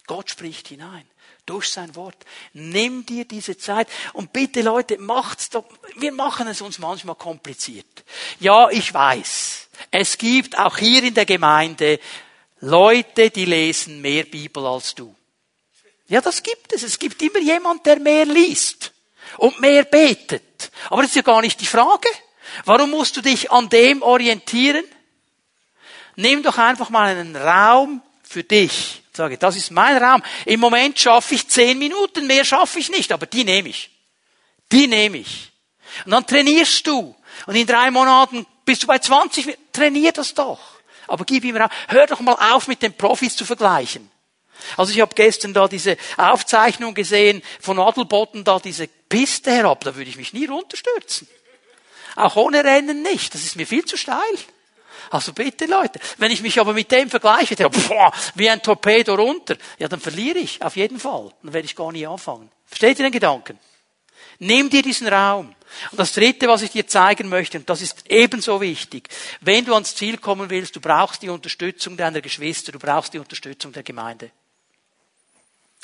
Gott 0.07 0.31
spricht 0.31 0.67
hinein. 0.69 1.07
Durch 1.45 1.69
sein 1.69 1.95
Wort. 1.95 2.17
Nimm 2.53 3.05
dir 3.05 3.25
diese 3.25 3.55
Zeit 3.55 3.87
und 4.13 4.33
bitte 4.33 4.63
Leute, 4.63 4.97
macht's 4.97 5.51
doch, 5.51 5.65
wir 5.97 6.11
machen 6.11 6.47
es 6.47 6.61
uns 6.61 6.79
manchmal 6.79 7.13
kompliziert. 7.15 8.03
Ja, 8.39 8.67
ich 8.71 8.91
weiß. 8.91 9.69
Es 9.91 10.17
gibt 10.17 10.57
auch 10.57 10.79
hier 10.79 11.03
in 11.03 11.13
der 11.13 11.27
Gemeinde 11.27 11.99
Leute, 12.61 13.29
die 13.29 13.45
lesen 13.45 14.01
mehr 14.01 14.23
Bibel 14.23 14.65
als 14.65 14.95
du. 14.95 15.15
Ja, 16.07 16.19
das 16.19 16.41
gibt 16.41 16.73
es. 16.73 16.81
Es 16.81 16.97
gibt 16.97 17.21
immer 17.21 17.39
jemand, 17.39 17.85
der 17.85 17.99
mehr 17.99 18.25
liest 18.25 18.94
und 19.37 19.59
mehr 19.59 19.83
betet. 19.83 20.71
Aber 20.89 21.01
das 21.01 21.11
ist 21.11 21.15
ja 21.15 21.21
gar 21.21 21.41
nicht 21.41 21.59
die 21.61 21.65
Frage. 21.65 22.07
Warum 22.65 22.91
musst 22.91 23.17
du 23.17 23.21
dich 23.21 23.51
an 23.51 23.69
dem 23.69 24.01
orientieren? 24.01 24.83
Nimm 26.15 26.43
doch 26.43 26.57
einfach 26.57 26.89
mal 26.89 27.09
einen 27.09 27.35
Raum 27.35 28.01
für 28.23 28.43
dich. 28.43 29.01
Sage, 29.13 29.37
das 29.37 29.55
ist 29.55 29.71
mein 29.71 30.01
Raum. 30.01 30.21
Im 30.45 30.59
Moment 30.59 30.99
schaffe 30.99 31.35
ich 31.35 31.47
zehn 31.47 31.77
Minuten, 31.77 32.27
mehr 32.27 32.45
schaffe 32.45 32.79
ich 32.79 32.89
nicht, 32.89 33.11
aber 33.11 33.25
die 33.25 33.43
nehme 33.43 33.69
ich. 33.69 33.91
Die 34.71 34.87
nehme 34.87 35.17
ich. 35.17 35.51
Und 36.05 36.11
dann 36.11 36.27
trainierst 36.27 36.85
du. 36.87 37.15
Und 37.45 37.55
in 37.55 37.67
drei 37.67 37.91
Monaten 37.91 38.45
bist 38.65 38.83
du 38.83 38.87
bei 38.87 38.99
20. 38.99 39.57
Trainier 39.71 40.11
das 40.11 40.33
doch. 40.33 40.59
Aber 41.07 41.23
gib 41.25 41.43
ihm 41.43 41.55
Raum. 41.55 41.69
Hör 41.87 42.07
doch 42.07 42.19
mal 42.19 42.53
auf, 42.53 42.67
mit 42.67 42.81
den 42.81 42.93
Profis 42.93 43.35
zu 43.35 43.45
vergleichen. 43.45 44.09
Also 44.77 44.91
ich 44.91 45.01
habe 45.01 45.13
gestern 45.15 45.53
da 45.53 45.67
diese 45.67 45.97
Aufzeichnung 46.17 46.93
gesehen 46.93 47.41
von 47.59 47.79
Adelboden, 47.79 48.43
da 48.43 48.59
diese 48.59 48.87
Piste 48.87 49.51
herab, 49.51 49.83
da 49.83 49.95
würde 49.95 50.09
ich 50.09 50.17
mich 50.17 50.33
nie 50.33 50.45
runterstürzen. 50.45 51.27
Auch 52.15 52.35
ohne 52.35 52.63
Rennen 52.63 53.01
nicht, 53.01 53.33
das 53.33 53.43
ist 53.43 53.55
mir 53.55 53.67
viel 53.67 53.85
zu 53.85 53.97
steil. 53.97 54.17
Also 55.11 55.33
bitte 55.33 55.65
Leute, 55.65 55.99
wenn 56.17 56.31
ich 56.31 56.41
mich 56.41 56.59
aber 56.59 56.73
mit 56.73 56.91
dem 56.91 57.09
vergleiche, 57.09 57.55
der, 57.55 57.69
boah, 57.69 58.11
wie 58.35 58.49
ein 58.49 58.61
Torpedo 58.61 59.15
runter, 59.15 59.55
ja 59.77 59.87
dann 59.87 59.99
verliere 59.99 60.39
ich 60.39 60.61
auf 60.61 60.75
jeden 60.75 60.99
Fall. 60.99 61.31
Dann 61.43 61.53
werde 61.53 61.65
ich 61.65 61.75
gar 61.75 61.91
nie 61.91 62.07
anfangen. 62.07 62.49
Versteht 62.65 62.99
ihr 62.99 63.05
den 63.05 63.11
Gedanken? 63.11 63.59
Nimm 64.39 64.69
dir 64.69 64.81
diesen 64.81 65.07
Raum. 65.07 65.55
Und 65.91 65.99
das 65.99 66.13
Dritte, 66.13 66.47
was 66.47 66.61
ich 66.61 66.71
dir 66.71 66.87
zeigen 66.87 67.29
möchte, 67.29 67.57
und 67.57 67.69
das 67.69 67.81
ist 67.81 68.09
ebenso 68.09 68.61
wichtig, 68.61 69.09
wenn 69.41 69.65
du 69.65 69.73
ans 69.73 69.95
Ziel 69.95 70.17
kommen 70.17 70.49
willst, 70.49 70.75
du 70.75 70.81
brauchst 70.81 71.21
die 71.21 71.29
Unterstützung 71.29 71.97
deiner 71.97 72.21
Geschwister, 72.21 72.71
du 72.71 72.79
brauchst 72.79 73.13
die 73.13 73.19
Unterstützung 73.19 73.71
der 73.73 73.83
Gemeinde. 73.83 74.31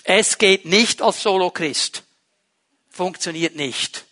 Es 0.03 0.37
geht 0.37 0.65
nicht 0.65 1.01
als 1.01 1.21
Solo-Christ. 1.21 2.03
Funktioniert 2.89 3.55
nicht. 3.55 4.05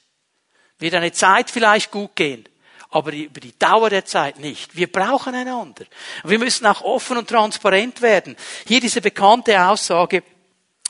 Wird 0.78 0.94
eine 0.96 1.12
Zeit 1.12 1.50
vielleicht 1.50 1.92
gut 1.92 2.16
gehen, 2.16 2.48
aber 2.90 3.12
über 3.12 3.40
die 3.40 3.58
Dauer 3.60 3.90
der 3.90 4.06
Zeit 4.06 4.40
nicht. 4.40 4.76
Wir 4.76 4.92
brauchen 4.92 5.36
einander. 5.36 5.86
wir 6.24 6.40
müssen 6.40 6.66
auch 6.66 6.82
offen 6.82 7.18
und 7.18 7.28
transparent 7.28 8.02
werden. 8.02 8.38
Hier 8.66 8.80
diese 8.80 9.02
bekannte 9.02 9.62
Aussage, 9.62 10.24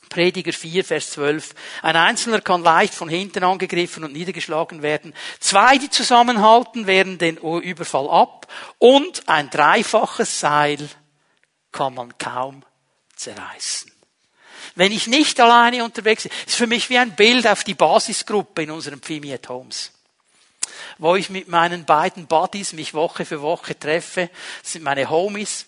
Prediger 0.09 0.53
4, 0.53 0.83
Vers 0.83 1.11
12. 1.11 1.53
Ein 1.83 1.95
Einzelner 1.95 2.41
kann 2.41 2.63
leicht 2.63 2.93
von 2.93 3.09
hinten 3.09 3.43
angegriffen 3.43 4.03
und 4.03 4.13
niedergeschlagen 4.13 4.81
werden. 4.81 5.13
Zwei, 5.39 5.77
die 5.77 5.89
zusammenhalten, 5.89 6.87
wehren 6.87 7.19
den 7.19 7.37
Überfall 7.37 8.09
ab. 8.09 8.47
Und 8.79 9.29
ein 9.29 9.49
dreifaches 9.49 10.39
Seil 10.39 10.89
kann 11.71 11.93
man 11.93 12.17
kaum 12.17 12.63
zerreißen. 13.15 13.88
Wenn 14.75 14.91
ich 14.91 15.07
nicht 15.07 15.39
alleine 15.39 15.83
unterwegs 15.83 16.23
bin, 16.23 16.31
ist 16.45 16.55
für 16.55 16.67
mich 16.67 16.89
wie 16.89 16.97
ein 16.97 17.15
Bild 17.15 17.47
auf 17.47 17.63
die 17.63 17.73
Basisgruppe 17.73 18.63
in 18.63 18.71
unserem 18.71 19.01
Pfimi 19.01 19.33
at 19.33 19.49
Homes. 19.49 19.91
Wo 20.97 21.15
ich 21.15 21.29
mit 21.29 21.47
meinen 21.47 21.85
beiden 21.85 22.27
Buddies 22.27 22.73
mich 22.73 22.93
Woche 22.93 23.25
für 23.25 23.41
Woche 23.41 23.77
treffe. 23.77 24.29
Das 24.61 24.73
sind 24.73 24.83
meine 24.83 25.09
Homies. 25.09 25.65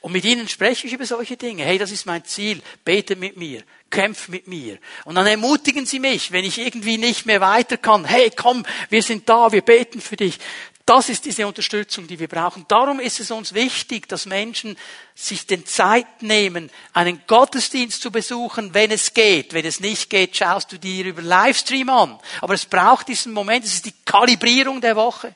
Und 0.00 0.12
mit 0.12 0.24
ihnen 0.24 0.48
spreche 0.48 0.86
ich 0.86 0.92
über 0.92 1.06
solche 1.06 1.36
Dinge. 1.36 1.64
Hey, 1.64 1.78
das 1.78 1.92
ist 1.92 2.06
mein 2.06 2.24
Ziel. 2.24 2.62
Bete 2.84 3.14
mit 3.14 3.36
mir. 3.36 3.62
Kämpf 3.88 4.28
mit 4.28 4.46
mir. 4.46 4.78
Und 5.04 5.14
dann 5.14 5.26
ermutigen 5.26 5.86
sie 5.86 6.00
mich, 6.00 6.32
wenn 6.32 6.44
ich 6.44 6.58
irgendwie 6.58 6.98
nicht 6.98 7.26
mehr 7.26 7.40
weiter 7.40 7.76
kann. 7.76 8.04
Hey, 8.04 8.30
komm, 8.34 8.64
wir 8.88 9.02
sind 9.02 9.28
da, 9.28 9.52
wir 9.52 9.62
beten 9.62 10.00
für 10.00 10.16
dich. 10.16 10.38
Das 10.86 11.08
ist 11.08 11.24
diese 11.24 11.46
Unterstützung, 11.46 12.06
die 12.06 12.18
wir 12.18 12.26
brauchen. 12.26 12.64
Darum 12.66 12.98
ist 12.98 13.20
es 13.20 13.30
uns 13.30 13.54
wichtig, 13.54 14.08
dass 14.08 14.26
Menschen 14.26 14.76
sich 15.14 15.46
den 15.46 15.64
Zeit 15.64 16.22
nehmen, 16.22 16.70
einen 16.92 17.22
Gottesdienst 17.26 18.02
zu 18.02 18.10
besuchen, 18.10 18.74
wenn 18.74 18.90
es 18.90 19.14
geht. 19.14 19.52
Wenn 19.52 19.64
es 19.64 19.78
nicht 19.78 20.10
geht, 20.10 20.36
schaust 20.36 20.72
du 20.72 20.78
dir 20.78 21.04
über 21.04 21.22
Livestream 21.22 21.88
an. 21.90 22.18
Aber 22.40 22.54
es 22.54 22.66
braucht 22.66 23.08
diesen 23.08 23.32
Moment, 23.32 23.64
es 23.64 23.74
ist 23.74 23.86
die 23.86 23.94
Kalibrierung 24.04 24.80
der 24.80 24.96
Woche 24.96 25.34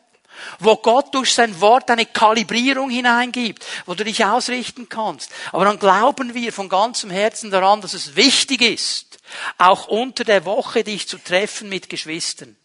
wo 0.59 0.77
Gott 0.77 1.15
durch 1.15 1.33
sein 1.33 1.61
Wort 1.61 1.91
eine 1.91 2.07
Kalibrierung 2.07 2.91
hineingibt, 2.91 3.65
wo 3.87 3.95
du 3.95 4.05
dich 4.05 4.25
ausrichten 4.25 4.89
kannst. 4.89 5.31
Aber 5.53 5.65
dann 5.65 5.79
glauben 5.79 6.35
wir 6.35 6.53
von 6.53 6.69
ganzem 6.69 7.11
Herzen 7.11 7.51
daran, 7.51 7.81
dass 7.81 7.95
es 7.95 8.17
wichtig 8.17 8.63
ist, 8.63 9.19
auch 9.59 9.89
unter 9.89 10.25
der 10.25 10.45
Woche 10.45 10.85
dich 10.85 11.09
zu 11.09 11.19
treffen 11.19 11.69
mit 11.69 11.89
Geschwistern. 11.89 12.57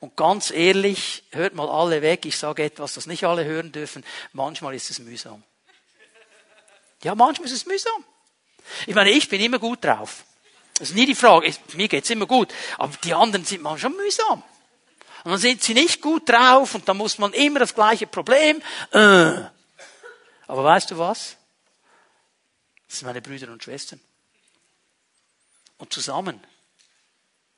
Und 0.00 0.16
ganz 0.16 0.50
ehrlich, 0.50 1.24
hört 1.30 1.54
mal 1.54 1.68
alle 1.68 2.00
weg, 2.00 2.24
ich 2.24 2.38
sage 2.38 2.64
etwas, 2.64 2.94
das 2.94 3.06
nicht 3.06 3.24
alle 3.24 3.44
hören 3.44 3.70
dürfen, 3.70 4.04
manchmal 4.32 4.74
ist 4.74 4.90
es 4.90 4.98
mühsam. 4.98 5.42
Ja, 7.02 7.14
manchmal 7.14 7.46
ist 7.46 7.54
es 7.54 7.66
mühsam. 7.66 8.04
Ich 8.86 8.94
meine, 8.94 9.10
ich 9.10 9.28
bin 9.28 9.40
immer 9.40 9.58
gut 9.58 9.84
drauf. 9.84 10.24
Das 10.78 10.90
ist 10.90 10.94
nie 10.94 11.06
die 11.06 11.14
Frage. 11.14 11.54
Mir 11.74 11.88
geht's 11.88 12.08
immer 12.08 12.26
gut. 12.26 12.52
Aber 12.78 12.94
die 13.04 13.12
anderen 13.12 13.44
sind 13.44 13.62
manchmal 13.62 13.92
mühsam. 13.92 14.42
Und 15.24 15.32
dann 15.32 15.38
sind 15.38 15.62
sie 15.62 15.74
nicht 15.74 16.00
gut 16.00 16.26
drauf 16.28 16.74
und 16.74 16.88
dann 16.88 16.96
muss 16.96 17.18
man 17.18 17.34
immer 17.34 17.60
das 17.60 17.74
gleiche 17.74 18.06
Problem. 18.06 18.62
Äh. 18.92 19.42
Aber 20.46 20.64
weißt 20.64 20.90
du 20.90 20.98
was? 20.98 21.36
Das 22.88 22.98
sind 22.98 23.06
meine 23.06 23.20
Brüder 23.20 23.52
und 23.52 23.62
Schwestern. 23.62 24.00
Und 25.76 25.92
zusammen 25.92 26.42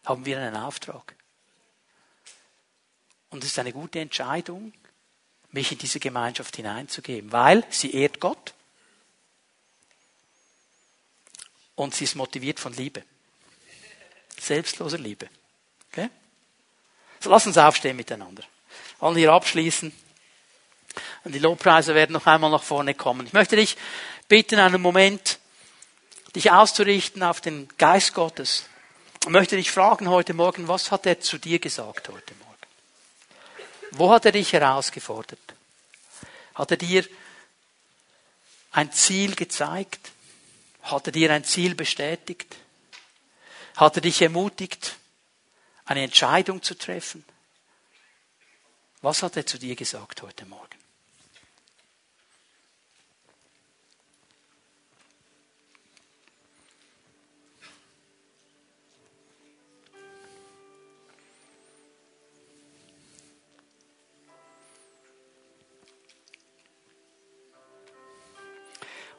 haben 0.04 0.24
wir 0.24 0.38
einen 0.38 0.56
Auftrag. 0.56 1.14
Und 3.32 3.42
es 3.42 3.50
ist 3.50 3.58
eine 3.58 3.72
gute 3.72 3.98
Entscheidung, 3.98 4.72
mich 5.52 5.72
in 5.72 5.78
diese 5.78 5.98
Gemeinschaft 5.98 6.54
hineinzugeben, 6.54 7.32
weil 7.32 7.64
sie 7.70 7.94
ehrt 7.94 8.20
Gott 8.20 8.52
und 11.74 11.94
sie 11.94 12.04
ist 12.04 12.14
motiviert 12.14 12.60
von 12.60 12.74
Liebe. 12.74 13.02
Selbstloser 14.38 14.98
Liebe. 14.98 15.28
Okay? 15.90 16.10
So, 17.20 17.30
lass 17.30 17.46
uns 17.46 17.56
aufstehen 17.56 17.96
miteinander. 17.96 18.42
Wollen 18.98 19.16
hier 19.16 19.32
abschließen. 19.32 19.92
Und 21.24 21.34
die 21.34 21.38
Lobpreise 21.38 21.94
werden 21.94 22.12
noch 22.12 22.26
einmal 22.26 22.50
nach 22.50 22.62
vorne 22.62 22.94
kommen. 22.94 23.26
Ich 23.26 23.32
möchte 23.32 23.56
dich 23.56 23.78
bitten, 24.28 24.58
einen 24.58 24.82
Moment, 24.82 25.38
dich 26.34 26.50
auszurichten 26.50 27.22
auf 27.22 27.40
den 27.40 27.68
Geist 27.78 28.12
Gottes. 28.12 28.66
Ich 29.22 29.30
möchte 29.30 29.56
dich 29.56 29.70
fragen 29.70 30.10
heute 30.10 30.34
Morgen, 30.34 30.68
was 30.68 30.90
hat 30.90 31.06
er 31.06 31.20
zu 31.20 31.38
dir 31.38 31.60
gesagt 31.60 32.10
heute 32.10 32.34
Morgen? 32.34 32.51
Wo 33.92 34.10
hat 34.10 34.24
er 34.24 34.32
dich 34.32 34.52
herausgefordert? 34.52 35.54
Hat 36.54 36.70
er 36.70 36.76
dir 36.76 37.06
ein 38.72 38.90
Ziel 38.92 39.34
gezeigt? 39.34 40.12
Hat 40.82 41.06
er 41.06 41.12
dir 41.12 41.32
ein 41.32 41.44
Ziel 41.44 41.74
bestätigt? 41.74 42.56
Hat 43.76 43.96
er 43.96 44.02
dich 44.02 44.20
ermutigt, 44.22 44.96
eine 45.84 46.02
Entscheidung 46.02 46.62
zu 46.62 46.74
treffen. 46.74 47.24
Was 49.02 49.22
hat 49.22 49.36
er 49.36 49.46
zu 49.46 49.58
dir 49.58 49.76
gesagt 49.76 50.22
heute 50.22 50.46
Morgen? 50.46 50.81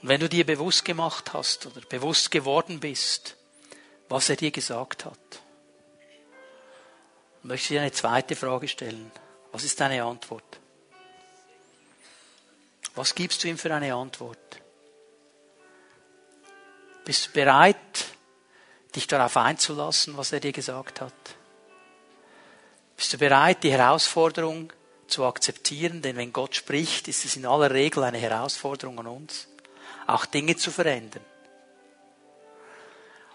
Und 0.03 0.09
wenn 0.09 0.19
du 0.19 0.27
dir 0.27 0.45
bewusst 0.45 0.83
gemacht 0.83 1.31
hast 1.31 1.65
oder 1.65 1.79
bewusst 1.79 2.29
geworden 2.29 2.81
bist, 2.81 3.37
was 4.09 4.27
er 4.29 4.35
dir 4.35 4.51
gesagt 4.51 5.05
hat, 5.05 5.17
möchte 7.41 7.63
ich 7.63 7.67
dir 7.69 7.81
eine 7.81 7.91
zweite 7.93 8.35
Frage 8.35 8.67
stellen. 8.67 9.09
Was 9.53 9.63
ist 9.63 9.79
deine 9.79 10.03
Antwort? 10.03 10.59
Was 12.95 13.15
gibst 13.15 13.43
du 13.43 13.47
ihm 13.47 13.57
für 13.57 13.73
eine 13.73 13.95
Antwort? 13.95 14.37
Bist 17.05 17.27
du 17.27 17.31
bereit, 17.31 18.05
dich 18.95 19.07
darauf 19.07 19.37
einzulassen, 19.37 20.17
was 20.17 20.33
er 20.33 20.41
dir 20.41 20.51
gesagt 20.51 20.99
hat? 20.99 21.13
Bist 22.97 23.13
du 23.13 23.17
bereit, 23.17 23.63
die 23.63 23.71
Herausforderung 23.71 24.73
zu 25.07 25.23
akzeptieren? 25.23 26.01
Denn 26.01 26.17
wenn 26.17 26.33
Gott 26.33 26.55
spricht, 26.55 27.07
ist 27.07 27.23
es 27.23 27.37
in 27.37 27.45
aller 27.45 27.71
Regel 27.71 28.03
eine 28.03 28.17
Herausforderung 28.17 28.99
an 28.99 29.07
uns, 29.07 29.47
auch 30.07 30.25
Dinge 30.25 30.55
zu 30.55 30.71
verändern. 30.71 31.23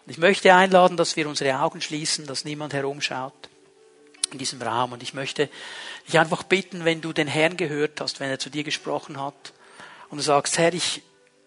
Und 0.04 0.12
ich 0.12 0.18
möchte 0.18 0.54
einladen, 0.54 0.96
dass 0.96 1.16
wir 1.16 1.28
unsere 1.28 1.58
Augen 1.60 1.80
schließen, 1.80 2.26
dass 2.26 2.44
niemand 2.44 2.72
herumschaut 2.72 3.50
in 4.32 4.38
diesem 4.38 4.60
Raum. 4.62 4.92
Und 4.92 5.02
ich 5.02 5.14
möchte 5.14 5.50
dich 6.06 6.18
einfach 6.18 6.42
bitten, 6.42 6.84
wenn 6.84 7.00
du 7.00 7.12
den 7.12 7.28
Herrn 7.28 7.56
gehört 7.56 8.00
hast, 8.00 8.20
wenn 8.20 8.30
er 8.30 8.38
zu 8.38 8.50
dir 8.50 8.64
gesprochen 8.64 9.20
hat, 9.20 9.52
und 10.10 10.16
du 10.16 10.22
sagst, 10.22 10.56
Herr, 10.56 10.72
ich 10.72 11.02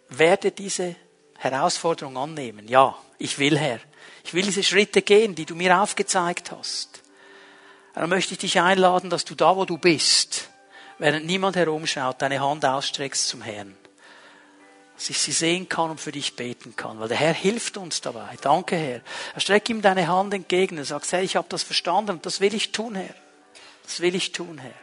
werde 0.10 0.52
diese 0.52 0.96
Herausforderung 1.40 2.16
annehmen. 2.16 2.68
Ja, 2.68 2.96
ich 3.18 3.40
will, 3.40 3.58
Herr. 3.58 3.80
Ich 4.24 4.36
will 4.36 4.44
diese 4.44 4.62
Schritte 4.62 5.02
gehen, 5.02 5.34
die 5.34 5.46
du 5.46 5.56
mir 5.56 5.82
aufgezeigt 5.82 6.52
hast. 6.52 7.02
Dann 7.96 8.08
möchte 8.10 8.34
ich 8.34 8.40
dich 8.40 8.62
einladen, 8.62 9.10
dass 9.10 9.26
du 9.26 9.34
da, 9.34 9.56
wo 9.56 9.66
du 9.66 9.80
bist, 9.80 10.50
während 11.00 11.26
niemand 11.26 11.56
herumschaut, 11.56 12.22
deine 12.22 12.40
Hand 12.40 12.64
ausstreckst 12.64 13.28
zum 13.28 13.42
Herrn 13.42 13.76
dass 15.02 15.10
ich 15.10 15.18
sie 15.18 15.32
sehen 15.32 15.68
kann 15.68 15.90
und 15.90 16.00
für 16.00 16.12
dich 16.12 16.36
beten 16.36 16.76
kann. 16.76 17.00
Weil 17.00 17.08
der 17.08 17.18
Herr 17.18 17.34
hilft 17.34 17.76
uns 17.76 18.02
dabei. 18.02 18.38
Danke, 18.40 18.76
Herr. 18.76 19.02
Er 19.34 19.42
streckt 19.42 19.68
ihm 19.70 19.82
deine 19.82 20.08
Hand 20.08 20.32
entgegen 20.32 20.78
und 20.78 20.84
sagt, 20.84 21.12
Herr, 21.12 21.24
ich 21.24 21.36
habe 21.36 21.48
das 21.50 21.64
verstanden 21.64 22.12
und 22.12 22.26
das 22.28 22.40
will 22.40 22.54
ich 22.54 22.72
tun, 22.72 22.94
Herr. 22.94 23.16
Das 23.82 24.02
will 24.02 24.14
ich 24.14 24.32
tun, 24.32 24.60
Herr. 24.60 24.76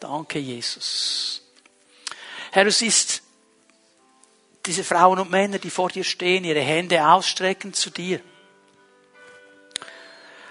Danke, 0.00 0.40
Jesus. 0.40 1.42
Herr, 2.50 2.64
du 2.64 2.72
siehst 2.72 3.22
diese 4.66 4.82
Frauen 4.82 5.20
und 5.20 5.30
Männer, 5.30 5.60
die 5.60 5.70
vor 5.70 5.90
dir 5.90 6.02
stehen, 6.02 6.42
ihre 6.42 6.58
Hände 6.58 7.06
ausstrecken 7.06 7.72
zu 7.72 7.90
dir. 7.90 8.20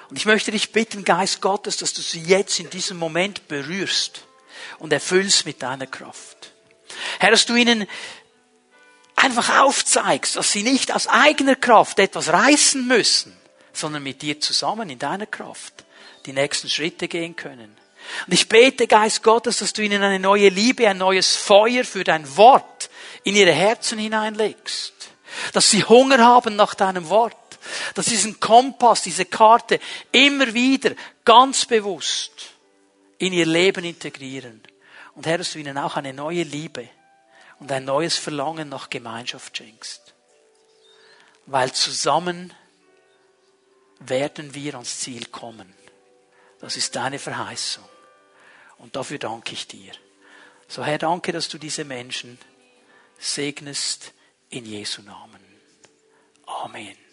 Und 0.09 0.15
ich 0.15 0.25
möchte 0.25 0.51
dich 0.51 0.71
bitten, 0.71 1.03
Geist 1.03 1.41
Gottes, 1.41 1.75
dass 1.75 1.91
du 1.91 2.01
sie 2.01 2.21
jetzt 2.21 2.61
in 2.61 2.69
diesem 2.69 2.95
Moment 2.95 3.49
berührst 3.49 4.25
und 4.77 4.93
erfüllst 4.93 5.45
mit 5.45 5.61
deiner 5.61 5.86
Kraft. 5.86 6.53
Herr, 7.19 7.32
dass 7.32 7.45
du 7.45 7.55
ihnen 7.55 7.86
einfach 9.20 9.59
aufzeigst, 9.59 10.36
dass 10.36 10.51
sie 10.51 10.63
nicht 10.63 10.93
aus 10.93 11.07
eigener 11.07 11.55
Kraft 11.55 11.99
etwas 11.99 12.30
reißen 12.30 12.86
müssen, 12.88 13.36
sondern 13.74 14.03
mit 14.03 14.22
dir 14.22 14.39
zusammen 14.39 14.89
in 14.89 14.99
deiner 14.99 15.26
Kraft 15.26 15.86
die 16.26 16.34
nächsten 16.34 16.70
Schritte 16.70 17.07
gehen 17.07 17.36
können. 17.36 17.78
Und 18.26 18.34
ich 18.34 18.49
bete, 18.49 18.88
Geist 18.88 19.24
Gottes, 19.24 19.59
dass 19.59 19.74
du 19.74 19.84
ihnen 19.84 20.01
eine 20.01 20.20
neue 20.20 20.49
Liebe, 20.49 20.88
ein 20.88 20.97
neues 20.97 21.36
Feuer 21.36 21.84
für 21.84 22.03
dein 22.03 22.38
Wort 22.38 22.89
in 23.24 23.36
ihre 23.36 23.51
Herzen 23.51 23.99
hineinlegst. 23.99 24.93
Dass 25.53 25.70
sie 25.70 25.84
Hunger 25.84 26.20
haben 26.20 26.55
nach 26.55 26.74
deinem 26.74 27.09
Wort. 27.09 27.36
Dass 27.93 28.05
sie 28.05 28.11
diesen 28.11 28.39
Kompass, 28.39 29.03
diese 29.03 29.26
Karte 29.26 29.80
immer 30.11 30.53
wieder 30.53 30.91
ganz 31.24 31.65
bewusst 31.65 32.32
in 33.20 33.34
ihr 33.34 33.45
Leben 33.45 33.84
integrieren. 33.84 34.63
Und 35.13 35.28
Herr, 35.28 35.38
dass 35.38 35.53
du 35.53 35.59
ihnen 35.59 35.78
auch 35.78 35.97
eine 35.97 36.13
neue 36.13 36.43
Liebe 36.43 36.89
und 37.60 37.72
ein 37.72 37.86
neues 37.86 38.18
Verlangen 38.18 38.70
nach 38.70 38.89
Gemeinschaft 38.89 39.57
schenkst. 39.57 40.14
Weil 41.45 41.72
zusammen 41.74 42.53
werden 43.99 44.53
wir 44.53 44.76
ans 44.76 44.99
Ziel 44.99 45.26
kommen. 45.26 45.74
Das 46.60 46.78
ist 46.78 46.95
deine 46.95 47.20
Verheißung. 47.20 47.88
Und 48.78 48.95
dafür 48.95 49.18
danke 49.18 49.53
ich 49.53 49.68
dir. 49.68 49.91
So 50.68 50.86
Herr, 50.86 50.97
danke, 50.97 51.32
dass 51.32 51.49
du 51.49 51.57
diese 51.57 51.84
Menschen 51.84 52.38
segnest 53.18 54.14
in 54.49 54.66
Jesu 54.66 55.01
Namen. 55.01 55.43
Amen. 56.45 57.09